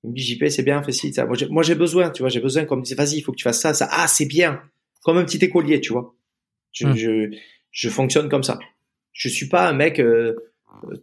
[0.06, 1.26] Il me dit, JP, c'est bien, fais ci, ça.
[1.26, 3.44] Moi, j'ai besoin, tu vois, j'ai besoin qu'on me dise, vas-y, il faut que tu
[3.44, 3.90] fasses ça, ça.
[3.92, 4.62] Ah, c'est bien.
[5.04, 6.16] Comme un petit écolier, tu vois.
[6.72, 6.96] Je, hmm.
[6.96, 7.38] je,
[7.72, 8.58] je, fonctionne comme ça.
[9.12, 10.36] Je suis pas un mec euh,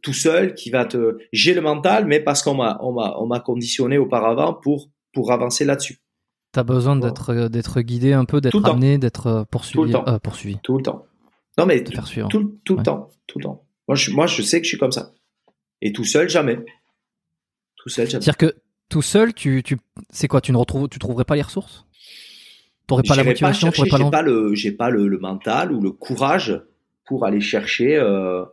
[0.00, 1.18] tout seul qui va te.
[1.34, 5.32] J'ai le mental, mais parce qu'on m'a, on m'a, on m'a conditionné auparavant pour, pour
[5.32, 5.98] avancer là-dessus.
[6.52, 9.76] T'as besoin d'être, euh, d'être guidé un peu, d'être amené, d'être euh, poursuivi.
[9.76, 10.18] Tout le temps.
[10.18, 10.58] poursuivi.
[10.62, 11.06] Tout le temps.
[11.58, 11.92] Non, mais tout,
[12.30, 13.10] tout, tout le temps.
[13.26, 13.64] Tout le temps.
[13.86, 15.12] Moi je, moi, je sais que je suis comme ça.
[15.82, 16.58] Et tout seul, jamais.
[17.76, 18.22] Tout seul, jamais.
[18.22, 18.54] C'est-à-dire que
[18.88, 19.76] tout seul, tu, tu,
[20.10, 21.86] c'est quoi Tu ne retrouves, tu trouverais pas les ressources?
[22.86, 25.92] T'aurais pas la motivation, pas pas, pas le, j'ai pas le, le, mental ou le
[25.92, 26.62] courage
[27.04, 28.46] pour aller chercher euh,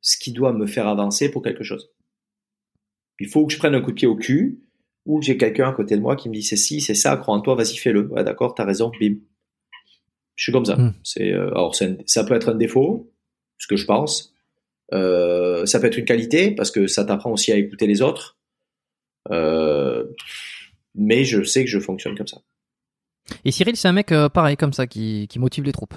[0.00, 1.90] ce qui doit me faire avancer pour quelque chose.
[3.18, 4.60] Il faut que je prenne un coup de pied au cul
[5.06, 7.34] ou j'ai quelqu'un à côté de moi qui me dit c'est si, c'est ça, crois
[7.34, 8.08] en toi, vas-y fais-le.
[8.08, 9.16] Ouais, d'accord, t'as raison, bim.
[10.36, 10.76] Je suis comme ça.
[10.76, 10.94] Hmm.
[11.04, 13.12] C'est, euh, alors ça peut être un défaut,
[13.58, 14.34] ce que je pense.
[14.92, 18.38] Euh, ça peut être une qualité parce que ça t'apprend aussi à écouter les autres.
[19.30, 20.04] Euh,
[20.94, 22.38] mais je sais que je fonctionne comme ça.
[23.44, 25.94] Et Cyril, c'est un mec pareil comme ça qui, qui motive les troupes.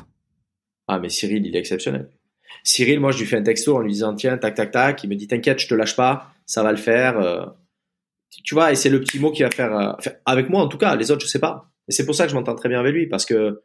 [0.87, 2.09] Ah, mais Cyril, il est exceptionnel.
[2.63, 5.03] Cyril, moi, je lui fais un texto en lui disant tiens, tac, tac, tac.
[5.03, 7.53] Il me dit t'inquiète, je te lâche pas, ça va le faire.
[8.37, 8.41] Euh.
[8.43, 10.95] tu vois, et c'est le petit mot qui va faire, avec moi en tout cas.
[10.95, 11.71] Les autres, je sais pas.
[11.87, 13.61] Et c'est pour ça que je m'entends très bien avec lui parce que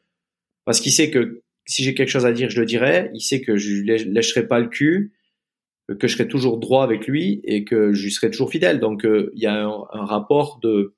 [0.65, 3.11] parce qu'il sait que si j'ai quelque chose à dire, je le dirai.
[3.15, 5.13] Il sait que je lui lâcherai pas le cul
[5.97, 8.81] que je serai toujours droit avec lui et que je lui serai toujours fidèle.
[8.81, 10.95] Donc euh, il y a un, rapport de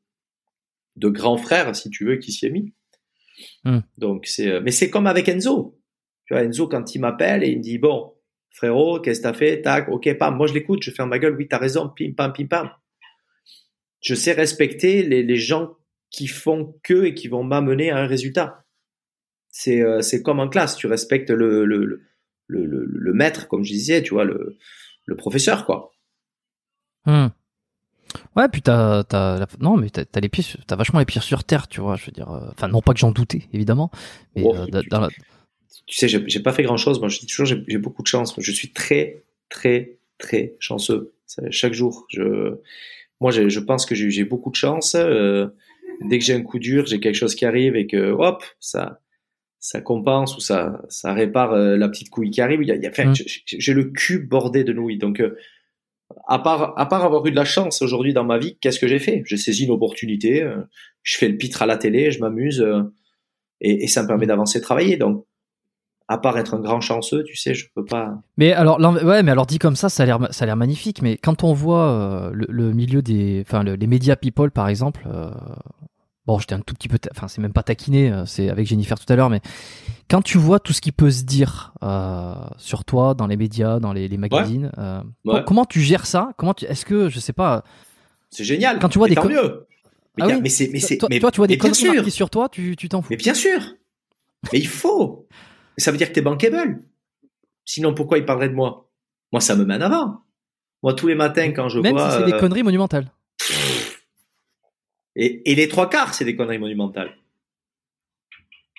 [0.97, 2.73] de grand frère, si tu veux, qui s'y est mis.
[3.65, 3.81] Hmm.
[3.97, 5.79] Donc c'est, euh, mais c'est comme avec Enzo.
[6.27, 8.15] Tu vois, Enzo quand il m'appelle et il me dit bon,
[8.51, 9.63] frérot, qu'est-ce que t'as fait?
[9.63, 10.37] Tac, ok, pam.
[10.37, 11.37] Moi je l'écoute, je ferme ma gueule.
[11.37, 11.91] Oui, t'as raison.
[11.97, 12.71] Pim pam, pim pam.
[14.01, 15.77] Je sais respecter les, les gens
[16.11, 18.65] qui font que et qui vont m'amener à un résultat.
[19.51, 20.77] C'est euh, comme en classe.
[20.77, 22.03] Tu respectes le, le
[22.51, 24.59] le, le, maître, comme je disais, tu vois, le,
[25.07, 25.93] le professeur, quoi.
[27.07, 27.29] Hmm.
[28.37, 31.45] Ouais, puis t'as, t'as, non, mais t'as, as les pieds, t'as vachement les pieds sur
[31.45, 31.97] terre, tu vois.
[31.97, 33.91] Je veux dire, euh, enfin, non pas que j'en doutais, évidemment,
[34.35, 34.67] mais oh, euh,
[35.87, 36.99] tu, sais, j'ai, pas fait grand chose.
[36.99, 38.35] Moi, je dis toujours, j'ai, beaucoup de chance.
[38.39, 41.15] Je suis très, très, très chanceux.
[41.51, 42.59] chaque jour, je,
[43.21, 44.95] moi, je pense que j'ai, beaucoup de chance.
[44.95, 45.49] Euh,
[46.09, 49.01] dès que j'ai un coup dur, j'ai quelque chose qui arrive et que, hop, ça,
[49.61, 52.63] ça compense ou ça, ça répare euh, la petite couille qui arrive.
[52.63, 53.15] Il y a, il y a mm.
[53.47, 54.99] j'ai le cul bordé de nouilles.
[54.99, 55.37] Donc, euh,
[56.27, 58.89] à part, à part avoir eu de la chance aujourd'hui dans ma vie, qu'est-ce que
[58.89, 59.23] j'ai fait?
[59.27, 60.43] J'ai saisi une opportunité.
[60.43, 60.63] Euh,
[61.03, 62.67] je fais le pitre à la télé, je m'amuse
[63.61, 64.97] et, et, ça me permet d'avancer, travailler.
[64.97, 65.27] Donc,
[66.11, 68.15] à part être un grand chanceux, tu sais, je peux pas.
[68.37, 71.03] Mais alors, ouais, mais alors dit comme ça, ça a l'air, ça a l'air magnifique.
[71.03, 75.07] Mais quand on voit le, le, milieu des, enfin, les médias people, par exemple,
[76.27, 78.99] bon, j'étais un tout petit peu, enfin, c'est même pas taquiné, euh, c'est avec Jennifer
[78.99, 79.41] tout à l'heure, mais
[80.11, 83.79] quand tu vois tout ce qui peut se dire euh, sur toi dans les médias,
[83.81, 85.43] dans les, les magazines, euh, Ouais.
[85.47, 86.31] comment tu gères ça?
[86.37, 87.65] Comment tu, est-ce que, je sais pas,
[88.31, 88.79] C'est génial.
[88.79, 89.67] Quand tu vois Mais des tant mieux.
[90.17, 90.41] Mais, Ah gars, oui.
[90.43, 92.89] mais c'est, mais c'est, toi, toi, tu vois des mais conneries sur toi, tu tu
[92.89, 93.09] t'en fous.
[93.11, 93.61] Mais bien sûr.
[94.53, 95.27] Mais il faut.
[95.81, 96.81] Ça veut dire que t'es bankable.
[97.65, 98.91] Sinon, pourquoi il parlerait de moi?
[99.33, 100.23] Moi, ça me mène avant.
[100.83, 102.11] Moi, tous les matins, quand je Même vois.
[102.11, 103.11] si c'est des euh, conneries monumentales.
[105.17, 107.17] et, et les trois quarts, c'est des conneries monumentales.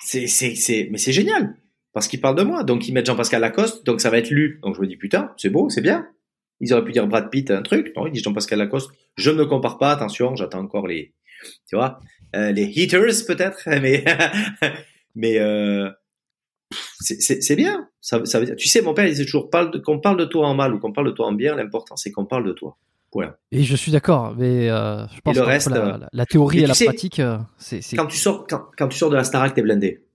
[0.04, 1.56] C'est, c'est, c'est, mais c'est génial.
[1.94, 2.64] Parce qu'ils parlent de moi.
[2.64, 3.86] Donc, ils mettent Jean-Pascal Lacoste.
[3.86, 4.60] Donc, ça va être lu.
[4.64, 6.08] Donc, je me dis, putain, c'est beau, c'est bien.
[6.60, 7.92] Ils auraient pu dire Brad Pitt, un truc.
[7.96, 8.92] Non, ils disent Jean-Pascal Lacoste.
[9.18, 9.92] Je ne me compare pas.
[9.92, 11.14] Attention, j'attends encore les,
[11.68, 12.00] tu vois,
[12.36, 13.64] euh, les haters, peut-être.
[13.82, 14.04] Mais,
[15.16, 15.90] mais, euh,
[17.00, 17.88] c'est- bien.
[18.02, 19.50] Ça, ça tu sais, mon père, il disait toujours,
[19.84, 22.12] qu'on parle de toi en mal ou qu'on parle de toi en bien, l'important, c'est
[22.12, 22.78] qu'on parle de toi.
[23.14, 23.38] Voilà.
[23.52, 26.26] Et je suis d'accord, mais euh, je pense le que reste, la, euh, la- la
[26.26, 29.16] théorie et la sais, pratique, euh, c'est, Quand tu sors, quand, quand tu sors de
[29.18, 30.06] la Starac, t'es blindé.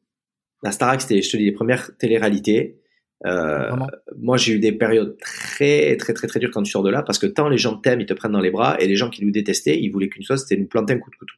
[0.63, 2.81] La Starac, c'était, je te dis, les premières téléréalités.
[3.27, 3.71] Euh,
[4.19, 7.03] moi, j'ai eu des périodes très, très, très, très dures quand tu sors de là,
[7.03, 9.11] parce que tant les gens t'aiment, ils te prennent dans les bras, et les gens
[9.11, 11.35] qui nous détestaient, ils voulaient qu'une chose, c'était nous planter un coup de couteau.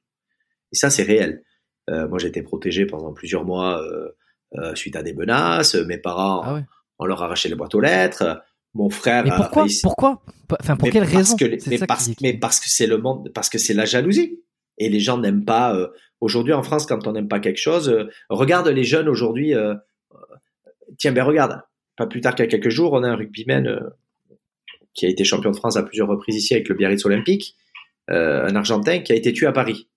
[0.72, 1.42] Et ça, c'est réel.
[1.90, 4.08] Euh, moi, j'ai été protégé pendant plusieurs mois euh,
[4.74, 5.74] suite à des menaces.
[5.74, 6.64] Mes parents, Ah ouais.
[6.98, 8.42] on leur arrachait les boîtes aux lettres.
[8.74, 10.22] Mon frère, Mais pourquoi Pourquoi
[10.60, 13.30] Enfin, pour quelle parce raison que les- C'est mais, parce, mais que c'est le monde,
[13.34, 14.40] parce que c'est la jalousie.
[14.78, 15.74] Et les gens n'aiment pas.
[15.74, 15.88] euh,
[16.20, 19.54] aujourd'hui en France, quand on n'aime pas quelque chose, euh, regarde les jeunes aujourd'hui.
[19.54, 19.74] euh,
[20.12, 20.16] euh,
[20.98, 21.60] tiens, ben regarde.
[21.96, 23.80] Pas plus tard qu'il y a quelques jours, on a un rugbyman euh,
[24.94, 27.56] qui a été champion de France à plusieurs reprises ici avec le Biarritz Olympique,
[28.10, 29.88] euh, un Argentin qui a été tué à Paris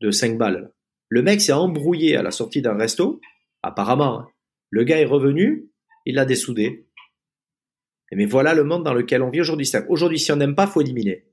[0.00, 0.70] de 5 balles.
[1.08, 3.20] Le mec s'est embrouillé à la sortie d'un resto,
[3.62, 4.20] apparemment.
[4.20, 4.28] hein.
[4.70, 5.68] Le gars est revenu,
[6.06, 6.86] il l'a dessoudé.
[8.12, 9.70] Mais voilà le monde dans lequel on vit aujourd'hui.
[9.88, 11.26] Aujourd'hui, si on n'aime pas, faut éliminer.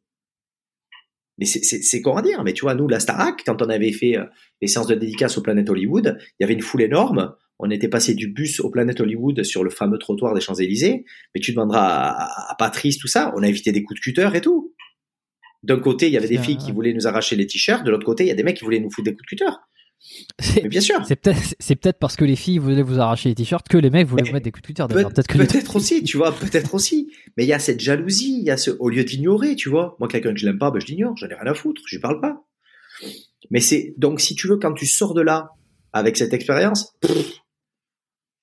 [1.39, 2.43] Mais c'est- à dire.
[2.43, 4.25] Mais tu vois, nous, la Starac, quand on avait fait euh,
[4.61, 7.35] les séances de dédicace au Planète Hollywood, il y avait une foule énorme.
[7.59, 11.05] On était passé du bus au Planète Hollywood sur le fameux trottoir des Champs-Élysées.
[11.33, 14.29] Mais tu demanderas à, à Patrice, tout ça, on a évité des coups de cutter
[14.33, 14.73] et tout.
[15.63, 17.83] D'un côté, il y avait des filles qui voulaient nous arracher les t-shirts.
[17.83, 19.29] De l'autre côté, il y a des mecs qui voulaient nous foutre des coups de
[19.29, 19.51] cutter.
[20.39, 21.03] C'est Mais bien sûr.
[21.05, 23.89] c'est peut-être, c'est peut-être parce que les filles voulaient vous arracher les t-shirts que les
[23.89, 24.83] mecs voulaient Mais vous mettre des coups de cutter.
[24.87, 25.03] Peut-.
[25.09, 25.33] Peut-être
[25.71, 27.11] les- aussi, tu vois, peut-être aussi.
[27.35, 29.95] Mais il y a cette jalousie, il y a ce, au lieu d'ignorer, tu vois.
[29.99, 31.95] Moi, quelqu'un que je l'aime pas, ben, je l'ignore, j'en ai rien à foutre, je
[31.95, 32.45] lui parle pas.
[33.49, 35.51] Mais c'est, donc, si tu veux, quand tu sors de là,
[35.93, 36.95] avec cette expérience,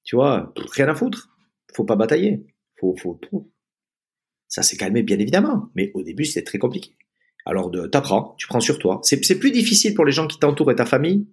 [0.02, 1.28] tu vois, pff, rien à foutre.
[1.74, 2.44] Faut pas batailler.
[2.80, 3.30] Faut, faut, pff.
[4.48, 5.70] ça s'est calmé, bien évidemment.
[5.74, 6.96] Mais au début, c'était très compliqué.
[7.46, 9.00] Alors, de, t'apprends, tu prends sur toi.
[9.02, 11.26] C'est, c'est plus difficile pour les gens qui t'entourent et ta famille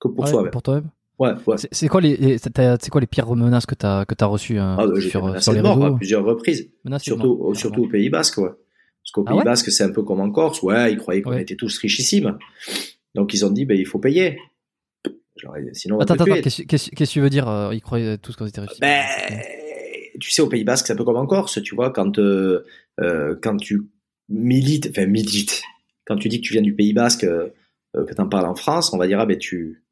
[0.00, 0.50] que pour Ouais, soi-même.
[0.50, 0.90] pour toi-même.
[1.18, 1.56] Ouais, ouais.
[1.72, 4.76] C'est- quoi les, les- c'est quoi les pires menaces que t'as que t'as reçues euh,
[4.78, 6.68] Ah, bah, sur, sur les mort à plusieurs reprises.
[6.84, 8.50] Menacé de Surtout, mort, au- surtout au Pays Basque, ouais.
[8.50, 10.62] Parce qu'au Ah Pays ouais Basque, c'est un peu comme en Corse.
[10.62, 12.36] Ouais, ils croyaient qu'on était tous richissimes.
[13.14, 14.38] Donc ils ont dit, ben il faut payer.
[15.72, 18.46] Sinon, on Attends, te attends, qu'est-ce que tu veux dire euh, Ils croyaient tous qu'on
[18.46, 18.80] était riches.
[18.80, 19.04] Ben,
[20.18, 22.64] tu sais, au Pays Basque, c'est un peu comme en Corse, tu vois, quand euh,
[23.00, 23.82] euh, quand tu
[24.28, 25.62] milites, enfin milites,
[26.06, 28.98] quand tu dis que tu viens du Pays Basque, que t'en parles en France, on
[28.98, 29.82] va dire ah ben tu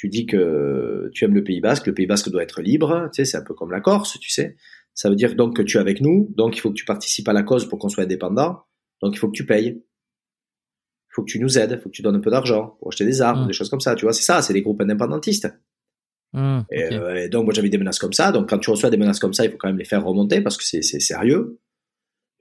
[0.00, 3.16] tu dis que tu aimes le Pays Basque, le Pays Basque doit être libre, tu
[3.16, 4.56] sais, c'est un peu comme la Corse, tu sais.
[4.94, 7.28] Ça veut dire donc que tu es avec nous, donc il faut que tu participes
[7.28, 8.62] à la cause pour qu'on soit indépendant,
[9.02, 9.76] donc il faut que tu payes.
[9.76, 12.88] Il faut que tu nous aides, il faut que tu donnes un peu d'argent pour
[12.88, 13.46] acheter des armes, Mm.
[13.48, 15.48] des choses comme ça, tu vois, c'est ça, c'est les groupes indépendantistes.
[16.70, 16.92] Et, ok.
[16.92, 18.32] euh, et donc, moi, j'avais des menaces comme ça.
[18.32, 20.40] Donc, quand tu reçois des menaces comme ça, il faut quand même les faire remonter
[20.40, 21.58] parce que c'est c'est sérieux.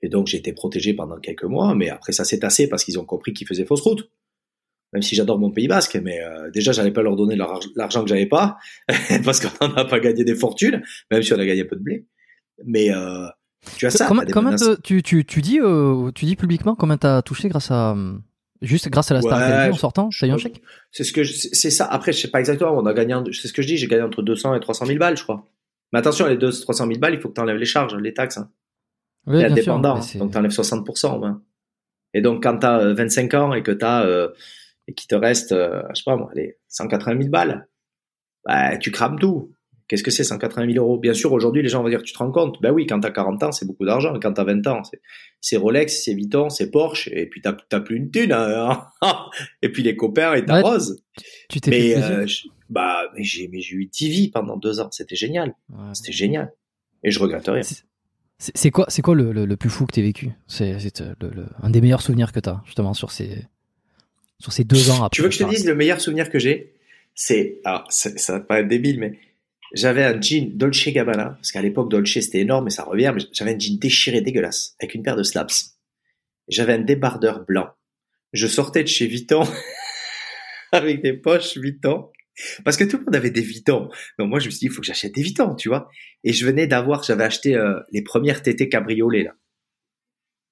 [0.01, 1.75] Et donc, j'ai été protégé pendant quelques mois.
[1.75, 4.09] Mais après, ça s'est tassé parce qu'ils ont compris qu'ils faisaient fausse route.
[4.93, 8.09] Même si j'adore mon Pays Basque, mais euh, déjà, j'allais pas leur donner l'argent que
[8.09, 8.57] j'avais pas
[9.23, 11.81] parce qu'on n'a pas gagné des fortunes, même si on a gagné un peu de
[11.83, 12.05] blé.
[12.65, 13.27] Mais euh,
[13.77, 14.07] tu as ça.
[14.07, 14.23] Comment,
[14.55, 17.95] te- tu, tu, tu dis euh, tu dis publiquement combien t'as touché grâce à
[18.61, 20.61] juste grâce à la Star Ouais, en sortant T'as eu un chèque?
[20.91, 21.85] C'est ce que c'est ça.
[21.85, 22.71] Après, je sais pas exactement.
[22.75, 23.13] On a gagné.
[23.33, 23.77] C'est ce que je dis.
[23.77, 25.45] J'ai gagné entre 200 et 300 000 balles, je crois.
[25.93, 28.13] Mais attention, les 200 300 000 balles, il faut que tu enlèves les charges, les
[28.13, 28.37] taxes.
[28.37, 28.49] Hein.
[29.27, 30.01] Oui, sûr, indépendant, hein.
[30.01, 31.15] c'est- donc t'enlèves 60%.
[31.15, 31.41] au moins.
[32.13, 34.29] Et donc quand t'as euh, 25 ans et que t'as euh,
[34.89, 37.67] et qu'il te reste, euh, je sais pas moi, allez, 180 000 balles,
[38.45, 39.51] bah tu crames tout.
[39.87, 40.99] Qu'est-ce que c'est 180 000 euros?
[40.99, 42.61] Bien sûr, aujourd'hui les gens vont dire, tu te rends compte?
[42.61, 44.13] Ben oui, quand t'as 40 ans, c'est beaucoup d'argent.
[44.21, 44.81] Quand t'as 20 ans,
[45.41, 48.31] c'est- Rolex, c'est Vuitton, c'est Porsche, et puis t'as plus une thune.
[48.31, 48.87] hein.
[49.63, 51.01] et puis les copains ils t'arrosent.
[51.49, 53.45] tu t'es fait mais euh, je- bah mais j'ai
[53.75, 54.89] eu 10 vies pendant deux ans.
[54.91, 55.55] C'était génial.
[55.69, 55.93] Ouais.
[55.93, 56.51] C'était génial.
[57.03, 57.63] Et je regrette rien.
[58.37, 60.31] C'est- quoi, c'est quoi le, le, le plus fou que t'aies vécu?
[60.47, 63.43] C'est euh, le- un des meilleurs souvenirs que t'as justement sur ces
[64.39, 65.15] sur ces deux ans après.
[65.15, 66.73] Tu veux que je te dise le meilleur souvenir que j'ai
[67.15, 69.19] C'est, alors ça va te paraître débile, mais
[69.73, 73.21] j'avais un jean Dolce Gabbana, parce qu'à l'époque Dolce c'était énorme et ça revient, mais
[73.33, 75.77] j'avais un jean déchiré dégueulasse, avec une paire de slaps.
[76.47, 77.69] J'avais un débardeur blanc.
[78.33, 79.43] Je sortais de chez Vuitton.
[80.71, 82.09] avec des poches Vuitton.
[82.63, 83.89] Parce que tout le monde avait des Vuitton.
[84.17, 85.89] Donc moi, je me suis dit, il faut que j'achète des Vuitton, tu vois.
[86.23, 89.33] Et je venais d'avoir, j'avais acheté euh, les premières TT cabriolet, là.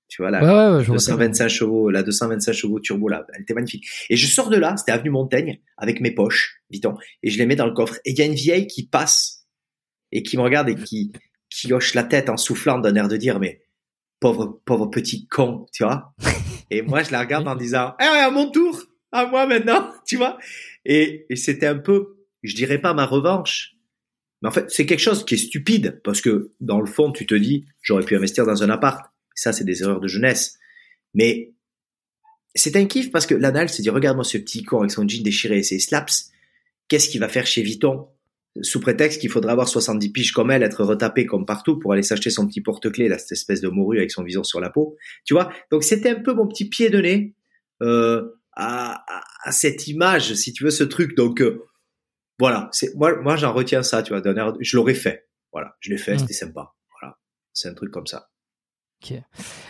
[0.08, 1.28] Tu vois, la Ouais, ouais, ouais, je vois très bien.
[1.28, 3.26] 225 chevaux, la 225 chevaux turbo, là.
[3.34, 3.88] Elle était magnifique.
[4.10, 7.46] Et je sors de là, c'était avenue Montaigne, avec mes poches Vuitton, et je les
[7.46, 7.96] mets dans le coffre.
[8.06, 9.48] Et il y a une vieille qui passe,
[10.12, 11.12] et qui me regarde et qui,
[11.50, 13.62] qui hoche la tête en soufflant d'un air de dire, mais
[14.20, 16.14] pauvre, pauvre petit con, tu vois.
[16.70, 20.18] Et moi, je la regarde en disant, eh, à mon tour, à moi maintenant, tu
[20.18, 20.38] vois.
[20.84, 23.78] Et, et c'était un peu, je dirais pas ma revanche,
[24.42, 27.26] mais en fait, c'est quelque chose qui est stupide, parce que dans le fond, tu
[27.26, 29.12] te dis, j'aurais pu investir dans un appart.
[29.38, 30.58] Ça, c'est des erreurs de jeunesse.
[31.14, 31.54] Mais
[32.56, 35.22] c'est un kiff parce que l'anal s'est dit, regarde-moi ce petit con avec son jean
[35.24, 36.32] déchiré et ses slaps.
[36.88, 38.08] Qu'est-ce qu'il va faire chez Vuitton?
[38.64, 42.02] Sous prétexte qu'il faudrait avoir 70 piges comme elle, être retapé comme partout pour aller
[42.02, 44.98] s'acheter son petit porte-clés, là, cette espèce de morue avec son viseur sur la peau.
[45.24, 45.54] Tu vois?
[45.70, 47.36] Donc c'était un peu mon petit pied de nez,
[47.84, 49.06] euh, à,
[49.44, 51.16] à, cette image, si tu veux, ce truc.
[51.16, 51.64] Donc, euh,
[52.40, 52.70] voilà.
[52.72, 54.24] C'est, moi, moi, j'en retiens ça, tu vois.
[54.60, 55.28] Je l'aurais fait.
[55.52, 55.76] Voilà.
[55.80, 56.20] Je l'ai fait, Mm.
[56.20, 56.74] c'était sympa.
[57.00, 57.20] Voilà.
[57.54, 58.32] C'est un truc comme ça.
[59.04, 59.14] Ok.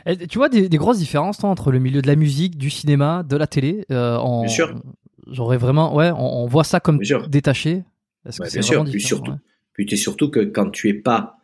[0.06, 2.70] Et tu vois des, des grosses différences toi, entre le milieu de la musique, du
[2.70, 3.86] cinéma, de la télé.
[3.92, 4.82] euh, en, Bien sûr.
[5.30, 7.84] J'aurais vraiment, ouais, on, on voit ça comme détaché.
[8.26, 8.84] Que Ouais, bien sûr.
[8.86, 9.38] Puis surtout, ouais.
[9.74, 11.40] puis surtout que quand tu es pas,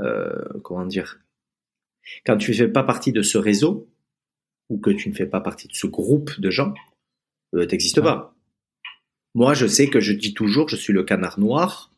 [0.00, 1.20] euh, comment dire,
[2.26, 3.88] quand tu fais pas partie de ce réseau
[4.68, 6.74] ou que tu ne fais pas partie de ce groupe de gens,
[7.54, 8.04] euh, t'existes Ouais.
[8.04, 8.34] pas.
[9.34, 11.92] Moi, je sais que je dis toujours, je suis le canard noir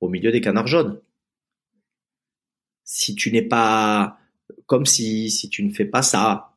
[0.00, 1.00] au milieu des canards jaunes.
[2.84, 4.18] Si tu n'es pas
[4.66, 6.54] comme si si tu ne fais pas ça,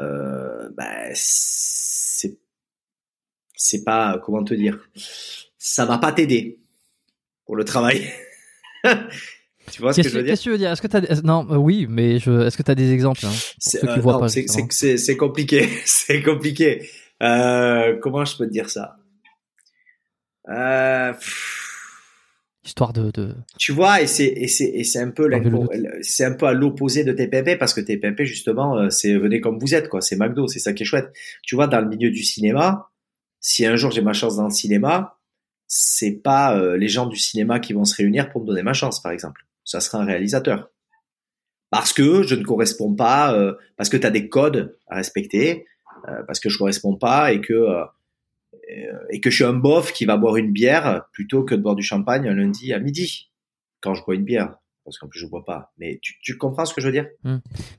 [0.00, 2.38] euh, ben, c'est
[3.54, 4.78] c'est pas comment te dire,
[5.58, 6.58] ça va pas t'aider
[7.44, 8.06] pour le travail.
[9.72, 10.32] tu vois ce que je veux dire?
[10.32, 10.70] qu'est-ce que tu veux dire?
[10.70, 12.46] Est-ce que t'as des- non euh, oui, mais je...
[12.46, 16.88] est-ce que tu as des exemples hein, C'est euh, compliqué, c'est compliqué.
[17.22, 18.96] Euh, comment je peux te dire ça?
[20.48, 21.55] Euh, pff,
[22.66, 23.34] Histoire de, de...
[23.58, 25.30] Tu vois, et c'est et c'est et c'est un peu
[26.02, 29.58] c'est un peu à l'opposé de TPP parce que TPP justement euh, c'est venez comme
[29.58, 31.12] vous êtes quoi, c'est McDo, c'est ça qui est chouette.
[31.42, 32.90] Tu vois, dans le milieu du cinéma,
[33.40, 35.16] si un jour j'ai ma chance dans le cinéma,
[35.68, 38.72] c'est pas euh, les gens du cinéma qui vont se réunir pour me donner ma
[38.72, 39.46] chance par exemple.
[39.64, 40.70] Ça sera un réalisateur.
[41.70, 45.66] Parce que je ne corresponds pas, euh, parce que tu as des codes à respecter,
[46.08, 47.66] euh, parce que je corresponds pas et que
[49.10, 51.76] et que je suis un bof qui va boire une bière plutôt que de boire
[51.76, 53.30] du champagne un lundi à midi
[53.80, 54.56] quand je bois une bière.
[54.84, 55.72] Parce qu'en plus je bois pas.
[55.78, 57.08] Mais tu, tu comprends ce que je veux dire?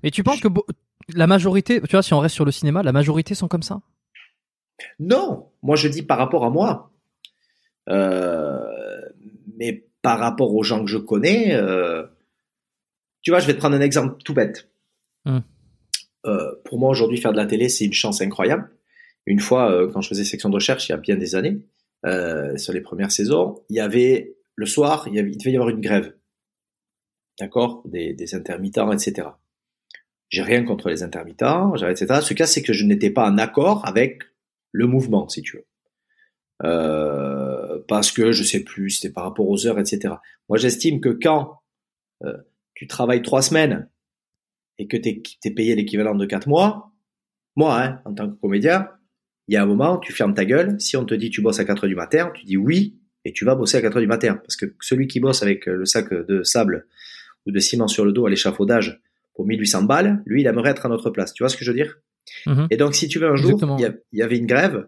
[0.04, 0.48] Mais tu penses que
[1.14, 3.80] la majorité, tu vois, si on reste sur le cinéma, la majorité sont comme ça?
[5.00, 5.50] Non.
[5.62, 6.92] Moi je dis par rapport à moi.
[7.90, 9.02] Euh,
[9.58, 12.06] mais par rapport aux gens que je connais euh,
[13.22, 14.70] tu vois je vais te prendre un exemple tout bête.
[15.24, 15.40] Hmm.
[16.26, 18.70] Euh, pour moi aujourd'hui faire de la télé c'est une chance incroyable
[19.28, 21.60] une fois euh, quand je faisais section de recherche il y a bien des années
[22.06, 25.52] euh, sur les premières saisons il y avait le soir il, y avait, il devait
[25.52, 26.16] y avoir une grève.
[27.40, 27.84] D'accord?
[27.86, 29.30] Des, des intermittents etc
[30.30, 33.86] j'ai rien contre les intermittents etc ce cas c'est que je n'étais pas en accord
[33.86, 34.24] avec
[34.72, 35.66] le mouvement si tu veux.
[36.64, 40.16] Euh, parce que je sais plus c'était par rapport aux heures etc
[40.50, 41.62] moi j'estime que quand
[42.24, 42.38] euh,
[42.74, 43.90] tu travailles trois semaines
[44.78, 46.92] et que tu es, payé l'équivalent de quatre mois,
[47.56, 48.90] moi, hein, en tant que comédien,
[49.48, 50.80] il y a un moment, tu fermes ta gueule.
[50.80, 53.32] Si on te dit tu bosses à 4 heures du matin, tu dis oui et
[53.32, 54.36] tu vas bosser à 4 heures du matin.
[54.36, 56.88] Parce que celui qui bosse avec le sac de sable
[57.46, 59.02] ou de ciment sur le dos à l'échafaudage
[59.34, 61.34] pour 1800 balles, lui, il aimerait être à notre place.
[61.34, 61.98] Tu vois ce que je veux dire?
[62.46, 62.68] Mhm.
[62.72, 64.88] Et donc, si tu veux, un jour, il y, avait une grève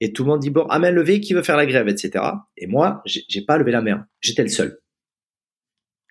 [0.00, 2.24] et tout le monde dit bon, à main levée, qui veut faire la grève, etc.
[2.56, 4.06] Et moi, j'ai pas levé la main.
[4.20, 4.78] J'étais le seul.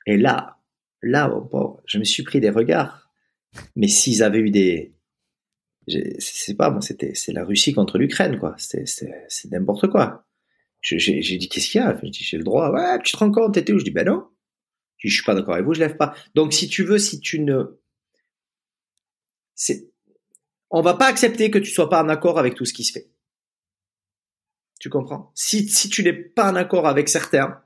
[0.06, 0.58] Et là,
[1.02, 3.10] là, oh, bon, je me suis pris des regards.
[3.76, 4.94] Mais s'ils avaient eu des,
[6.20, 8.56] c'est pas moi, c'était c'est la Russie contre l'Ukraine, quoi.
[8.58, 10.26] C'est n'importe quoi.
[10.82, 11.98] J'ai dit qu'est-ce qu'il y a?
[12.02, 12.72] Je dis j'ai le droit.
[12.72, 13.80] Ouais, tu te rends compte, t'étais où?
[13.80, 14.28] Je dis ben non.
[14.98, 16.16] Je suis pas d'accord avec vous, je lève pas.
[16.34, 17.80] Donc si tu veux, si tu ne,
[19.54, 19.92] c'est,
[20.72, 22.94] on va pas accepter que tu sois pas en accord avec tout ce qui se
[22.94, 23.12] fait.
[24.80, 25.32] Tu comprends?
[25.36, 27.62] Si si tu n'es pas en accord avec certains,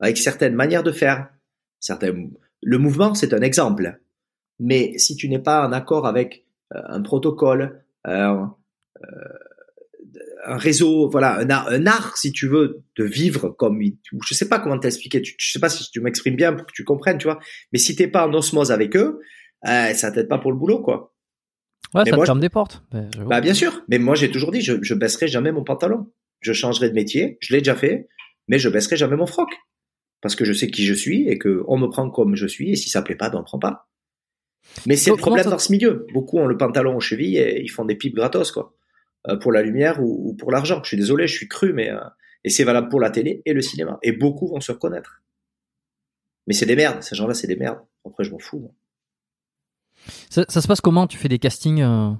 [0.00, 1.28] avec certaines manières de faire,
[1.80, 2.14] certains,
[2.62, 4.00] le mouvement c'est un exemple.
[4.58, 6.43] Mais si tu n'es pas en accord avec
[6.88, 8.36] un protocole, euh,
[9.02, 9.08] euh,
[10.46, 14.48] un réseau, voilà, un art, un art, si tu veux, de vivre comme, je sais
[14.48, 17.18] pas comment t'expliquer, tu, je sais pas si tu m'exprimes bien pour que tu comprennes,
[17.18, 17.38] tu vois,
[17.72, 19.20] mais si t'es pas en osmose avec eux,
[19.66, 21.14] euh, ça t'aide pas pour le boulot, quoi.
[21.94, 22.82] Ouais, Mais ça moi, te je- ferme des portes.
[22.92, 23.28] Ben, j'avoue.
[23.28, 26.52] Bah bien sûr, mais moi j'ai toujours dit, je, je baisserai jamais mon pantalon, je
[26.52, 28.08] changerai de métier, je l'ai déjà fait,
[28.48, 29.48] mais je baisserai jamais mon froc,
[30.20, 32.72] parce que je sais qui je suis et que on me prend comme je suis,
[32.72, 33.88] et si ça plaît pas, ben on prend pas.
[34.86, 36.06] Mais c'est le problème dans ce milieu.
[36.12, 38.74] Beaucoup ont le pantalon aux chevilles et ils font des pipes gratos, quoi.
[39.28, 40.80] euh, pour la lumière ou, ou pour l'argent.
[40.82, 41.98] Je suis désolé, je suis cru, mais euh,
[42.44, 43.98] et c'est valable pour la télé et le cinéma.
[44.02, 45.22] Et beaucoup vont se reconnaître.
[46.46, 47.78] Mais c'est des merdes, ces gens-là, c'est des merdes.
[48.06, 48.58] Après, je m'en fous.
[48.58, 48.70] moi.
[50.28, 51.06] Ça, ça se passe comment?
[51.06, 52.10] Tu fais des castings euh,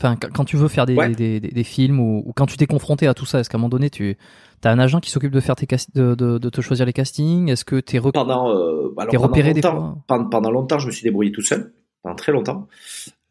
[0.00, 1.10] Enfin, quand tu veux faire des, Ouais.
[1.14, 3.56] des, des- des films ou, ou quand tu t'es confronté à tout ça, est-ce qu'à
[3.56, 4.16] un moment donné, tu
[4.64, 6.92] as un agent qui s'occupe de faire tes cast- de, de, de te choisir les
[6.92, 7.48] castings?
[7.48, 9.96] Est-ce que t'es rec- Pendant, euh, alors T'es pendant repéré des fois?
[10.08, 11.72] pendant, pendant longtemps, je me suis débrouillé tout seul,
[12.02, 12.68] pendant très longtemps.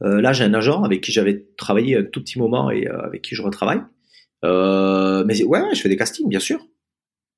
[0.03, 2.99] Euh, là, j'ai un agent avec qui j'avais travaillé un tout petit moment et euh,
[3.02, 3.81] avec qui je retravaille.
[4.43, 6.65] Euh, mais ouais, ouais, je fais des castings, bien sûr.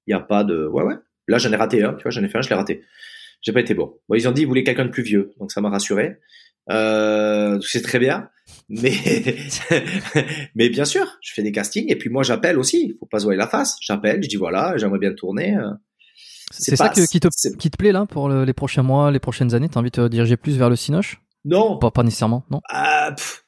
[0.07, 0.95] Il y a pas de, ouais, ouais.
[1.27, 2.84] Là, j'en ai raté un, tu vois, j'en ai fait un, je l'ai raté.
[3.41, 3.97] J'ai pas été bon.
[4.07, 6.19] Bon, ils ont dit, ils voulaient quelqu'un de plus vieux, donc ça m'a rassuré.
[6.69, 8.30] Euh, c'est très bien,
[8.69, 8.93] mais
[10.55, 12.85] mais bien sûr, je fais des castings et puis moi j'appelle aussi.
[12.85, 13.76] Il faut pas se voir la face.
[13.81, 15.57] J'appelle, je dis voilà, j'aimerais bien tourner.
[16.53, 18.84] Euh, C'est ça que- qui, te, c'est- qui te plaît là pour le- les prochains
[18.84, 19.69] mois, les prochaines années?
[19.69, 21.21] T'as envie de te diriger plus vers le cinoche?
[21.45, 22.61] Non, pas, pas nécessairement, non?
[23.15, 23.43] Pff.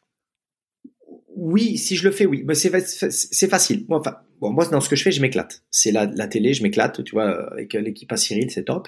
[1.38, 2.44] oui, si je le fais, oui.
[2.45, 3.86] Mais c'est fa- c'est facile.
[3.90, 5.64] Moi, enfin, bon, moi, dans ce que je fais, je m'éclate.
[5.69, 8.88] C'est la, la télé, je m'éclate, tu vois, avec l'équipe à Cyril, c'est top.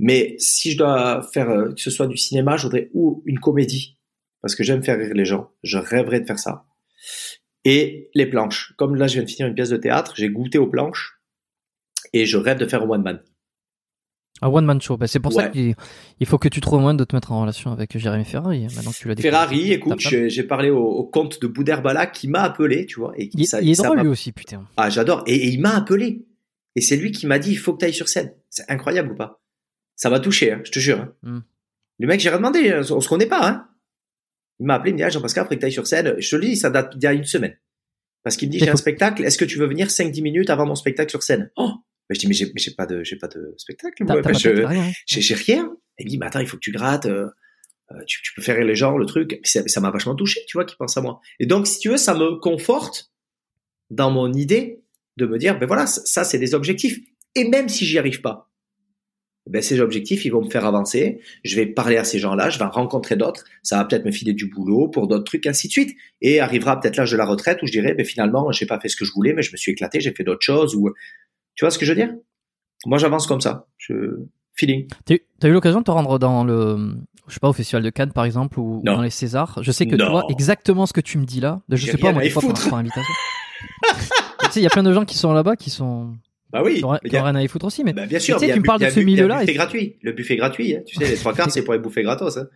[0.00, 3.38] Mais si je dois faire euh, que ce soit du cinéma, je voudrais ou une
[3.38, 3.96] comédie,
[4.42, 5.50] parce que j'aime faire rire les gens.
[5.62, 6.66] Je rêverais de faire ça.
[7.64, 8.74] Et les planches.
[8.76, 11.13] Comme là, je viens de finir une pièce de théâtre, j'ai goûté aux planches
[12.14, 13.20] et je rêve de faire un one man.
[14.42, 14.96] Un one man show.
[14.96, 15.74] Bah, c'est pour ça qu'il
[16.18, 18.66] il faut que tu trouves un moyen de te mettre en relation avec Jérémy Ferrari.
[18.74, 19.16] Maintenant que tu l'as.
[19.16, 23.30] Ferrari, écoute, j'ai parlé au, au comte de Bouderbala qui m'a appelé, tu vois, et
[23.34, 24.66] Il, ça, il est ça drôle lui aussi, putain.
[24.76, 25.22] Ah, j'adore.
[25.26, 26.24] Et, et il m'a appelé.
[26.76, 28.32] Et c'est lui qui m'a dit, il faut que tu ailles sur scène.
[28.50, 29.40] C'est incroyable ou pas?
[29.94, 30.98] Ça m'a touché, hein, je te jure.
[30.98, 31.12] hein.
[31.22, 31.40] Hmm.
[32.00, 33.48] Le mec, j'ai rien demandé, hein, on se connaît pas.
[33.48, 33.68] Hein.
[34.58, 36.28] Il m'a appelé, il me dit, ah, Jean-Pascal, après que tu ailles sur scène, je
[36.28, 37.56] te le dis, ça date d'il y a une semaine.
[38.24, 40.66] Parce qu'il me dit, j'ai un spectacle, est-ce que tu veux venir 5-10 minutes avant
[40.66, 41.52] mon spectacle sur scène?
[41.56, 41.70] Oh
[42.10, 44.04] je dis, mais j'ai mais j'ai pas, de, j'ai pas de spectacle.
[44.04, 44.20] Moi.
[44.32, 44.82] Je- rien.
[44.82, 44.92] hein.
[45.06, 45.72] j'ai j'ai rien.
[45.98, 47.28] Il me dit, mais attends, il faut que tu grattes, euh,
[47.92, 49.40] euh, tu, tu peux faire rire les gens, le truc.
[49.44, 51.20] Ça ça m'a vachement touché, tu vois, qui pense à moi.
[51.40, 53.10] Et donc, si tu veux, ça me conforte
[53.90, 54.82] dans mon idée
[55.16, 56.98] de me dire, ben voilà, ça, ça, c'est des objectifs.
[57.36, 58.50] Et même si j'y arrive pas,
[59.46, 61.20] ben ces objectifs, ils vont me faire avancer.
[61.44, 63.44] Je vais parler à ces gens-là, je vais en rencontrer d'autres.
[63.62, 65.96] Ça va peut-être me filer du boulot pour d'autres trucs, ainsi de suite.
[66.22, 68.88] Et arrivera peut-être l'âge de la retraite où je dirais, ben finalement, j'ai pas fait
[68.88, 70.74] ce que je voulais, mais je me suis éclaté, j'ai fait d'autres choses.
[70.74, 70.90] Ou
[71.54, 72.14] tu vois ce que je veux dire?
[72.86, 73.66] Moi, j'avance comme ça.
[73.78, 73.94] Je
[74.56, 74.86] feeling.
[75.04, 76.94] T'as eu, eu l'occasion de te rendre dans le,
[77.28, 78.96] je sais pas, au Festival de Cannes par exemple ou, Non.
[78.96, 79.58] dans les Césars?
[79.62, 80.04] Je sais que Non.
[80.04, 81.60] tu vois exactement ce que tu me dis là.
[81.68, 83.12] De, je sais pas moi des fois par, par invitation.
[84.44, 86.14] tu sais, il y a plein de gens qui sont là-bas qui sont
[86.52, 86.76] Bah oui.
[86.76, 87.82] qui ont, ont rien à y foutre aussi.
[87.84, 88.36] Mais Bah, bien sûr.
[88.38, 89.96] tu sais, a tu me parles de a ce a milieu-là buffet et- gratuit.
[90.02, 90.82] Le buffet gratuit, hein.
[90.86, 92.36] tu sais, les trois quarts, c'est pour les bouffer gratos.
[92.36, 92.46] Hein.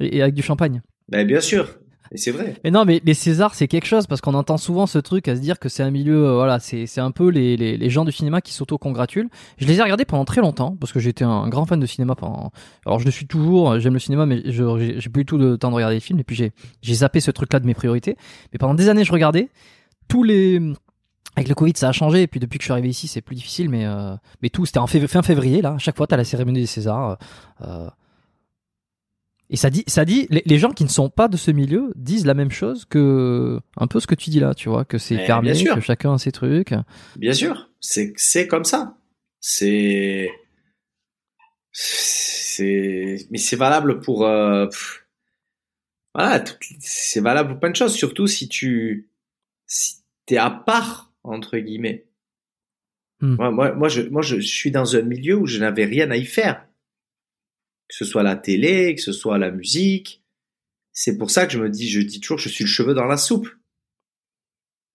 [0.00, 0.82] et, et avec du champagne.
[1.08, 1.78] Bah, bien sûr.
[2.12, 2.54] Et c'est vrai.
[2.64, 5.36] Mais non, mais les Césars, c'est quelque chose parce qu'on entend souvent ce truc à
[5.36, 8.04] se dire que c'est un milieu, euh, voilà, c'est un peu les, les, les gens
[8.04, 9.28] du cinéma qui s'auto-congratulent.
[9.58, 12.14] Je les ai regardés pendant très longtemps parce que j'étais un grand fan de cinéma
[12.14, 12.52] pendant.
[12.84, 15.56] Alors je le suis toujours, euh, j'aime le cinéma, mais j'ai plus du tout de
[15.56, 18.16] temps de regarder les films et puis j'ai zappé ce truc-là de mes priorités.
[18.52, 19.48] Mais pendant des années, je regardais
[20.08, 20.60] tous les.
[21.34, 23.20] Avec le Covid, ça a changé et puis depuis que je suis arrivé ici, c'est
[23.20, 25.74] plus difficile, mais euh, mais tout, c'était en fin février là.
[25.74, 27.18] À chaque fois, t'as la cérémonie des Césars.
[27.60, 27.88] euh,
[29.48, 31.92] et ça dit, ça dit, les, les gens qui ne sont pas de ce milieu
[31.94, 34.98] disent la même chose que un peu ce que tu dis là, tu vois, que
[34.98, 35.74] c'est fermé, bien sûr.
[35.74, 36.74] que chacun a ses trucs.
[37.16, 37.70] Bien sûr.
[37.80, 38.96] C'est, c'est comme ça.
[39.40, 40.28] C'est,
[41.70, 44.66] c'est, mais c'est valable pour, euh,
[46.12, 46.42] voilà,
[46.80, 49.10] c'est valable pour plein de choses, surtout si tu,
[49.66, 52.06] si t'es à part, entre guillemets.
[53.20, 53.36] Hmm.
[53.36, 56.16] Moi, moi, moi, je, moi, je suis dans un milieu où je n'avais rien à
[56.16, 56.65] y faire.
[57.88, 60.22] Que ce soit la télé, que ce soit la musique.
[60.92, 63.04] C'est pour ça que je me dis, je dis toujours, je suis le cheveu dans
[63.04, 63.48] la soupe.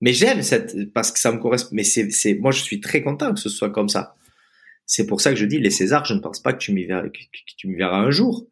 [0.01, 1.69] Mais j'aime cette, parce que ça me correspond.
[1.73, 4.15] Mais c'est, moi, je suis très content que ce soit comme ça.
[4.85, 6.85] C'est pour ça que je dis, les Césars, je ne pense pas que tu m'y
[6.85, 7.19] verras, que,
[7.57, 8.47] tu verras un jour.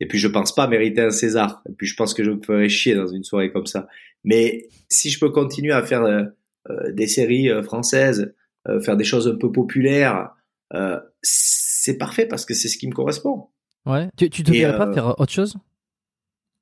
[0.00, 1.62] Et puis, je pense pas mériter un César.
[1.68, 3.86] Et puis, je pense que je me ferais chier dans une soirée comme ça.
[4.24, 6.24] Mais si je peux continuer à faire euh,
[6.70, 8.34] euh, des séries euh, françaises,
[8.68, 10.30] euh, faire des choses un peu populaires,
[10.74, 13.48] euh, c'est parfait parce que c'est ce qui me correspond.
[13.88, 14.08] Ouais.
[14.16, 15.56] Tu, tu te Et, verrais euh, pas faire autre chose?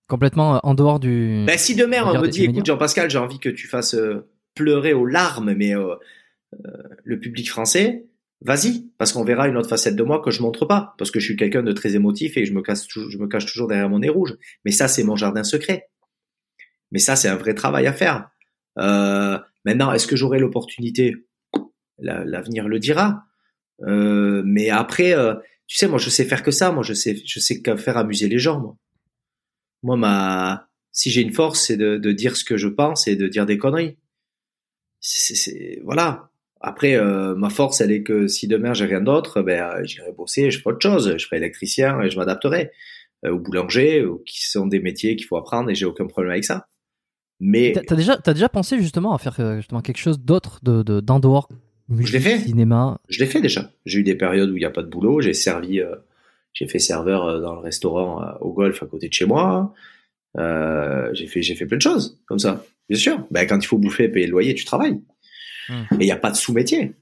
[0.09, 1.45] Complètement euh, en dehors du.
[1.47, 4.93] Ben, si demain on me dit, écoute Jean-Pascal, j'ai envie que tu fasses euh, pleurer
[4.95, 5.97] aux larmes, mais euh,
[6.55, 6.71] euh,
[7.05, 8.07] le public français,
[8.41, 11.19] vas-y, parce qu'on verra une autre facette de moi que je montre pas, parce que
[11.19, 13.67] je suis quelqu'un de très émotif et je me cache, toujours, je me cache toujours
[13.67, 14.35] derrière mon nez rouge.
[14.65, 15.89] Mais ça, c'est mon jardin secret.
[16.93, 18.31] Mais ça, c'est un vrai travail à faire.
[18.79, 21.17] Euh, maintenant, est-ce que j'aurai l'opportunité?
[21.99, 23.25] La- L'avenir le dira.
[23.83, 25.35] Euh, mais après, euh,
[25.67, 26.73] tu sais, moi, je sais faire que ça.
[26.73, 28.61] Moi, je sais, je sais que faire amuser les gens.
[28.61, 28.77] Moi,
[29.83, 33.17] moi ma, si j'ai une force, c'est de, de dire ce que je pense et
[33.17, 33.97] de dire des conneries.
[35.01, 36.31] C'est, voilà.
[36.61, 40.51] Après, euh, ma force, elle est que si demain j'ai rien d'autre, ben j'irai bosser,
[40.51, 42.71] je ferai autre chose, je ferai électricien et je m'adapterai,
[43.25, 46.33] Euh, ou boulanger, ou qui sont des métiers qu'il faut apprendre et j'ai aucun problème
[46.33, 46.69] avec ça.
[47.41, 50.83] Mais T'as déjà, t'as déjà pensé justement à faire euh, justement quelque chose d'autre de,
[50.83, 51.49] de, d'en dehors
[51.89, 52.39] musique, l'ai fait.
[52.41, 52.99] cinéma.
[53.09, 53.71] je l'ai fait déjà.
[53.85, 55.21] J'ai eu des périodes où il n'y a pas de boulot.
[55.21, 55.95] J'ai servi, euh,
[56.53, 59.73] j'ai fait serveur euh, dans le restaurant euh, au golf à côté de chez moi.
[60.39, 62.65] Euh, j'ai fait, j'ai fait plein de choses comme ça.
[62.89, 63.19] Bien sûr.
[63.31, 65.01] Ben, quand il faut bouffer et payer le loyer, tu travailles.
[65.69, 65.83] Hmm.
[65.93, 66.95] Mais il n'y a pas de sous-métier.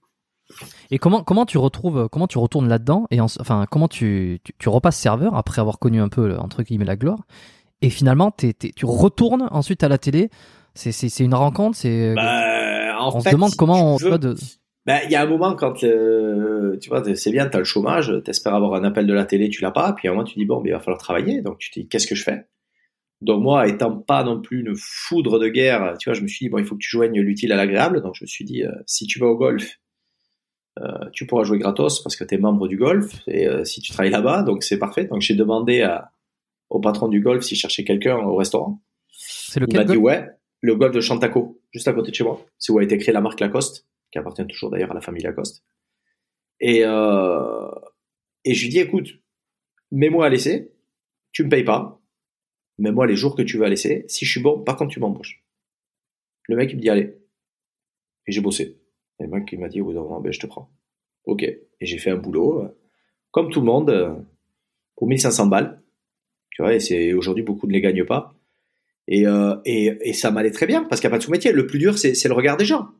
[0.90, 4.52] Et comment comment tu retrouves comment tu retournes là-dedans et en- enfin comment tu, tu
[4.58, 7.20] tu repasses serveur après avoir connu un peu entre guillemets la gloire
[7.80, 10.30] et finalement tu retournes ensuite à la télé?
[10.74, 11.76] C'est une rencontre.
[11.78, 12.14] C'est
[12.98, 14.34] en on fait, se demande si comment on veux, de
[14.86, 18.12] Ben, il y a un moment quand euh, tu vois, c'est bien, t'as le chômage,
[18.22, 20.38] t'espères avoir un appel de la télé, tu l'as pas, puis à un moment tu
[20.38, 22.46] dis bon, mais il va falloir travailler, donc tu te dis qu'est-ce que je fais?
[23.22, 26.44] Donc moi, étant pas non plus une foudre de guerre, tu vois, je me suis
[26.44, 28.62] dit bon, il faut que tu joignes l'utile à l'agréable, donc je me suis dit
[28.64, 29.78] euh, si tu vas au golf,
[30.80, 33.92] euh, tu pourras jouer gratos parce que t'es membre du golf, et euh, si tu
[33.92, 35.06] travailles là-bas, donc c'est parfait.
[35.06, 36.10] Donc j'ai demandé à,
[36.68, 38.82] au patron du golf s'il cherchait quelqu'un au restaurant.
[39.08, 40.04] c'est Il m'a lequel dit golf?
[40.04, 40.28] ouais,
[40.60, 42.44] le golf de Chantaco, juste à côté de chez moi.
[42.58, 45.24] C'est où a été créée la marque Lacoste, qui appartient toujours d'ailleurs à la famille
[45.24, 45.64] Lacoste.
[46.60, 47.68] Et, euh,
[48.44, 49.08] et je lui dis écoute,
[49.90, 50.72] mets-moi à l'essai,
[51.32, 52.00] tu me payes pas,
[52.78, 54.04] mets-moi les jours que tu veux à l'essai.
[54.06, 55.44] Si je suis bon, par contre tu m'embauches.
[56.48, 57.18] Le mec il me dit allez.
[58.28, 58.78] Et j'ai bossé.
[59.18, 60.70] Et le mec il m'a dit au bout d'un ben, je te prends.
[61.24, 61.42] Ok.
[61.42, 62.68] Et j'ai fait un boulot, euh,
[63.32, 64.14] comme tout le monde, euh,
[64.94, 65.82] pour 1500 balles.
[66.50, 68.32] Tu vois, et aujourd'hui beaucoup ne les gagnent pas.
[69.08, 69.24] Et,
[69.64, 71.50] et, ça m'allait très bien parce qu'il n'y a pas de sous-métier.
[71.50, 72.90] Le plus dur, c'est le regard des gens.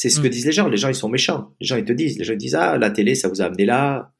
[0.00, 0.30] C'est ce que Mm.
[0.30, 0.68] disent les gens.
[0.68, 1.54] Les gens, ils sont méchants.
[1.60, 2.18] Les gens, ils te disent.
[2.18, 4.12] Les gens, ils disent Ah, la télé, ça vous a amené là.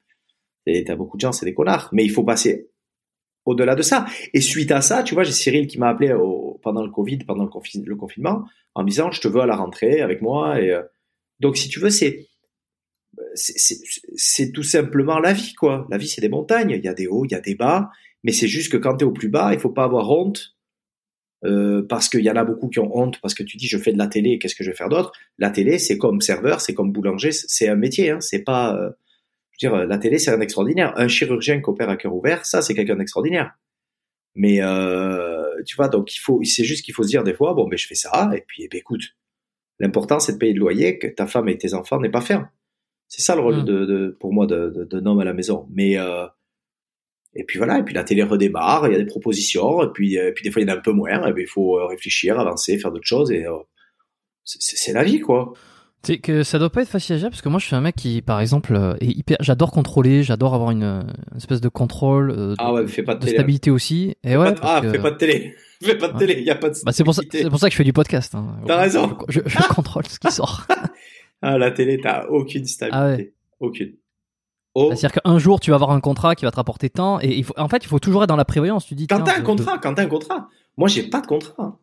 [0.66, 1.88] Et t'as beaucoup de gens, c'est des connards.
[1.92, 2.68] Mais il faut passer
[3.44, 4.04] au-delà de ça.
[4.34, 7.18] Et suite à ça, tu vois, j'ai Cyril qui m'a appelé au- pendant le Covid,
[7.18, 8.44] pendant le, confi- le confinement,
[8.74, 10.60] en me disant Je te veux à la rentrée avec moi.
[10.60, 10.82] Et, euh,
[11.38, 12.26] donc, si tu veux, c'est.
[13.34, 13.78] c'est- C'est
[14.16, 15.86] c'est tout simplement la vie, quoi.
[15.90, 16.70] La vie, c'est des montagnes.
[16.76, 17.88] Il y a des hauts, il y a des bas.
[18.24, 20.56] Mais c'est juste que quand tu es au plus bas, il faut pas avoir honte.
[21.44, 23.78] Euh, parce qu'il y en a beaucoup qui ont honte parce que tu dis je
[23.78, 25.12] fais de la télé, qu'est-ce que je vais faire d'autre?
[25.38, 28.74] La télé, c'est comme serveur, c'est comme boulanger, c'est un métier, hein, c'est pas.
[28.76, 28.90] euh,
[29.60, 30.92] je veux dire, la télé, c'est un extraordinaire.
[30.96, 33.52] Un chirurgien qui opère à cœur ouvert, ça, c'est quelqu'un d'extraordinaire.
[34.34, 37.54] Mais euh, tu vois, donc il faut, c'est juste qu'il faut se dire des fois,
[37.54, 39.02] bon, ben je fais ça, et puis, eh ben, écoute,
[39.80, 42.48] l'important c'est de payer le loyer, que ta femme et tes enfants n'aient pas faim.
[43.08, 43.64] C'est ça le rôle Mm.
[43.64, 45.66] de, de, pour moi de, de, d'un homme à la maison.
[45.72, 46.26] Mais euh,
[47.38, 50.16] et puis voilà, et puis la télé redémarre, il y a des propositions, et puis,
[50.16, 51.78] et puis des fois il y en a un peu moins, et puis il faut
[51.78, 53.52] euh, réfléchir, avancer, faire d'autres choses, et euh,
[54.44, 55.52] c'est, c'est- c'est la vie, quoi.
[56.04, 57.80] Sais que ça doit pas être facile à gérer parce que moi je suis un
[57.80, 61.00] mec qui par exemple euh, est hyper j'adore contrôler, j'adore avoir une, euh,
[61.32, 63.36] une espèce de contrôle euh, de, Ah ouais, fais pas de de télé.
[63.36, 64.14] stabilité aussi.
[64.22, 65.54] Et Fais ouais, pas ah, que- fais pas de télé.
[65.82, 66.18] Fais pas de Ouais.
[66.20, 67.42] télé, il y a pas de bah, c'est pour ça stabilité.
[67.44, 68.32] c'est pour ça que je fais du podcast.
[68.36, 68.58] hein.
[68.66, 69.16] T'as raison.
[69.28, 70.66] Je, je contrôle ce qui sort.
[71.42, 72.96] Ah, la télé, t'as aucune stabilité.
[73.00, 73.32] Ah ouais.
[73.60, 73.92] Aucune.
[74.74, 77.28] Oh, C'est-à-dire qu'un jour tu vas avoir un contrat qui va te rapporter tant et
[77.36, 78.86] il faut en fait il faut toujours être dans la prévoyance.
[78.86, 80.48] Tu dis quand t'as un je- contrat, quand t'as un contrat.
[80.76, 81.78] Moi, j'ai pas de contrat.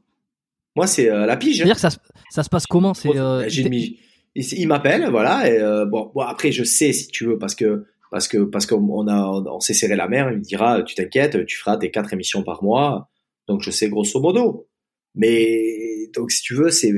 [0.75, 1.57] Moi, c'est euh, la pige.
[1.57, 1.97] C'est-à-dire que ça, se-
[2.29, 2.93] ça se passe comment?
[2.93, 3.45] C'est euh,
[4.35, 5.49] il il m'appelle, voilà.
[5.49, 8.65] Et euh, bon, bon, après, je sais si tu veux, parce que parce que parce
[8.65, 10.29] qu'on a on s'est serré la mer.
[10.31, 13.09] Il me dira, tu t'inquiètes, tu feras tes quatre émissions par mois.
[13.47, 14.67] Donc, je sais grosso modo.
[15.15, 16.93] Mais donc, si tu veux, c'est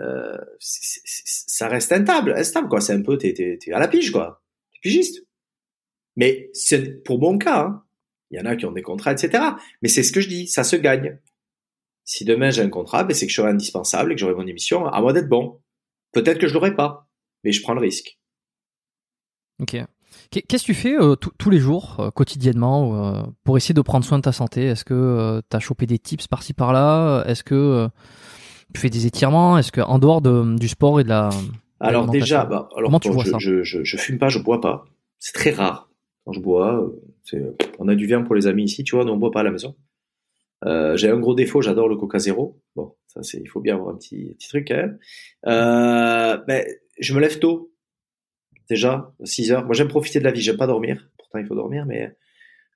[0.00, 2.80] euh, ça reste instable, instable quoi.
[2.80, 4.42] C'est un peu, t'es à la pige quoi.
[4.82, 5.24] Pigiste.
[6.16, 7.60] Mais c'est pour mon cas.
[7.64, 7.84] hein.
[8.30, 9.42] Il y en a qui ont des contrats, etc.
[9.82, 11.18] Mais c'est ce que je dis, ça se gagne.
[12.04, 14.46] Si demain j'ai un contrat, ben c'est que je serai indispensable et que j'aurai mon
[14.46, 15.60] émission, à moi d'être bon.
[16.12, 17.08] Peut-être que je l'aurai pas,
[17.44, 18.18] mais je prends le risque.
[19.60, 19.76] Ok.
[20.30, 23.80] Qu'est- Qu'est-ce que tu fais euh, tous- les jours, euh, quotidiennement, euh, pour essayer de
[23.82, 24.64] prendre soin de ta santé?
[24.64, 27.24] Est-ce que tu as chopé des tips par-ci par-là?
[27.26, 27.88] Est-ce que
[28.74, 29.58] tu fais des étirements?
[29.58, 31.30] Est-ce que en dehors de, du sport et de la
[31.80, 34.28] Alors déjà, bah, alors Comment tu bon, vois je, ça je, je, je fume pas,
[34.28, 34.84] je bois pas.
[35.18, 35.90] C'est très rare.
[36.24, 36.92] Quand je bois,
[37.34, 39.40] euh, on a du vin pour les amis ici, tu vois, nous on boit pas
[39.40, 39.76] à la maison.
[40.64, 42.60] Euh, j'ai un gros défaut, j'adore le Coca Zéro.
[42.74, 44.98] Bon, ça c'est, il faut bien avoir un petit, petit truc quand même.
[45.46, 46.64] Euh, ben,
[46.98, 47.72] je me lève tôt.
[48.68, 49.64] Déjà, 6 heures.
[49.64, 51.08] Moi j'aime profiter de la vie, j'aime pas dormir.
[51.16, 52.14] Pourtant il faut dormir, mais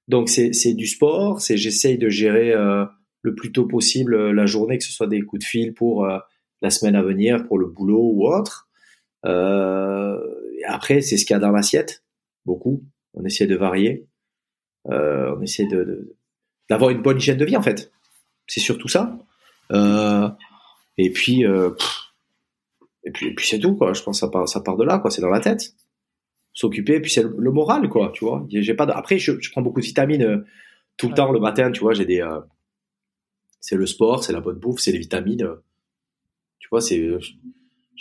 [0.09, 1.41] donc c'est, c'est du sport.
[1.41, 2.85] C'est j'essaye de gérer euh,
[3.23, 6.19] le plus tôt possible la journée, que ce soit des coups de fil pour euh,
[6.61, 8.69] la semaine à venir, pour le boulot ou autre.
[9.25, 10.19] Euh,
[10.59, 12.05] et après, c'est ce qu'il y a dans l'assiette,
[12.45, 12.83] beaucoup.
[13.15, 14.07] On essaie de varier.
[14.91, 16.17] Euh, on essaie de,
[16.69, 17.93] d'avoir une bonne hygiène de vie, en fait.
[18.47, 19.19] C'est surtout ça.
[19.73, 20.29] Euh,
[20.99, 21.99] et puis, pff,
[23.05, 23.93] et puis, et puis c'est tout, quoi.
[23.95, 25.11] Je pense que ça part, ça part de là, quoi.
[25.11, 25.75] C'est dans la tête.
[26.55, 28.11] S'occuper, et puis c'est le, le moral, quoi.
[28.15, 28.45] Tu vois.
[28.51, 30.45] J'ai pas de- Après, je, je prends beaucoup de vitamines euh,
[30.99, 31.17] tout le Ouais.
[31.17, 31.71] temps le matin.
[31.73, 32.21] Tu vois, j'ai des.
[32.21, 32.41] euh,
[33.61, 35.43] c'est le sport, c'est la bonne bouffe, c'est les vitamines.
[35.45, 35.65] euh,
[36.59, 37.01] Tu vois, c'est.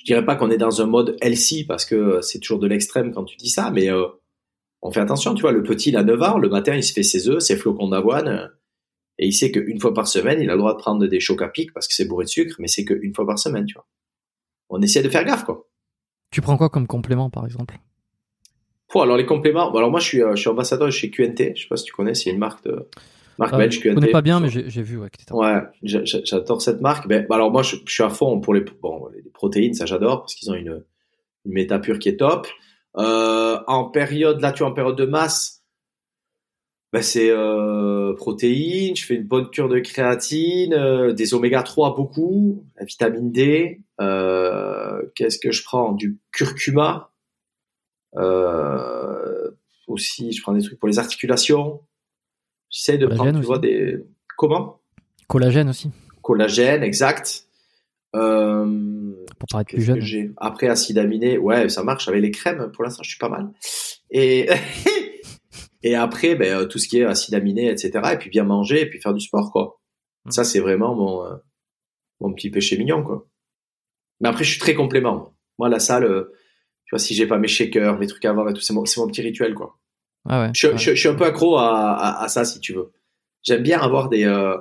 [0.01, 2.67] Je, dirais pas qu'on est dans un mode healthy parce que euh, c'est toujours de
[2.67, 4.07] l'extrême quand tu dis ça, mais euh,
[4.81, 5.33] on fait attention.
[5.33, 7.41] Tu vois, le petit, il a 9 ans, le matin, il se fait ses œufs,
[7.41, 8.51] ses flocons d'avoine,
[9.19, 11.41] Et il sait qu'une fois par semaine, il a le droit de prendre des chocs
[11.41, 13.75] à pic parce que c'est bourré de sucre, mais c'est qu'une fois par semaine, tu
[13.75, 13.87] vois.
[14.69, 15.67] On essaie de faire gaffe, quoi.
[16.31, 17.77] Tu prends quoi comme complément, par exemple?
[18.99, 19.73] Alors les compléments.
[19.73, 21.53] alors moi, je suis, euh, je suis ambassadeur chez QNT.
[21.55, 22.87] Je sais pas si tu connais, c'est une marque de
[23.37, 23.93] marque belge Je QNT.
[23.95, 27.07] connais pas bien, mais j'ai vu ouais, Ouais, j'a- j'a- j'adore cette marque.
[27.07, 29.85] Ben, bah alors moi, je, je suis à fond pour les, bon, les protéines, ça
[29.85, 30.83] j'adore parce qu'ils ont une,
[31.45, 32.47] une méta pure qui est top.
[32.97, 35.63] Euh, en période, là, tu vois, en période de masse,
[36.93, 38.95] ben c'est euh, protéines.
[38.97, 43.81] Je fais une bonne cure de créatine, euh, des oméga 3 beaucoup, la vitamine D.
[45.15, 45.93] Qu'est-ce que je prends?
[45.93, 47.11] Du curcuma.
[49.87, 51.81] Aussi, je prends des trucs pour les articulations.
[52.71, 54.05] J'essaye de Collagène prendre, tu vois, des
[54.37, 54.81] comment?
[55.27, 55.91] Collagène aussi,
[56.21, 57.45] collagène, exact.
[58.15, 60.01] Euh, pour paraître plus jeune.
[60.01, 60.31] j'ai?
[60.37, 62.71] Après acide aminé, ouais, ça marche avec les crèmes.
[62.73, 63.51] Pour l'instant, je suis pas mal.
[64.09, 64.49] Et
[65.83, 67.91] et après, ben euh, tout ce qui est acide aminé, etc.
[68.13, 69.81] Et puis bien manger, et puis faire du sport, quoi.
[70.25, 70.31] Mm.
[70.31, 71.35] Ça, c'est vraiment mon euh,
[72.19, 73.27] mon petit péché mignon, quoi.
[74.19, 75.35] Mais après, je suis très complément.
[75.57, 76.33] Moi, la salle, euh,
[76.85, 78.85] tu vois, si j'ai pas mes shakers, mes trucs à voir et tout, c'est mon,
[78.85, 79.79] c'est mon petit rituel, quoi.
[80.29, 80.51] Ah ouais.
[80.55, 80.77] Je, ouais.
[80.77, 82.91] je, je suis un peu accro à, à, à ça, si tu veux.
[83.43, 84.23] J'aime bien avoir des.
[84.25, 84.55] euh,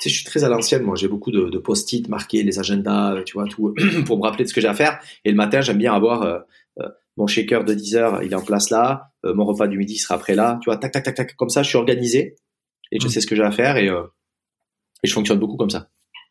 [0.00, 0.94] tu sais, je suis très à l'ancienne, moi.
[0.96, 3.74] J'ai beaucoup de, de post-it marqués, les agendas, tu vois, tout,
[4.06, 5.00] pour me rappeler de ce que j'ai à faire.
[5.24, 6.38] Et le matin, j'aime bien avoir euh,
[6.80, 9.10] euh, mon shaker de 10 heures, il est en place là.
[9.24, 10.58] euh, mon repas du midi sera après là.
[10.62, 11.34] Tu vois, tac, tac, tac, tac.
[11.36, 12.36] Comme ça, je suis organisé
[12.92, 13.10] et je Mm.
[13.10, 14.02] sais ce que j'ai à faire et, euh,
[15.02, 15.88] et je fonctionne beaucoup comme ça.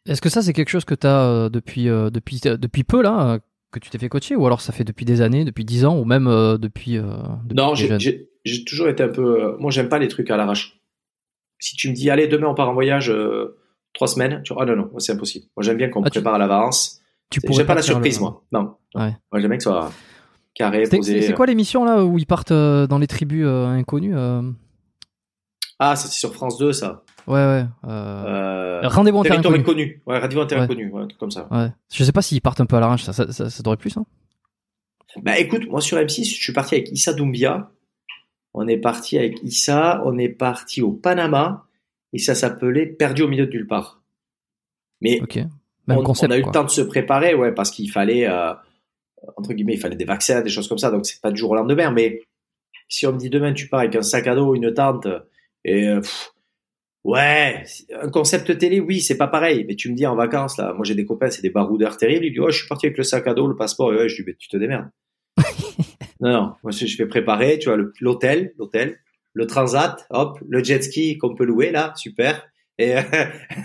[0.07, 3.01] Est-ce que ça, c'est quelque chose que tu as depuis, euh, depuis, euh, depuis peu,
[3.01, 3.39] là, euh,
[3.79, 5.97] que tu t'es fait coacher Ou alors ça fait depuis des années, depuis 10 ans,
[5.97, 6.97] ou même euh, depuis.
[6.97, 7.03] euh,
[7.43, 9.43] depuis Non, j'ai- toujours été un peu.
[9.43, 10.79] euh, moi, j'aime pas les trucs à l'arrache.
[11.59, 13.11] Si tu me dis, allez, demain on part en voyage
[13.93, 15.45] trois semaines, tu vois, ah non, non, c'est impossible.
[15.55, 17.01] Moi, j'aime bien qu'on me Ah, tu- prépare à l'avance.
[17.31, 18.43] Tu pourrais J'aime pas la surprise, le- moi.
[18.51, 18.75] Non.
[18.93, 19.15] Ouais.
[19.31, 19.91] Moi, j'aime bien que ce soit
[20.53, 21.21] carré, C'est posé.
[21.21, 24.13] c'est- quoi l'émission là où ils partent dans les tribus inconnues
[25.79, 27.03] Ah, c'est sur France 2, ça.
[27.27, 27.65] Ouais, ouais.
[27.87, 28.87] euh, Euh...
[28.87, 29.83] Rendez-vous en terre Territoire inconnue.
[29.83, 30.01] inconnu.
[30.05, 30.63] Ouais, Radio en terre Ouais.
[30.65, 30.91] inconnue.
[30.91, 31.47] Ouais, un truc comme ça.
[31.51, 31.69] Ouais.
[31.93, 33.95] Je sais pas s'ils partent un peu à l'arrache, ça, ça, ça, ça devrait plus,
[33.97, 34.05] hein
[35.21, 37.71] Bah, écoute, moi, sur M6, je suis parti avec Issa Doumbia.
[38.53, 40.01] On est parti avec Issa.
[40.05, 41.65] On est parti au Panama.
[42.13, 44.01] Et ça s'appelait Perdu au milieu de nulle part.
[45.01, 45.19] Mais.
[45.87, 46.31] Même on, concept.
[46.31, 46.49] on a eu quoi.
[46.49, 48.53] le temps de se préparer, ouais, parce qu'il fallait, euh,
[49.37, 51.51] entre guillemets, il fallait des vaccins, des choses comme ça, donc c'est pas du jour
[51.51, 51.91] au lendemain.
[51.91, 52.21] Mais
[52.89, 55.05] si on me dit demain tu pars avec un sac à dos, une tente,
[55.63, 56.31] et pff,
[57.05, 57.63] ouais,
[58.01, 59.63] un concept télé, oui, c'est pas pareil.
[59.67, 62.25] Mais tu me dis en vacances là, moi j'ai des copains, c'est des baroudeurs terribles.
[62.25, 64.09] Ils disent, oh, je suis parti avec le sac à dos, le passeport, et ouais,
[64.09, 64.89] je dis, mais tu te démerdes.
[66.19, 68.99] non, non, moi je vais préparer, tu vois, l'hôtel, l'hôtel,
[69.33, 72.45] le transat, hop, le jet ski qu'on peut louer là, super.
[72.77, 73.01] Et euh,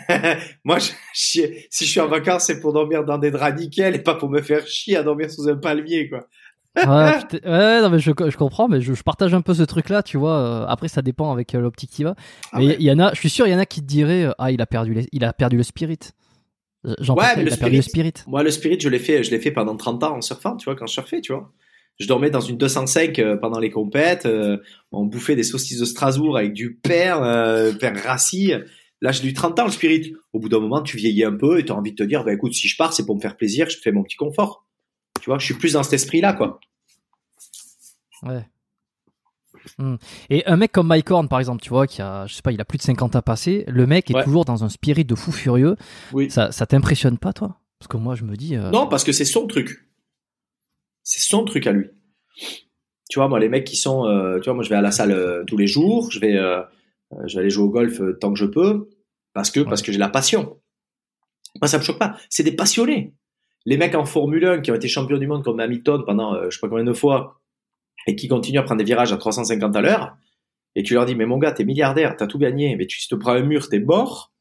[0.64, 3.96] moi, je, je- si je suis en vacances, c'est pour dormir dans des draps nickel
[3.96, 6.28] et pas pour me faire chier à dormir sous un palmier, quoi.
[6.76, 9.62] Ouais, putain, ouais, non, mais je, je comprends, mais je, je partage un peu ce
[9.62, 10.38] truc-là, tu vois.
[10.38, 12.14] euh, Après, ça dépend avec euh, l'optique qui va.
[12.52, 12.76] Ah mais il ouais.
[12.80, 14.50] y, en a, je suis sûr, il y en a qui te diraient, euh, ah,
[14.52, 15.98] il a perdu, les- il a perdu le spirit.
[17.00, 18.24] Jean Ouais, mais le a perdu le spirit-.
[18.26, 20.64] Moi, le spirit, je l'ai fait, je l'ai fait pendant 30 ans en surfant, tu
[20.64, 21.52] vois, quand je surfais, tu vois.
[21.98, 24.56] Je dormais dans une 205 euh, pendant les compètes, euh,
[24.90, 28.54] on bouffait des saucisses de Strasbourg avec du père, euh, père rassis.
[29.02, 30.14] Là, j'ai eu 30 ans, le spirit.
[30.32, 32.24] Au bout d'un moment, tu vieillis un peu et tu as envie de te dire,
[32.24, 34.64] bah écoute, si je pars, c'est pour me faire plaisir, je fais mon petit confort.
[35.20, 36.60] Tu vois, je suis plus dans cet esprit-là, quoi.
[38.22, 38.46] Ouais.
[39.78, 39.96] Hmm.
[40.30, 42.52] Et un mec comme Mike Horn, par exemple, tu vois, qui a, je sais pas,
[42.52, 44.24] il a plus de 50 ans passé, le mec est Ouais.
[44.24, 45.76] toujours dans un spirit de fou furieux.
[46.12, 46.30] Oui.
[46.30, 47.60] Ça, ça t'impressionne pas, toi?
[47.78, 48.56] Parce que moi, je me dis.
[48.56, 49.86] euh, Non, parce que c'est son truc.
[51.02, 51.88] C'est son truc à lui.
[53.10, 54.92] Tu vois, moi, les mecs qui sont, euh, tu vois, moi, je vais à la
[54.92, 56.34] salle euh, tous les jours, je vais,
[57.26, 58.88] je vais aller jouer au golf tant que je peux,
[59.34, 60.58] parce que, parce que j'ai la passion.
[61.60, 62.16] Moi, ça me choque pas.
[62.30, 63.14] C'est des passionnés.
[63.66, 66.50] Les mecs en Formule 1 qui ont été champions du monde comme Hamilton pendant, euh,
[66.50, 67.40] je sais pas combien de fois,
[68.06, 70.16] et qui continuent à prendre des virages à 350 à l'heure,
[70.74, 73.14] et tu leur dis, mais mon gars, t'es milliardaire, t'as tout gagné, mais tu te
[73.14, 74.32] prends un mur, t'es mort.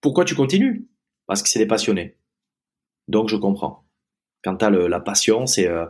[0.00, 0.88] Pourquoi tu continues?
[1.26, 2.16] Parce que c'est des passionnés.
[3.08, 3.84] Donc, je comprends.
[4.42, 5.86] Quand t'as la passion, c'est, euh,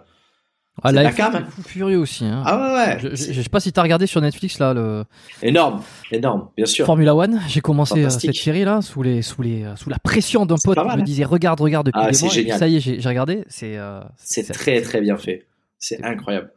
[0.82, 1.46] Ah, c'est la cam, hein.
[1.50, 2.24] fou furieux aussi.
[2.24, 2.42] Hein.
[2.44, 2.98] ah ouais, ouais.
[3.00, 5.04] je, je, C'est je sais pas si t'as regardé sur Netflix là le
[5.42, 5.82] énorme,
[6.12, 6.84] énorme, bien sûr.
[6.84, 7.40] Formula One.
[7.48, 10.56] J'ai commencé euh, cette série là sous les sous les euh, sous la pression d'un
[10.58, 11.04] C'est pote qui mal, me hein.
[11.04, 12.34] disait regarde regarde depuis Ah, des c'est mois.
[12.34, 12.58] génial.
[12.58, 13.44] ça y est, j'ai regardé.
[13.48, 15.46] C'est euh, C'est très, très bien fait.
[15.78, 16.52] C'est incroyable.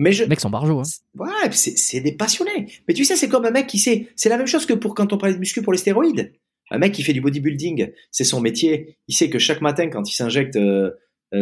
[0.00, 0.78] Mais je, Les mecs sont barjots.
[0.78, 0.84] Hein.
[1.18, 2.66] Ouais, c'est c'est des passionnés.
[2.86, 4.08] Mais tu sais, c'est comme un mec qui sait.
[4.14, 6.32] C'est la même chose que pour quand on parlait de muscu pour les stéroïdes.
[6.70, 8.98] Un mec qui fait du bodybuilding, c'est son métier.
[9.08, 10.90] Il sait que chaque matin, quand il s'injecte euh,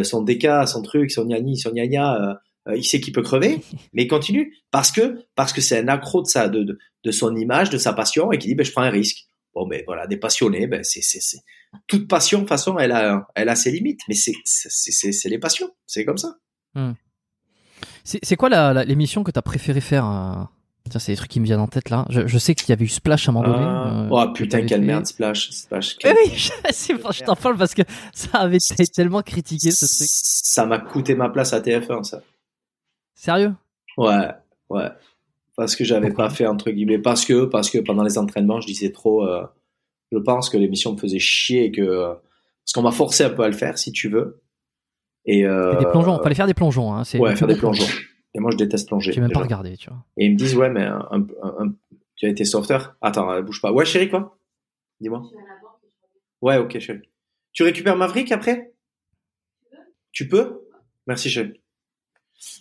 [0.04, 2.34] son DK, son truc, son gnani, son gnagna, euh,
[2.68, 3.60] euh, il sait qu'il peut crever,
[3.92, 7.10] mais il continue parce que parce que c'est un accro de sa de, de, de
[7.12, 9.26] son image, de sa passion, et qui dit ben je prends un risque.
[9.54, 11.38] Bon ben voilà, des passionnés, ben c'est c'est
[11.86, 15.38] toute passion de toute façon, elle a elle a ses limites, mais c'est c'est les
[15.38, 16.36] passions, c'est comme ça.
[18.04, 20.44] C'est c'est quoi la- la- l'émission que t'as préféré faire euh,
[20.98, 22.06] c'est des trucs qui me viennent en tête là.
[22.10, 23.64] Je, je sais qu'il y avait eu Splash à un moment donné.
[23.64, 24.04] Ah.
[24.04, 24.86] euh, oh putain, quelle fait.
[24.86, 25.50] merde, Splash.
[25.50, 27.82] Splash oui, je, c'est- je t'en parle parce que
[28.12, 30.08] ça avait été tellement critiqué ce truc.
[30.10, 32.20] Ça m'a coûté ma place à TF1, ça.
[33.14, 33.54] Sérieux?
[33.96, 34.28] Ouais,
[34.70, 34.88] ouais.
[35.56, 36.98] Parce que j'avais pas fait entre guillemets.
[36.98, 39.24] Parce que, parce que pendant les entraînements, je disais trop.
[39.26, 39.44] euh,
[40.12, 42.04] je pense que l'émission me faisait chier et que
[42.64, 44.42] parce qu'on m'a forcé un peu à le faire, si tu veux.
[45.24, 46.92] Et euh, Et Des plongeons, fallait faire des plongeons.
[46.94, 47.02] Hein.
[47.18, 47.86] ouais, faire des plongeons.
[48.36, 49.12] Et moi, je déteste plonger.
[49.12, 50.04] J'ai même pas regardé, tu vois.
[50.18, 51.74] Et ils me disent ouais, mais un, un- un-
[52.16, 52.94] tu as été sauveteur.
[53.00, 53.72] Attends, euh, bouge pas.
[53.72, 54.38] Ouais, chérie, quoi
[55.00, 55.22] Dis-moi.
[56.42, 57.08] Ouais, ok, chérie.
[57.52, 58.72] Tu récupères Maverick après?
[60.12, 60.60] Tu peux?
[61.06, 61.60] Merci, chérie.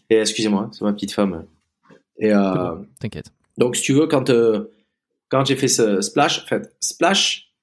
[0.09, 1.45] Et excusez-moi, c'est ma petite femme.
[2.17, 3.31] Et euh, T'inquiète.
[3.57, 4.71] donc, si tu veux, quand, euh,
[5.29, 7.53] quand j'ai fait ce Splash, en fait, Splash,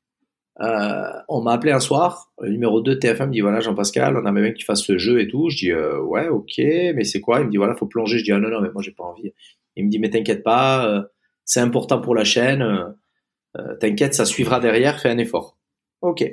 [0.61, 4.17] euh, on m'a appelé un soir, le numéro 2 de TF1 me dit voilà, Jean-Pascal,
[4.17, 5.49] on aimerait bien que tu ce jeu et tout.
[5.51, 7.41] Je dis euh, ouais, ok, mais c'est quoi?
[7.41, 8.19] Il me dit voilà, faut plonger.
[8.19, 9.33] Je dis ah non, non, mais moi j'ai pas envie.
[9.77, 11.03] Il me dit mais t'inquiète pas, euh,
[11.45, 12.85] c'est important pour la chaîne, euh,
[13.59, 15.59] euh, t'inquiète, ça suivra derrière, fais un effort.
[16.01, 16.25] Ok.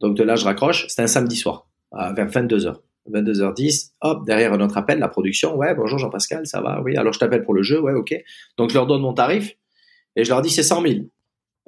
[0.00, 2.76] Donc de là, je raccroche, c'était un samedi soir, à vers 22h.
[3.10, 7.14] 22h10, hop, derrière un autre appel, la production, ouais, bonjour Jean-Pascal, ça va, oui, alors
[7.14, 8.14] je t'appelle pour le jeu, ouais, ok.
[8.58, 9.56] Donc je leur donne mon tarif
[10.14, 10.94] et je leur dis c'est 100 000.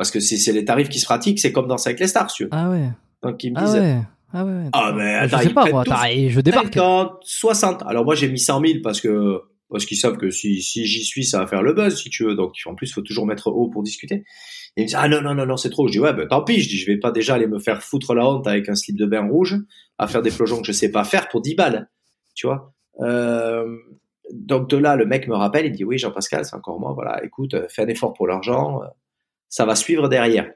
[0.01, 2.49] Parce que c'est les tarifs qui se pratiquent, c'est comme dans avec les stars, tu.
[2.53, 2.89] Ah ouais.
[3.23, 3.99] Donc ils me Ah disent ouais.
[4.33, 4.65] Ah ouais.
[4.73, 5.85] Ah, mais je attends, sais ils pas moi.
[5.85, 5.93] tous
[6.31, 6.73] je débarque.
[6.73, 7.83] 50, 60.
[7.87, 11.05] Alors moi j'ai mis 100 000 parce que parce qu'ils savent que si, si j'y
[11.05, 12.35] suis, ça va faire le buzz, si tu veux.
[12.35, 14.15] Donc en plus, il faut toujours mettre haut pour discuter.
[14.15, 14.25] Et
[14.79, 15.87] ils me disent ah non non non non c'est trop.
[15.87, 16.63] Je dis ouais ben tant pis.
[16.63, 18.97] Je dis je vais pas déjà aller me faire foutre la honte avec un slip
[18.97, 19.59] de bain rouge
[19.99, 21.91] à faire des plongeons que je sais pas faire pour 10 balles,
[22.35, 22.73] tu vois?
[23.01, 23.67] Euh,
[24.33, 26.93] donc de là le mec me rappelle, il dit oui Jean-Pascal c'est encore moi.
[26.95, 28.81] Voilà, écoute, euh, fais un effort pour l'argent,
[29.51, 30.51] ça va suivre derrière.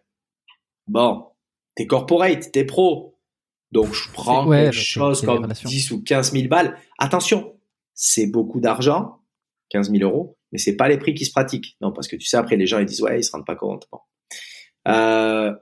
[0.87, 1.27] Bon,
[1.75, 3.19] t'es corporate, t'es pro.
[3.73, 5.69] Donc je prends ouais, quelque bah, chose comme relations.
[5.69, 6.79] 10 ou 15 000 balles.
[6.99, 7.59] Attention,
[7.93, 9.21] c'est beaucoup d'argent,
[9.71, 11.77] 15 000 euros, mais c'est pas les prix qui se pratiquent.
[11.81, 13.57] Non, parce que tu sais, après, les gens, ils disent, ouais, ils se rendent pas
[13.57, 13.89] compte.
[13.91, 13.99] Bon.
[14.87, 15.53] Euh,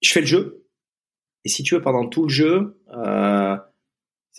[0.00, 0.64] je fais le jeu.
[1.44, 3.56] Et si tu veux, pendant tout le jeu, euh,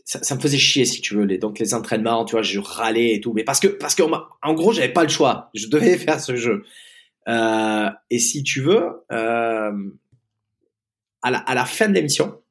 [0.06, 1.24] ça, ça me faisait chier, si tu veux.
[1.24, 3.34] Les, donc, les entraînements, tu vois, je râlais et tout.
[3.34, 5.50] Mais parce que, parce que, en gros, j'avais pas le choix.
[5.54, 6.64] Je devais faire ce jeu.
[7.28, 9.90] Euh, et si tu veux, euh,
[11.22, 12.42] à, la, fin de l'émission,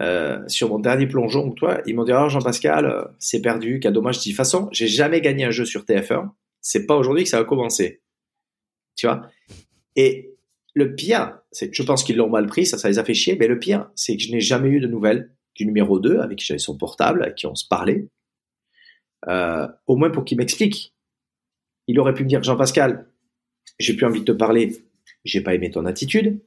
[0.00, 3.92] euh, sur mon dernier plongeon, toi, ils m'ont dit alors Jean-Pascal, euh, c'est perdu, quel
[3.92, 4.16] dommage.
[4.16, 6.30] Je dis de toute façon, j'ai jamais gagné un jeu sur TF1.
[6.60, 8.00] C'est pas aujourd'hui que ça va commencer.
[8.96, 9.28] Tu vois?
[9.96, 10.34] Et
[10.74, 13.14] le pire, c'est que je pense qu'ils l'ont mal pris, ça, ça les a fait
[13.14, 13.36] chier.
[13.38, 16.38] Mais le pire, c'est que je n'ai jamais eu de nouvelles du numéro 2 avec
[16.38, 18.08] qui j'avais son portable, avec qui on se parlait.
[19.26, 20.94] Au moins pour qu'il m'explique.
[21.86, 23.06] Il aurait pu me dire Jean-Pascal,
[23.78, 24.76] j'ai plus envie de te parler,
[25.24, 26.38] j'ai pas aimé ton attitude,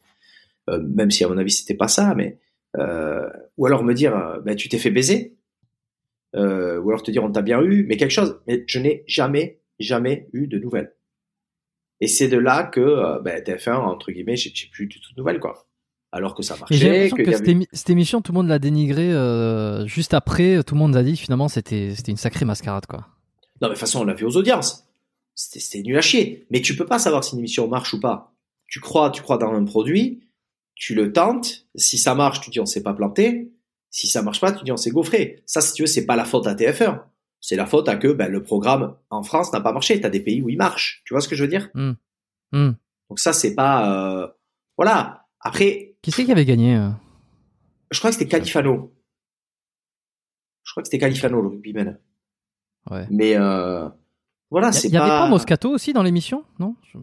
[0.70, 2.38] Euh, même si à mon avis c'était pas ça, mais
[2.78, 5.36] euh, ou alors me dire ben, tu t'es fait baiser,
[6.36, 8.40] Euh, ou alors te dire on t'a bien eu, mais quelque chose.
[8.48, 10.94] Mais je n'ai jamais, jamais eu de nouvelles.
[12.02, 15.18] Et c'est de là que euh, ben, TF1 entre guillemets, j'ai plus du tout de
[15.20, 15.68] nouvelles quoi.
[16.12, 16.76] Alors que ça marchait.
[16.76, 20.14] j'ai l'impression que cette, avait- émi- cette émission, tout le monde l'a dénigré euh, juste
[20.14, 20.64] après.
[20.64, 23.00] Tout le monde a dit finalement c'était c'était une sacrée mascarade quoi.
[23.62, 24.87] Non, mais de toute façon, on l'a fait aux audiences.
[25.40, 26.48] C'était c'était nul à chier.
[26.50, 28.34] Mais tu peux pas savoir si une émission marche ou pas.
[28.68, 30.24] Tu crois, tu crois dans un produit,
[30.74, 31.68] tu le tentes.
[31.76, 33.54] Si ça marche, tu dis on s'est pas planté.
[33.92, 35.44] Si ça marche pas, tu dis on s'est gaufré.
[35.46, 37.04] Ça, si tu veux, c'est pas la faute à TF1.
[37.40, 40.02] C'est la faute à que ben, le programme en France n'a pas marché.
[40.02, 41.04] T'as des pays où il marche.
[41.06, 41.70] Tu vois ce que je veux dire?
[41.76, 41.94] Hmm.
[43.10, 44.24] Donc ça, c'est pas...
[44.24, 44.28] euh,
[44.76, 45.28] Voilà.
[45.40, 46.90] Après, Qui c'est qui avait gagné euh?
[47.92, 48.92] je crois que c'était Califano.
[50.64, 52.00] Je crois que c'était Califano, le rugbyman.
[52.90, 53.06] Ouais.
[53.12, 53.88] Mais euh,
[54.52, 55.28] voilà, Il c'est y, y avait pas...
[55.30, 56.76] Moscato aussi dans l'émission, non?
[56.94, 56.98] Je-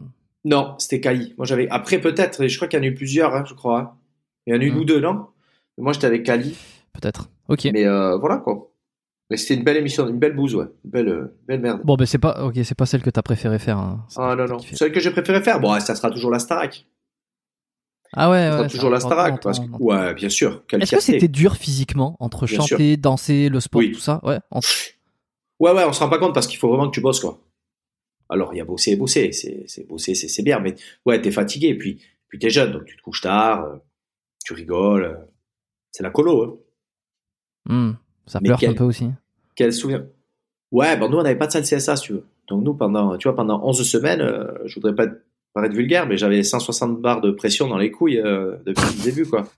[0.45, 1.35] Non, c'était Kali.
[1.37, 1.69] Moi, j'avais.
[1.71, 2.47] Après, peut-être.
[2.47, 3.79] Je crois qu'il y en a eu plusieurs, hein, je crois.
[3.81, 3.93] hein.
[4.47, 4.79] Il y en a eu une Mm.
[4.81, 5.27] ou deux, non?
[5.79, 6.57] Mais Moi, j'étais avec Kali.
[6.93, 7.29] Peut-être.
[7.49, 7.69] Ok.
[7.73, 8.71] Mais euh, voilà quoi.
[9.31, 10.67] Mais c'était une belle émission, une belle bouse, ouais.
[10.85, 11.81] Une belle, euh, belle merde.
[11.83, 13.79] Bon, ben c'est pas ok, c'est pas celle que t'as préféré faire.
[13.79, 14.05] hein.
[14.17, 14.59] Ah non, non.
[14.59, 16.87] Celle que j'ai préféré faire, bon, ça sera toujours la Starac.
[18.17, 19.43] Ah ouais, Ça sera toujours la Starac.
[19.43, 19.65] Parce que...
[19.81, 20.63] Ouais, bien sûr.
[20.73, 23.93] Est-ce que c'était dur physiquement entre Bien chanter, danser, le sport, Oui.
[23.93, 24.21] tout ça?
[24.23, 24.39] Ouais.
[25.65, 27.39] Ouais, ouais, on se rend pas compte parce qu'il faut vraiment que tu bosses, quoi.
[28.29, 29.33] Alors, il y a bosser et bosser.
[29.33, 30.59] C'est, c'est bosser, c'est, c'est bien.
[30.61, 30.75] Mais
[31.07, 31.75] ouais, t'es fatigué.
[31.75, 33.77] Puis, puis t'es jeune, donc tu te couches tard, euh,
[34.45, 35.05] tu rigoles.
[35.05, 35.15] euh.
[35.91, 36.57] C'est la colo, hein.
[37.67, 37.93] Hmm,
[38.27, 39.09] Ça pleure quel- un peu aussi.
[39.55, 40.05] Quel souvenir?
[40.71, 42.25] Ouais, bon, nous, on n'avait pas de salle CSA, si tu veux.
[42.49, 45.07] Donc, nous, pendant, tu vois, pendant 11 semaines, euh, je voudrais pas
[45.55, 49.25] paraître vulgaire, mais j'avais 160 barres de pression dans les couilles euh, depuis le début,
[49.27, 49.49] quoi.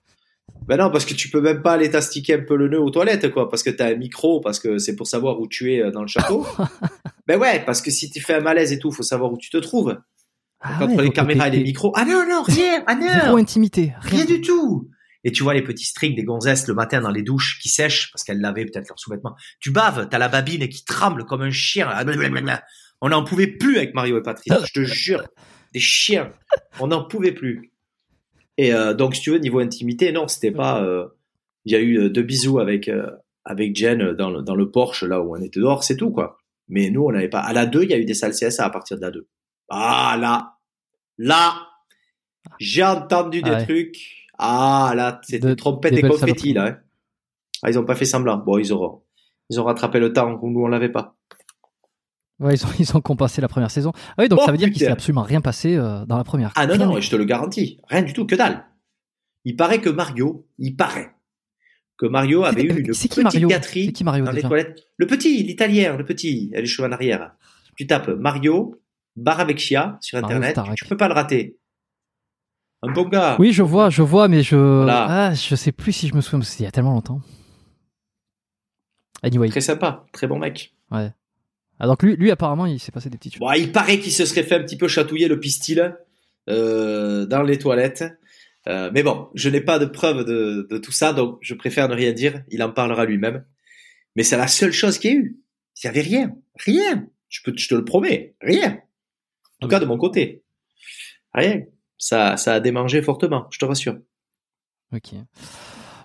[0.67, 2.89] Ben non, parce que tu peux même pas aller t'astiquer un peu le nœud aux
[2.89, 5.81] toilettes, quoi, parce que t'as un micro, parce que c'est pour savoir où tu es
[5.81, 6.45] euh, dans le château.
[7.27, 9.49] ben ouais, parce que si tu fais un malaise et tout, faut savoir où tu
[9.49, 9.97] te trouves.
[10.59, 11.93] Ah Entre ouais, les caméras et les micros.
[11.95, 14.17] Ah non, non, rien, ah non Zéro intimité, rien.
[14.17, 14.89] Rien du tout.
[15.23, 18.11] Et tu vois les petits strings des gonzesses le matin dans les douches qui sèchent
[18.11, 19.35] parce qu'elles lavaient peut-être leurs sous-vêtements.
[19.59, 21.89] Tu baves, t'as la babine qui tremble comme un chien.
[23.01, 24.53] On n'en pouvait plus avec Mario et Patrice.
[24.65, 25.23] Je te jure,
[25.73, 26.31] des chiens.
[26.79, 27.71] On n'en pouvait plus.
[28.57, 30.83] Et euh, donc, si tu veux, niveau intimité, non, c'était pas.
[30.83, 31.07] euh,
[31.65, 33.09] Il y a eu euh, deux bisous avec euh,
[33.45, 36.37] avec Jen dans le, dans le Porsche là où on était dehors, c'est tout quoi.
[36.69, 37.39] Mais nous, on n'avait pas.
[37.39, 39.27] À la 2, il y a eu des salles CSA à partir de la 2.
[39.69, 40.55] Ah là,
[41.17, 41.53] là,
[42.59, 43.63] j'ai entendu des Ah ouais.
[43.65, 43.97] trucs.
[44.39, 46.53] Ah là, c'était De- trompette et saloperies.
[46.53, 46.65] là.
[46.67, 46.77] hein.
[47.63, 48.37] Ah, ils ont pas fait semblant.
[48.37, 49.01] Bon, ils auront,
[49.49, 51.15] ils ont rattrapé le temps où nous on l'avait pas.
[52.39, 53.91] Ouais, ils ont, ils ont compensé la première saison.
[53.95, 56.23] Ah oui, donc Oh, ça veut dire qu'il s'est absolument rien passé euh, dans la
[56.23, 56.51] première.
[56.55, 58.65] Ah non non, je te le garantis, rien du tout, que dalle.
[59.45, 61.13] Il paraît que Mario, il paraît
[61.97, 63.47] que Mario avait eu une petite Mario?
[63.47, 64.83] gâterie C'est qui Mario dans les toilettes.
[64.97, 67.31] Le petit, l'italien, le petit, a les cheveux en arrière.
[67.75, 68.79] Tu tapes Mario,
[69.15, 70.75] bar avec Chia sur internet, Starak.
[70.75, 71.57] tu peux pas le rater.
[72.83, 73.35] Un bon gars.
[73.39, 75.05] Oui, je vois, je vois, mais je, Voilà.
[75.29, 76.39] ah, je sais plus si je me souviens.
[76.39, 77.21] parce il y a tellement longtemps.
[79.23, 79.49] Anyway.
[79.49, 80.75] Très sympa, très bon mec.
[81.79, 83.39] Donc lui, lui apparemment, il s'est passé des petites choses.
[83.39, 85.95] Bon, il paraît qu'il se serait fait un petit peu chatouiller le pistil
[86.49, 88.05] euh, dans les toilettes.
[88.67, 91.87] Euh, mais bon, je n'ai pas de preuve de, de tout ça, donc je préfère
[91.87, 92.43] ne rien dire.
[92.49, 93.45] Il en parlera lui-même.
[94.15, 95.39] Mais c'est la seule chose qu'il y a eu.
[95.83, 96.35] Il n'y avait rien.
[96.55, 97.07] Rien.
[97.29, 98.35] Je, peux, je te le promets.
[98.41, 98.81] Rien.
[99.61, 100.43] En tout cas, de mon côté.
[101.33, 101.63] Rien.
[101.97, 103.97] Ça, ça a démangé fortement, je te rassure.
[104.93, 105.13] Ok.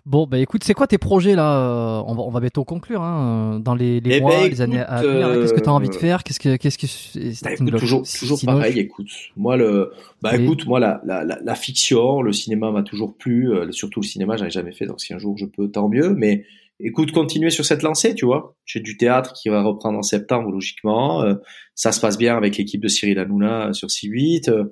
[0.04, 1.58] Bon, bah écoute, c'est quoi tes projets là
[2.00, 4.50] euh, on, va, on va bientôt conclure hein, euh, dans les, les Eh mois, ben,
[4.50, 5.28] les années à venir.
[5.40, 8.02] Qu'est-ce que tu as envie de euh, faire Qu'est-ce que, qu'est-ce que Bah, écoute, toujours,
[8.18, 8.78] toujours pareil.
[8.80, 9.06] Écoute,
[9.36, 13.52] moi le, bah écoute, moi la, la, la, la fiction, le cinéma m'a toujours plu.
[13.52, 15.88] euh, surtout le cinéma, j'en ai jamais fait, donc si un jour je peux, tant
[15.88, 16.12] mieux.
[16.14, 16.46] Mais
[16.80, 18.56] écoute, continuer sur cette lancée, tu vois.
[18.64, 21.22] J'ai du théâtre qui va reprendre en septembre, logiquement.
[21.22, 21.34] Euh,
[21.76, 24.50] ça se passe bien avec l'équipe de Cyril Hanouna sur C8.
[24.50, 24.64] Euh,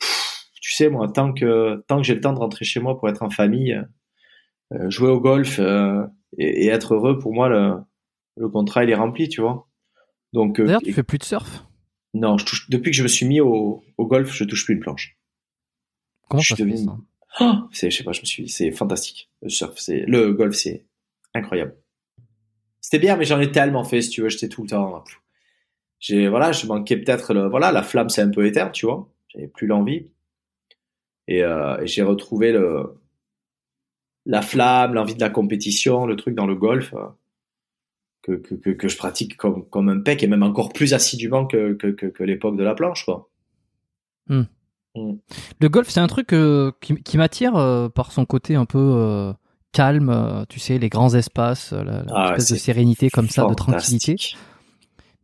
[0.00, 2.96] pff, tu sais, moi, tant que tant que j'ai le temps de rentrer chez moi
[2.98, 3.78] pour être en famille,
[4.88, 6.04] jouer au golf euh,
[6.38, 7.74] et, et être heureux, pour moi, le,
[8.36, 9.68] le contrat il est rempli, tu vois.
[10.32, 11.64] Donc, euh, D'ailleurs, tu fais plus de surf?
[12.12, 14.74] Non, je touche, depuis que je me suis mis au, au golf, je touche plus
[14.74, 15.16] une planche.
[16.28, 16.96] Comment je ça se ça?
[17.38, 19.30] Ah, c'est, je sais pas, je me suis, c'est fantastique.
[19.42, 20.86] Le surf, c'est, le golf, c'est
[21.34, 21.76] incroyable.
[22.80, 25.02] C'était bien, mais j'en ai tellement fait, si tu veux, j'étais tout le temps.
[25.98, 29.08] J'ai, voilà, je manquais peut-être le, voilà, la flamme s'est un peu éteinte, tu vois.
[29.28, 30.10] J'avais plus l'envie.
[31.26, 33.00] Et, euh, et j'ai retrouvé le,
[34.26, 37.06] la flamme, l'envie de la compétition, le truc dans le golf, euh,
[38.22, 41.46] que, que, que, que je pratique comme, comme un pec et même encore plus assidûment
[41.46, 43.28] que, que, que, que l'époque de la planche, quoi.
[45.60, 48.78] Le golf, c'est un truc euh, qui, qui m'attire euh, par son côté un peu
[48.78, 49.32] euh,
[49.72, 53.54] calme, tu sais, les grands espaces, la, la Ah, espèce de sérénité comme ça, de
[53.54, 54.16] tranquillité.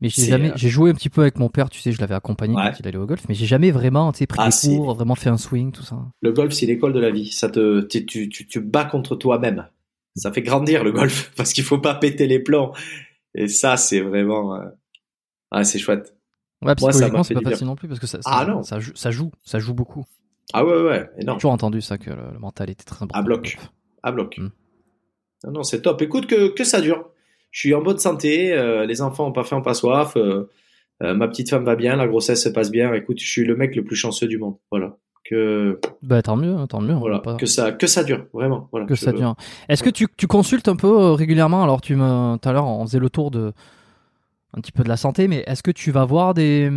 [0.01, 2.01] Mais j'ai jamais, euh, j'ai joué un petit peu avec mon père, tu sais, je
[2.01, 2.71] l'avais accompagné Ouais.
[2.71, 4.95] quand il allait au golf, mais j'ai jamais vraiment, tu sais, pris Ah, des cours,
[4.95, 5.99] vraiment fait un swing, tout ça.
[6.23, 7.31] Le golf, c'est l'école de la vie.
[7.31, 9.67] Ça te, tu, tu, tu, tu bats contre toi-même.
[10.17, 12.73] Ça fait grandir le golf parce qu'il faut pas péter les plombs.
[13.35, 14.59] Et ça, c'est vraiment,
[15.51, 16.17] ah, c'est chouette.
[16.63, 18.63] Ouais, Moi, ça psychologiquement, c'est pas facile non plus parce que ça, ça, Ah, non.
[18.63, 20.05] ça, joue, ça joue, ça joue beaucoup.
[20.53, 23.19] Ah ouais, ouais, J'ai toujours entendu ça que le, le mental était très important.
[23.19, 23.59] À bloc.
[24.03, 24.37] À bloc.
[24.39, 24.49] Hmm.
[25.45, 26.03] Non, non, c'est top.
[26.03, 27.09] Écoute, que, que ça dure.
[27.51, 28.53] Je suis en bonne santé.
[28.53, 30.17] euh, les enfants ont pas faim, pas soif.
[30.17, 30.45] euh,
[31.03, 31.97] euh, ma petite femme va bien.
[31.97, 32.93] La grossesse se passe bien.
[32.95, 34.57] Écoute, je suis le mec le plus chanceux du monde.
[34.71, 34.97] Voilà.
[35.25, 36.95] Que, Bah tant mieux, hein, tant mieux.
[36.95, 37.19] voilà.
[37.21, 38.27] pas- Que ça, que ça dure.
[38.33, 38.69] Vraiment.
[38.73, 38.87] Voilà.
[38.87, 39.35] que ça dure.
[39.69, 41.63] Est-ce que tu, tu consultes un peu régulièrement?
[41.63, 43.53] Alors tu me tout à l'heure on faisait le tour de
[44.53, 46.71] un petit peu de la santé, mais est-ce que tu vas voir des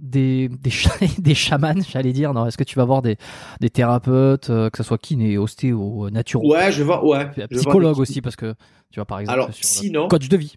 [0.00, 0.70] des des,
[1.18, 3.16] des chamans, j'allais dire Non, est-ce que tu vas voir des
[3.60, 7.30] des thérapeutes, euh, que ce soit kiné, ostéo, naturo, Ouais, je vais voir, ouais.
[7.50, 8.54] psychologue aussi parce que
[8.90, 10.56] tu vois par exemple Alors, sur sinon- le coach de vie.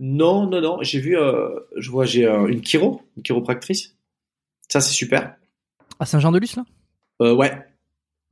[0.00, 0.78] Non, non, non.
[0.82, 3.96] J'ai vu, euh, je vois, j'ai euh, une chiro, une chiropractrice.
[4.68, 5.36] Ça, c'est super.
[5.98, 6.64] À Saint-Jean-de-Luz là?
[7.22, 7.52] Euh, ouais,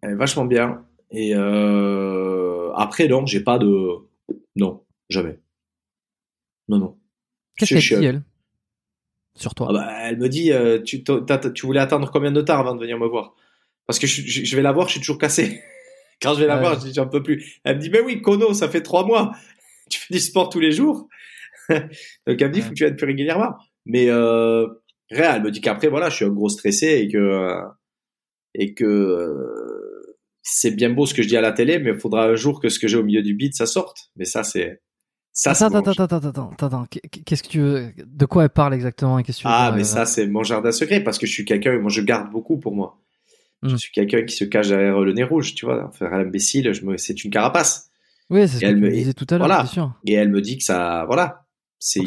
[0.03, 0.85] elle est vachement bien.
[1.11, 3.89] Et euh, après, non, j'ai pas de.
[4.57, 5.39] Non, jamais.
[6.69, 6.97] Non, non.
[7.57, 8.23] Qu'est-ce qu'elle dit elle?
[9.37, 12.59] Sur toi Ah bah, elle me dit, euh, tu, tu voulais attendre combien de temps
[12.59, 13.35] avant de venir me voir?
[13.87, 15.61] Parce que je, je- je vais la voir, je suis toujours cassé.
[16.23, 16.61] Quand je vais la Ouais.
[16.61, 17.61] voir, je dis, j'en peux plus.
[17.65, 19.33] Elle me dit, mais oui, Kono, ça fait trois mois.
[19.91, 21.09] Tu fais du sport tous les jours.
[21.69, 21.81] Donc
[22.27, 22.65] elle me dit, Ouais.
[22.65, 23.55] faut que tu viennes plus régulièrement.
[23.85, 24.67] Mais euh,
[25.11, 27.61] rien, elle me dit qu'après, voilà, je suis un gros stressé et que euh,
[28.55, 31.99] et que euh, c'est bien beau ce que je dis à la télé, mais il
[32.01, 34.11] faudra un jour que ce que j'ai au milieu du beat, ça sorte.
[34.17, 34.81] Mais ça, c'est
[35.35, 35.51] ça.
[35.51, 36.87] Attends, attends, attends, attends, attends, attends.
[37.27, 39.73] Qu'est-ce que tu veux De quoi elle parle exactement et qu'est-ce que tu veux Ah,
[39.75, 42.31] mais euh, ça, c'est mon jardin secret parce que je suis quelqu'un, moi, je garde
[42.31, 42.99] beaucoup pour moi.
[43.63, 43.79] Je Mm.
[43.79, 45.91] suis quelqu'un qui se cache derrière le nez rouge, tu vois.
[45.93, 47.91] Faire l'imbécile, je me, c'est une carapace.
[48.31, 49.67] Oui, c'est ce que elle tu me- disais tout à l'heure, voilà.
[49.67, 49.93] sûr.
[50.07, 51.45] Et elle me dit que ça, voilà.
[51.79, 52.01] C'est,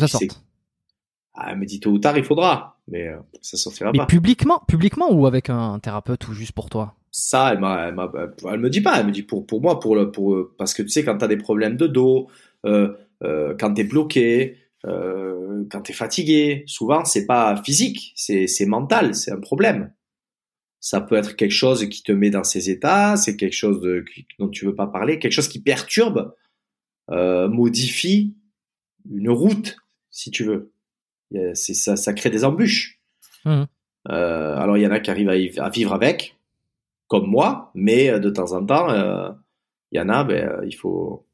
[1.35, 2.77] ah, elle me dit tôt ou tard, il faudra.
[2.87, 4.05] Mais euh, ça sortira Mais pas.
[4.05, 6.95] publiquement, publiquement ou avec un thérapeute ou juste pour toi?
[7.11, 8.99] Ça, elle elle elle me dit pas.
[8.99, 11.27] Elle me dit pour, pour moi, pour le, pour, parce que tu sais, quand t'as
[11.27, 12.27] des problèmes de dos,
[12.65, 12.93] euh,
[13.23, 16.63] euh, quand t'es bloqué, euh, quand tu es fatigué.
[16.67, 19.93] Souvent, c'est pas physique, c'est c'est mental, c'est un problème.
[20.79, 24.05] Ça peut être quelque chose qui te met dans ces états, c'est quelque chose de,
[24.39, 26.35] dont tu veux pas parler, quelque chose qui perturbe,
[27.09, 28.35] euh, modifie
[29.09, 29.77] une route,
[30.11, 30.71] si tu veux.
[31.55, 33.01] C'est ça, ça crée des embûches.
[33.45, 33.67] Mhm.
[34.09, 36.37] Euh, alors il y en a qui arrivent à, à vivre avec,
[37.07, 39.31] comme moi, mais euh, de temps en temps, euh,
[39.91, 41.25] il y en a, ben, il faut.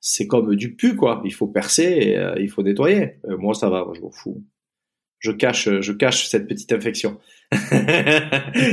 [0.00, 1.20] C'est comme du pu, quoi.
[1.24, 3.18] Il faut percer et euh, il faut nettoyer.
[3.28, 4.44] Euh, moi, ça va, moi, je m'en fous.
[5.18, 7.18] Je cache, je cache cette petite infection.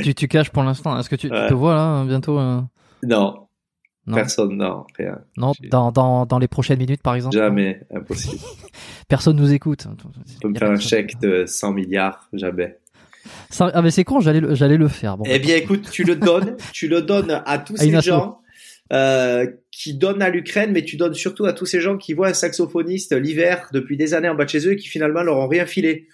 [0.03, 0.97] tu, tu caches pour l'instant.
[0.99, 2.61] Est-ce que tu, te vois là bientôt euh,
[3.01, 3.47] non,
[4.05, 5.19] Non, personne, non, rien.
[5.37, 7.35] non dans, dans, dans les prochaines minutes par exemple.
[7.35, 8.41] Jamais, impossible.
[9.07, 9.87] Personne nous écoute.
[10.27, 12.77] Tu peux me faire un chèque de 100 milliards, jamais.
[13.49, 15.17] Ça- ah mais c'est con, j'allais le, j'allais le faire.
[15.17, 18.39] Bon, Eh bien, écoute, tu le donnes, tu le donnes à tous À ces gens
[18.93, 22.29] euh, qui donnent à l'Ukraine, mais tu donnes surtout à tous ces gens qui voient
[22.29, 25.37] un saxophoniste l'hiver depuis des années en bas de chez eux et qui finalement leur
[25.37, 26.07] ont rien filé.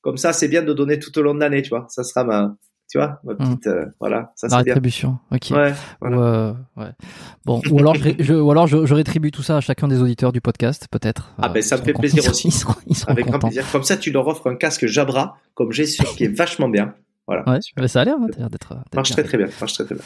[0.00, 1.86] Comme ça, c'est bien de donner tout au long de l'année, tu vois.
[1.88, 2.56] Ça sera ma,
[2.90, 4.64] tu vois, ma petite, euh, voilà, ça c'est bien.
[4.64, 5.18] rétribution.
[5.30, 5.50] Ok.
[5.52, 6.16] Ouais, voilà.
[6.16, 6.90] Ou, euh, ouais.
[7.44, 10.32] Bon, ou alors, je, ou alors je, je rétribue tout ça à chacun des auditeurs
[10.32, 11.32] du podcast, peut-être.
[11.38, 12.48] Ah, ben, ça me fait plaisir aussi.
[12.48, 13.64] Ils seront, ils seront Avec grand plaisir.
[13.70, 16.94] Comme ça, tu leur offres un casque Jabra, comme j'ai sur, qui est vachement bien.
[17.28, 17.48] Voilà.
[17.48, 18.48] Ouais, mais ça a l'air, d'être.
[18.48, 19.14] d'être Marche bien.
[19.14, 19.46] très très bien.
[19.60, 20.04] Marche très très bien.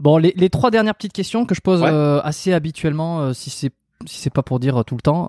[0.00, 1.90] Bon, les, les trois dernières petites questions que je pose Ouais.
[1.90, 3.72] euh, assez habituellement, euh, si c'est
[4.06, 5.28] si c'est pas pour dire euh, tout le temps.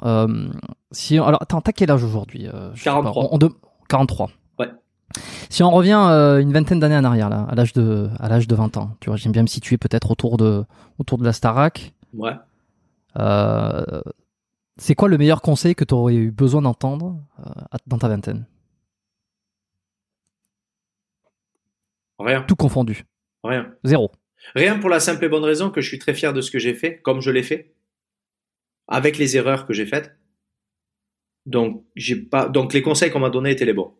[0.91, 3.23] si alors attends, t'as quel âge aujourd'hui euh, je sais pas, 43.
[3.25, 3.49] on- on de-
[3.87, 4.29] 43.
[4.59, 4.69] Ouais.
[5.49, 8.53] Si on revient une vingtaine d'années en arrière, là, à l'âge de à l'âge de
[8.55, 10.63] 20 ans, tu vois, j'aime bien me situer peut-être autour de
[10.99, 11.93] autour de la Starac.
[12.13, 12.33] Ouais.
[14.77, 17.17] C'est quoi le meilleur conseil que tu aurais eu besoin d'entendre
[17.87, 18.45] dans ta vingtaine?
[22.19, 22.43] Rien.
[22.43, 23.05] Tout confondu.
[23.43, 23.71] Rien.
[23.83, 24.11] Zéro.
[24.55, 26.59] Rien pour la simple et bonne raison que je suis très fier de ce que
[26.59, 27.73] j'ai fait, comme je l'ai fait,
[28.87, 30.15] avec les erreurs que j'ai faites.
[31.45, 33.95] Donc, j'ai pas, donc les conseils qu'on m'a donnés étaient les bons.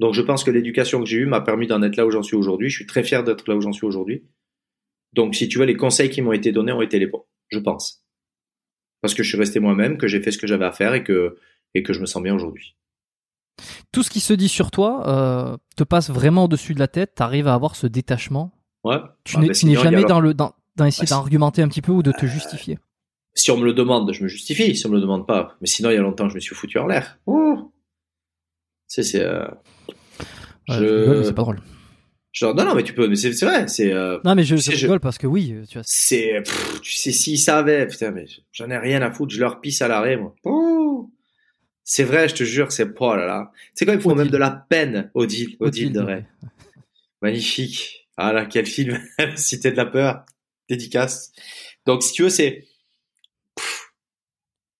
[0.00, 2.22] Donc, je pense que l'éducation que j'ai eue m'a permis d'en être là où j'en
[2.22, 2.70] suis aujourd'hui.
[2.70, 4.24] Je suis très fier d'être là où j'en suis aujourd'hui.
[5.12, 7.58] Donc, si tu veux, les conseils qui m'ont été donnés ont été les bons, je
[7.58, 8.04] pense.
[9.00, 11.04] Parce que je suis resté moi-même, que j'ai fait ce que j'avais à faire et
[11.04, 11.36] que,
[11.74, 12.76] je me sens bien aujourd'hui.
[13.92, 17.14] Tout ce qui se dit sur toi euh, te passe vraiment au-dessus de la tête.
[17.14, 18.52] T'arrives à avoir ce détachement.
[18.84, 18.96] Ouais.
[19.24, 21.62] Tu Ah, n'es bah, tu n'es jamais dans le dans, dans essayer Ah, si- d'argumenter
[21.62, 22.78] un petit peu ou de te justifier?
[23.34, 24.76] Si on me le demande, je me justifie.
[24.76, 26.54] Si on me le demande pas, mais sinon il y a longtemps je me suis
[26.54, 27.18] foutu en l'air.
[28.86, 29.20] C'est.
[29.20, 29.46] euh,
[30.68, 31.60] Ouais, je- c'est pas drôle.
[32.32, 33.66] Genre, non, non, mais tu peux, mais c'est vrai.
[33.68, 33.92] C'est.
[33.92, 35.82] euh, Non, mais je, je rigole parce que oui, tu vois.
[35.84, 36.42] c'est.
[36.82, 39.34] Tu sais, s'ils savaient, putain, mais j'en ai rien à foutre.
[39.34, 40.34] Je leur pisse à l'arrêt, moi.
[41.84, 42.88] C'est vrai, je te jure, c'est.
[43.00, 43.50] Oh là là.
[43.74, 45.56] C'est quand ils font même de la peine, Odile.
[45.60, 46.24] Odile de Ray.
[47.20, 48.01] Magnifique.
[48.16, 48.98] Ah là, quel film.
[49.36, 50.24] Cité de la peur.
[50.68, 51.32] Dédicace.
[51.86, 52.66] Donc, si tu veux, c'est.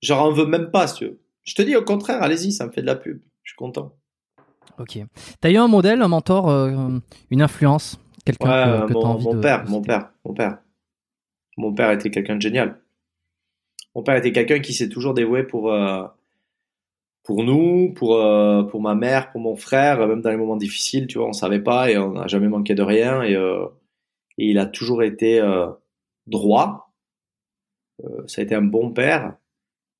[0.02, 1.20] Genre, on veut même pas, si tu veux.
[1.44, 3.20] Je te dis au contraire, allez-y, ça me fait de la pub.
[3.42, 3.96] Je suis content.
[4.78, 4.98] Ok.
[5.40, 6.98] T'as eu un modèle, un mentor, euh,
[7.30, 9.40] une influence, quelqu'un Ouais, que, que t'as mon, envie mon de.
[9.40, 10.58] père, de mon père, mon père.
[11.56, 12.80] Mon père était quelqu'un de génial.
[13.94, 16.04] Mon père était quelqu'un qui s'est toujours dévoué pour euh,
[17.24, 21.06] pour nous, pour euh, pour ma mère, pour mon frère, même dans les moments difficiles,
[21.06, 23.64] tu vois, on savait pas et on n'a jamais manqué de rien et, euh,
[24.38, 25.68] et il a toujours été euh,
[26.26, 26.92] droit.
[28.04, 29.36] Euh, ça a été un bon père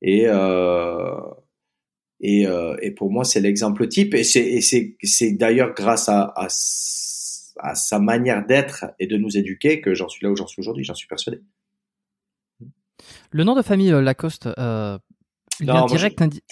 [0.01, 1.21] et euh,
[2.21, 6.33] et, euh, et pour moi c'est l'exemple type et c'est c'est c'est d'ailleurs grâce à,
[6.37, 10.61] à sa manière d'être et de nous éduquer que j'en suis là où j'en suis
[10.61, 11.41] aujourd'hui, j'en suis persuadé.
[13.31, 14.99] Le nom de famille euh, Lacoste, euh,
[15.61, 16.43] Non, moi, direct, indi-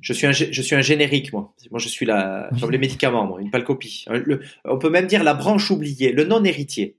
[0.00, 1.52] Je suis un, je suis un générique, moi.
[1.70, 4.04] Moi, je suis la, comme les médicaments, moi, une pâle copie.
[4.08, 6.96] Le- on peut même dire la branche oubliée, le non héritier.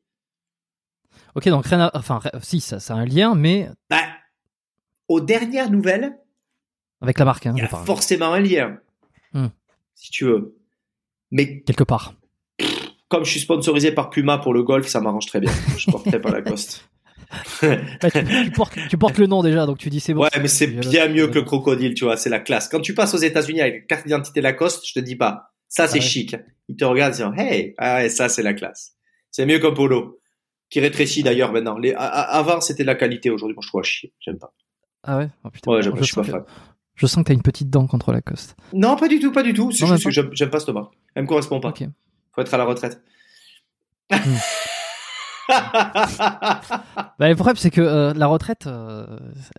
[1.36, 4.03] Ok, donc rien à- enfin, si, ça, ça a un lien, mais Bah,
[5.07, 6.18] aux dernières nouvelles,
[7.02, 8.78] avec la marque, hein, il y a forcément un lien.
[9.34, 9.48] Hmm.
[9.95, 10.56] Si tu veux.
[11.32, 12.14] Mais quelque part.
[13.07, 15.52] comme je suis sponsorisé par Puma pour le golf, ça m'arrange très bien.
[15.78, 16.88] Je porterai pas Lacoste.
[17.62, 20.24] Bah, tu, tu portes, tu portes le nom déjà, donc tu dis c'est bon.
[20.24, 22.68] Ouais, mais c'est a bien mieux que le crocodile, tu vois, c'est la classe.
[22.68, 25.88] Quand tu passes aux États-Unis avec une carte d'identité Lacoste, je te dis pas, ça
[25.88, 26.08] c'est Ah ouais.
[26.08, 26.36] chic.
[26.68, 28.94] Ils te regardent en disant, hey, ah ouais, ça c'est la classe.
[29.32, 30.20] C'est mieux qu'un polo.
[30.70, 31.78] Qui rétrécit d'ailleurs maintenant.
[31.78, 34.40] Les, a- a- avant c'était de la qualité, aujourd'hui moi je trouve à chier, j'aime
[34.40, 34.53] pas.
[35.03, 35.30] Ah ouais?
[35.44, 36.44] Oh, putain, Ouais, je, je suis pas que, fan.
[36.95, 38.56] je sens que t'as une petite dent contre Lacoste.
[38.74, 39.72] Non, pas du tout, pas du tout.
[39.72, 40.94] C'est Non, juste même que j'aime pas cette marque.
[41.16, 41.70] Elle me correspond pas.
[41.70, 41.84] Ok.
[42.34, 43.02] Faut être à la retraite.
[47.19, 49.06] Bah, le problème, c'est que euh, la retraite, euh,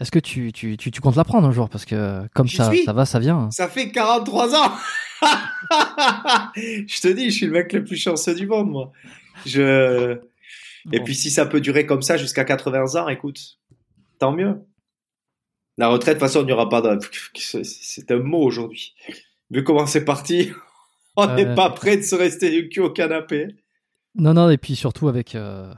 [0.01, 1.69] est-ce que tu, tu, tu, tu comptes la prendre un jour?
[1.69, 3.51] Parce que euh, comme ça, ça va, ça vient.
[3.53, 4.73] Ça fait 43 ans.
[6.57, 8.93] je te dis, je suis le mec le plus chanceux du monde, moi.
[9.47, 10.19] Je.
[10.93, 11.05] Et Bon.
[11.05, 13.59] puis si ça peut durer comme ça jusqu'à 80 ans, écoute,
[14.19, 14.61] tant mieux.
[15.79, 16.99] La retraite, de toute façon, il n'y aura pas de.
[17.35, 18.95] C'est un mot aujourd'hui.
[19.51, 20.51] Vu comment c'est parti,
[21.17, 23.55] on n'est pas prêt de se rester du cul au canapé.
[24.15, 25.73] Non, non, et puis surtout avec, euh,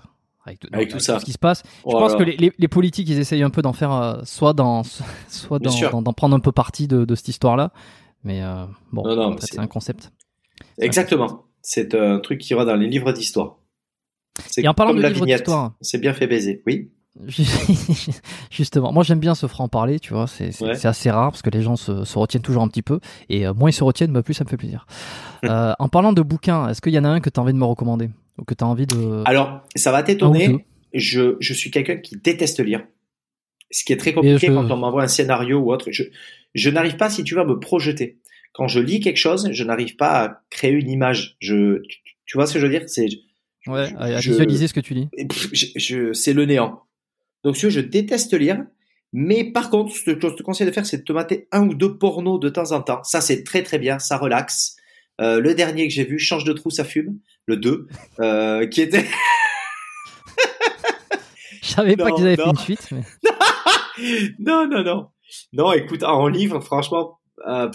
[0.44, 1.20] avec, tout ça.
[1.20, 1.62] ce qui se passe.
[1.64, 4.20] Je Oh pense que les, les, les politiques, ils essayent un peu d'en faire, euh,
[4.24, 4.82] soit dans,
[5.28, 7.72] soit d'en prendre un peu parti de, de cette histoire-là.
[8.24, 10.10] Mais euh, bon, en fait, c'est- un concept.
[10.78, 11.44] Exactement.
[11.62, 13.56] C'est un truc qui va dans les livres d'histoire.
[14.56, 16.62] Et en parlant comme de la livres d'histoire, C'est bien fait baiser.
[16.66, 16.90] Oui.
[18.50, 20.84] Justement, moi j'aime bien ce franc-parler, tu vois, c'est Ouais.
[20.84, 22.98] assez rare parce que les gens se, se retiennent toujours un petit peu
[23.28, 24.86] et moins ils se retiennent, bah, plus ça me fait plaisir.
[25.44, 27.58] En parlant de bouquins, est-ce qu'il y en a un que tu as envie de
[27.58, 28.10] me recommander?
[28.38, 29.22] Ou que tu as envie de.
[29.26, 30.46] Alors, ça va t'étonner.
[30.92, 32.86] Je, je suis quelqu'un qui déteste lire.
[33.70, 35.88] Ce qui est très compliqué je- quand on m'envoie un scénario ou autre.
[35.90, 36.04] Je,
[36.54, 38.18] je n'arrive pas, si tu veux, à me projeter.
[38.52, 41.36] Quand je lis quelque chose, je n'arrive pas à créer une image.
[41.40, 42.84] Je, tu, tu vois ce que je veux dire?
[42.88, 43.08] C'est
[43.66, 45.08] Ouais, je- à, visualiser ce que tu lis.
[45.52, 46.82] Je, je- c'est le néant.
[47.42, 48.64] Donc, si je déteste lire.
[49.16, 51.68] Mais par contre, ce que je te conseille de faire, c'est de te mater un
[51.68, 53.02] ou deux pornos de temps en temps.
[53.04, 54.74] Ça, c'est très très bien, ça relaxe.
[55.20, 57.18] Euh, le dernier que j'ai vu, Change de trou, ça fume.
[57.46, 57.88] Le 2,
[58.20, 59.04] euh, qui était...
[61.62, 62.52] Je savais pas qu'ils avaient fait non.
[62.52, 62.88] une suite.
[62.92, 63.02] Mais...
[64.38, 65.08] non, non, non.
[65.52, 67.18] Non, écoute, en livre, franchement...
[67.46, 67.70] euh,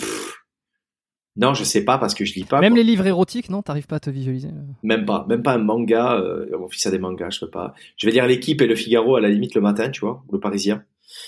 [1.36, 2.60] non, je sais pas parce que je lis pas.
[2.60, 2.78] Même quoi.
[2.78, 5.60] les livres érotiques, non T'arrives pas à te visualiser euh Même pas, même pas un
[5.60, 6.16] manga.
[6.18, 7.74] Euh, mon fils a des mangas, je peux pas.
[7.96, 10.34] Je vais lire l'équipe et le Figaro à la limite le matin, tu vois, ou
[10.34, 10.84] le Parisien.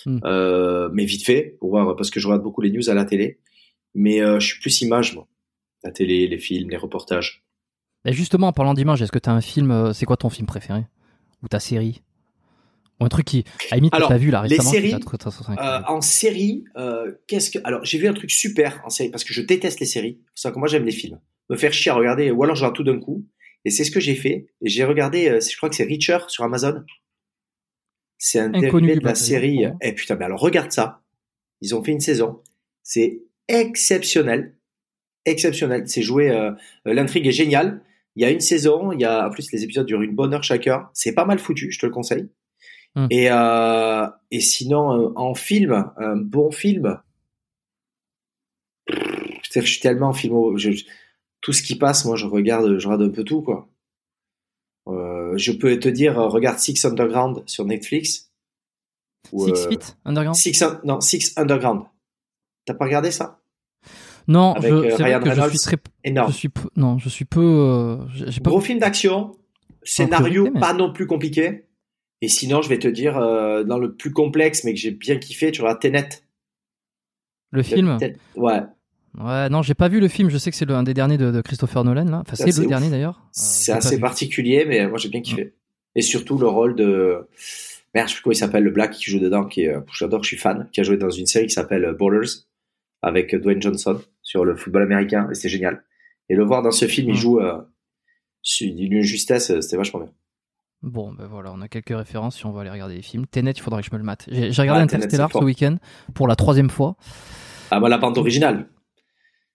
[0.06, 0.20] Hmm.
[0.26, 3.06] Euh, mais vite fait, pour voir, parce que je regarde beaucoup les news à la
[3.06, 3.40] télé.
[3.94, 5.28] Mais je suis plus image, moi.
[5.84, 7.44] La télé, les films, les reportages.
[8.06, 10.30] Et justement, en parlant d'image, est-ce que tu as un film euh, C'est quoi ton
[10.30, 10.86] film préféré?
[11.44, 12.02] Ou ta série?
[13.00, 14.92] Ou un truc qui, à la limite, t'as vu là les récemment qui séries,
[15.60, 19.24] Euh, en série, euh, qu'est-ce que alors j'ai vu un truc super en série parce
[19.24, 20.20] que je déteste les séries.
[20.36, 21.20] C'est ça que moi j'aime les films.
[21.50, 23.26] Me faire chier à regarder ou alors je regarde tout d'un coup.
[23.66, 24.48] Et c'est ce que j'ai fait.
[24.62, 26.84] Et J'ai regardé, je crois que c'est Reacher sur Amazon.
[28.18, 29.66] C'est un dérivé de la série.
[29.82, 31.02] Eh putain, mais alors regarde ça.
[31.62, 32.42] Ils ont fait une saison.
[32.84, 34.56] C'est exceptionnel,
[35.26, 35.88] exceptionnel.
[35.88, 36.30] C'est joué.
[36.30, 36.52] euh,
[36.86, 37.82] L'intrigue est géniale.
[38.16, 38.92] Il y a une saison.
[38.92, 40.90] Il y a en plus les épisodes durent une bonne heure chacun.
[40.94, 41.72] C'est pas mal foutu.
[41.72, 42.30] Je te le conseille.
[42.96, 43.08] Hmm.
[43.10, 47.00] Et, euh, et sinon, euh, en film, un bon film.
[49.54, 50.58] Je suis tellement en film.
[50.58, 50.86] je- je-
[51.42, 53.68] tout ce qui passe, moi, je regarde, je regarde un peu tout, quoi.
[54.88, 58.32] Euh, je peux te dire, euh, regarde Six Underground sur Netflix.
[59.32, 60.36] Ou, Six euh, Feet Underground?
[60.36, 61.84] Six, non, Six Underground.
[62.66, 63.41] T'as pas regardé ça?
[64.28, 65.78] Non, avec, je- euh, Ryan vrai que je suis très.
[66.04, 66.32] Énorme.
[66.32, 67.40] Je suis peu, non, je suis peu.
[67.42, 67.98] euh,
[68.44, 68.50] pas.
[68.50, 69.36] Gros film d'action,
[69.84, 71.66] scénario priorité, mais- pas non plus compliqué.
[72.22, 75.18] Et sinon, je vais te dire, euh, dans le plus complexe, mais que j'ai bien
[75.18, 76.10] kiffé, tu regardes Tenet.
[77.52, 78.18] Le film Tenet.
[78.36, 78.62] Ouais.
[79.20, 80.30] Ouais, non, j'ai pas vu le film.
[80.30, 82.20] Je sais que c'est le- un des derniers de, de Christopher Nolan là.
[82.22, 82.68] Enfin, c'est le ouf.
[82.68, 83.18] dernier d'ailleurs.
[83.22, 85.54] Euh, C'est assez particulier, mais moi j'ai bien kiffé.
[85.96, 87.28] Et surtout le rôle de
[87.94, 90.24] merde, je sais plus comment il s'appelle, le Black qui joue dedans, qui est, j'adore,
[90.24, 92.30] je suis fan, qui a joué dans une série qui s'appelle Ballers
[93.02, 94.00] avec Dwayne Johnson
[94.32, 95.84] sur le football américain, et c'est génial.
[96.30, 97.18] Et le voir dans ce film, il Mm.
[97.18, 97.62] joue euh,
[98.62, 100.12] d'une justesse, euh, c'était vachement bien.
[100.84, 103.28] Bon, ben voilà, on a quelques références si on va aller regarder les films.
[103.28, 104.26] Tenet, il faudrait que je me le mate.
[104.32, 105.76] J'ai regardé Interstellar ce week-end
[106.16, 106.96] pour la troisième fois.
[107.72, 108.68] Ah bah la bande originale,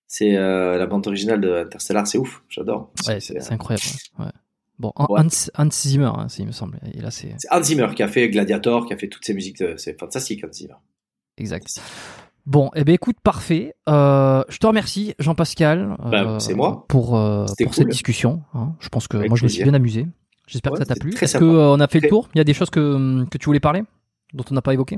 [0.07, 2.93] c'est euh, la bande originale de Interstellar, c'est ouf, j'adore.
[3.09, 3.83] Ouais, c'est incroyable.
[4.21, 4.27] ouais.
[4.79, 5.23] Bon, Hans, Ouais.
[5.57, 6.79] Hans Zimmer, hein, il me semble.
[6.93, 9.33] Et là, c'est C'est Hans Zimmer qui a fait Gladiator, qui a fait toutes ces
[9.35, 10.75] musiques, de- c'est fantastique Hans Zimmer.
[11.39, 11.81] exact.
[12.47, 13.75] Bon, eh ben écoute, parfait.
[13.89, 16.85] Euh, je te remercie, Jean-Pascal, Bah, c'est moi.
[16.89, 17.83] pour, euh, C'était pour cool.
[17.83, 18.43] cette discussion.
[18.55, 18.75] hein.
[18.79, 20.07] Je pense que Avec moi, je me suis bien amusé.
[20.47, 21.13] J'espère Ouais, que ça t'a plu.
[21.21, 22.29] Est-ce qu'on a fait le tour?
[22.35, 23.83] Il y a des choses que, que tu voulais parler
[24.33, 24.97] dont on n'a pas évoqué?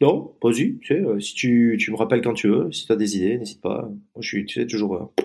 [0.00, 2.92] Non, vas-y, tu sais, euh, si tu, tu me rappelles quand tu veux, si tu
[2.92, 3.82] as des idées, n'hésite pas.
[3.82, 5.24] Moi, je suis, tu sais, toujours euh,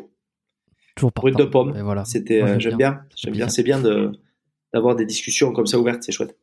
[0.96, 1.38] Toujours partant.
[1.38, 1.76] de pomme.
[1.78, 2.06] Et voilà.
[2.06, 3.02] C'était, euh, j'aime bien.
[3.16, 4.12] j'aime c'est bien de
[4.74, 6.36] d'avoir des discussions comme ça ouvertes, c'est chouette.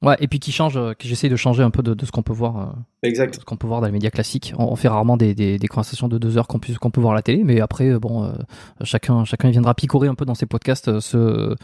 [0.00, 2.12] Ouais, et puis qui change, euh, que j'essaye de changer un peu de, de ce
[2.12, 2.56] qu'on peut voir.
[2.58, 2.66] euh,
[3.02, 3.34] Exact.
[3.36, 4.52] ce qu'on peut voir dans les médias classiques.
[4.58, 7.00] On, on fait rarement des, des, des conversations de deux heures qu'on puisse- qu'on peut
[7.00, 8.30] voir à la télé, mais après, euh, bon, euh,
[8.84, 11.54] chacun, chacun viendra picorer un peu dans ses podcasts ce, euh,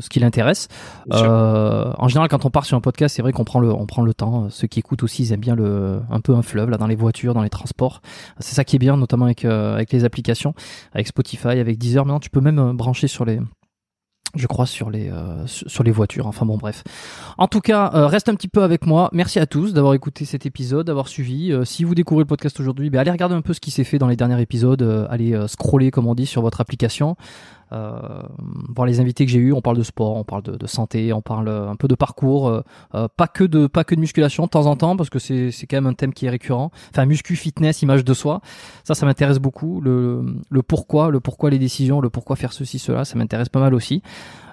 [0.00, 0.68] ce qui l'intéresse.
[1.12, 3.86] Euh, en général, quand on part sur un podcast, c'est vrai qu'on prend le, on
[3.86, 4.48] prend le temps.
[4.50, 6.96] Ceux qui écoutent aussi, ils aiment bien le, un peu un fleuve là dans les
[6.96, 8.00] voitures, dans les transports.
[8.38, 10.54] C'est ça qui est bien, notamment avec, euh, avec les applications,
[10.92, 12.04] avec Spotify, avec Deezer.
[12.04, 13.40] Maintenant, tu peux même brancher sur les
[14.36, 16.26] je crois sur les euh, sur les voitures.
[16.26, 16.84] Enfin bon, bref.
[17.38, 19.08] En tout cas, euh, reste un petit peu avec moi.
[19.12, 21.52] Merci à tous d'avoir écouté cet épisode, d'avoir suivi.
[21.52, 23.84] Euh, si vous découvrez le podcast aujourd'hui, ben, allez regarder un peu ce qui s'est
[23.84, 25.06] fait dans les derniers épisodes.
[25.10, 27.16] Allez scroller, comme on dit, sur votre application.
[27.72, 28.22] Euh,
[28.74, 29.52] voir les invités que j'ai eus.
[29.52, 32.48] On parle de sport, on parle de, santé, on parle euh, un peu de parcours.
[32.48, 35.50] euh, pas que de pas que de musculation de temps en temps parce que c'est
[35.68, 36.70] quand même un thème qui est récurrent.
[36.90, 38.40] Enfin, muscu, fitness, image de soi.
[38.84, 39.80] Ça, ça m'intéresse beaucoup.
[39.80, 43.60] Le le pourquoi, le pourquoi les décisions, le pourquoi faire ceci, cela, ça m'intéresse pas
[43.60, 44.02] mal aussi.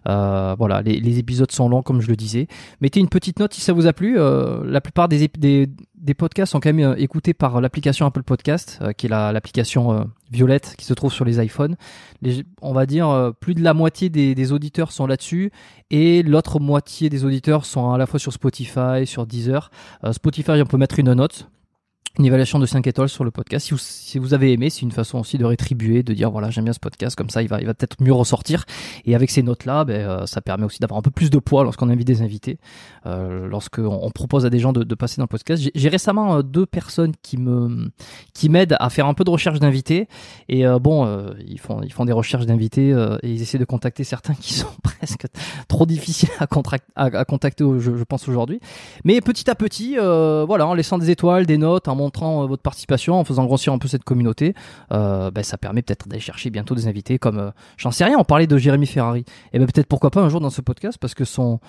[0.06, 2.48] Voilà, les, les, épisodes sont longs, comme je le disais.
[2.81, 4.18] Mettez une petite note si ça vous a plu.
[4.18, 9.06] La plupart des, des, des, podcasts sont quand même écoutés par l'application Apple Podcast, qui
[9.06, 11.76] est l'application violette qui se trouve sur les iPhones.
[12.61, 15.51] On va dire plus de la moitié des, des auditeurs sont là-dessus
[15.91, 19.72] et l'autre moitié des auditeurs sont à la fois sur Spotify, sur Deezer.
[20.11, 21.47] Spotify, on peut mettre une note
[22.19, 23.65] une évaluation de 5 étoiles sur le podcast.
[23.65, 26.52] Si vous, si vous avez aimé, c'est une façon aussi de rétribuer, de dire voilà
[26.52, 28.65] j'aime bien ce podcast, comme ça il va, il va peut-être mieux ressortir.
[29.06, 31.64] Et avec ces notes-là, ben, euh, ça permet aussi d'avoir un peu plus de poids
[31.64, 32.60] lorsqu'on invite des invités,
[33.07, 35.68] euh, lorsqu'on on propose à des gens de, de passer dans le podcast.
[35.73, 37.90] J'ai récemment euh, deux personnes qui me
[38.35, 40.07] qui m'aident à faire un peu de recherche d'invités.
[40.49, 42.90] Et euh, bon, ils font ils font des recherches d'invités
[43.23, 45.26] et ils essaient de contacter certains qui sont presque
[45.68, 46.48] trop difficiles à,
[46.95, 48.60] à, à contacter, je, je pense aujourd'hui.
[49.03, 53.16] Mais petit à petit, voilà, en laissant des étoiles, des notes, montrant euh, votre participation,
[53.16, 54.54] en faisant grossir un peu cette communauté,
[54.90, 58.24] ben, ça permet peut-être d'aller chercher bientôt des invités comme, euh, j'en sais rien, on
[58.24, 59.26] parlait de Jérémy Ferrari.
[59.54, 61.60] Et ben peut-être pourquoi pas un jour dans ce podcast, parce que son,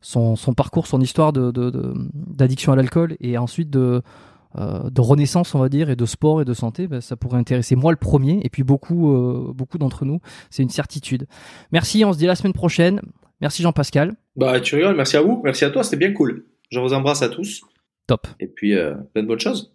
[0.00, 4.02] son, son parcours, son histoire d'addiction de, d'addiction à l'alcool et ensuite de,
[4.56, 7.76] de renaissance, on va dire, et de sport et de santé, ben, ça pourrait intéresser
[7.76, 10.20] moi le premier, et puis beaucoup, beaucoup d'entre nous.
[10.50, 11.26] C'est une certitude.
[11.70, 13.00] Merci, on se dit la semaine prochaine.
[13.40, 14.14] Merci Jean-Pascal.
[14.36, 16.46] Bah, tu rigoles, merci à vous, merci à toi, c'était bien cool.
[16.70, 17.62] Je vous embrasse à tous.
[18.06, 18.26] Top.
[18.40, 19.74] Et puis, euh, plein de bonnes choses.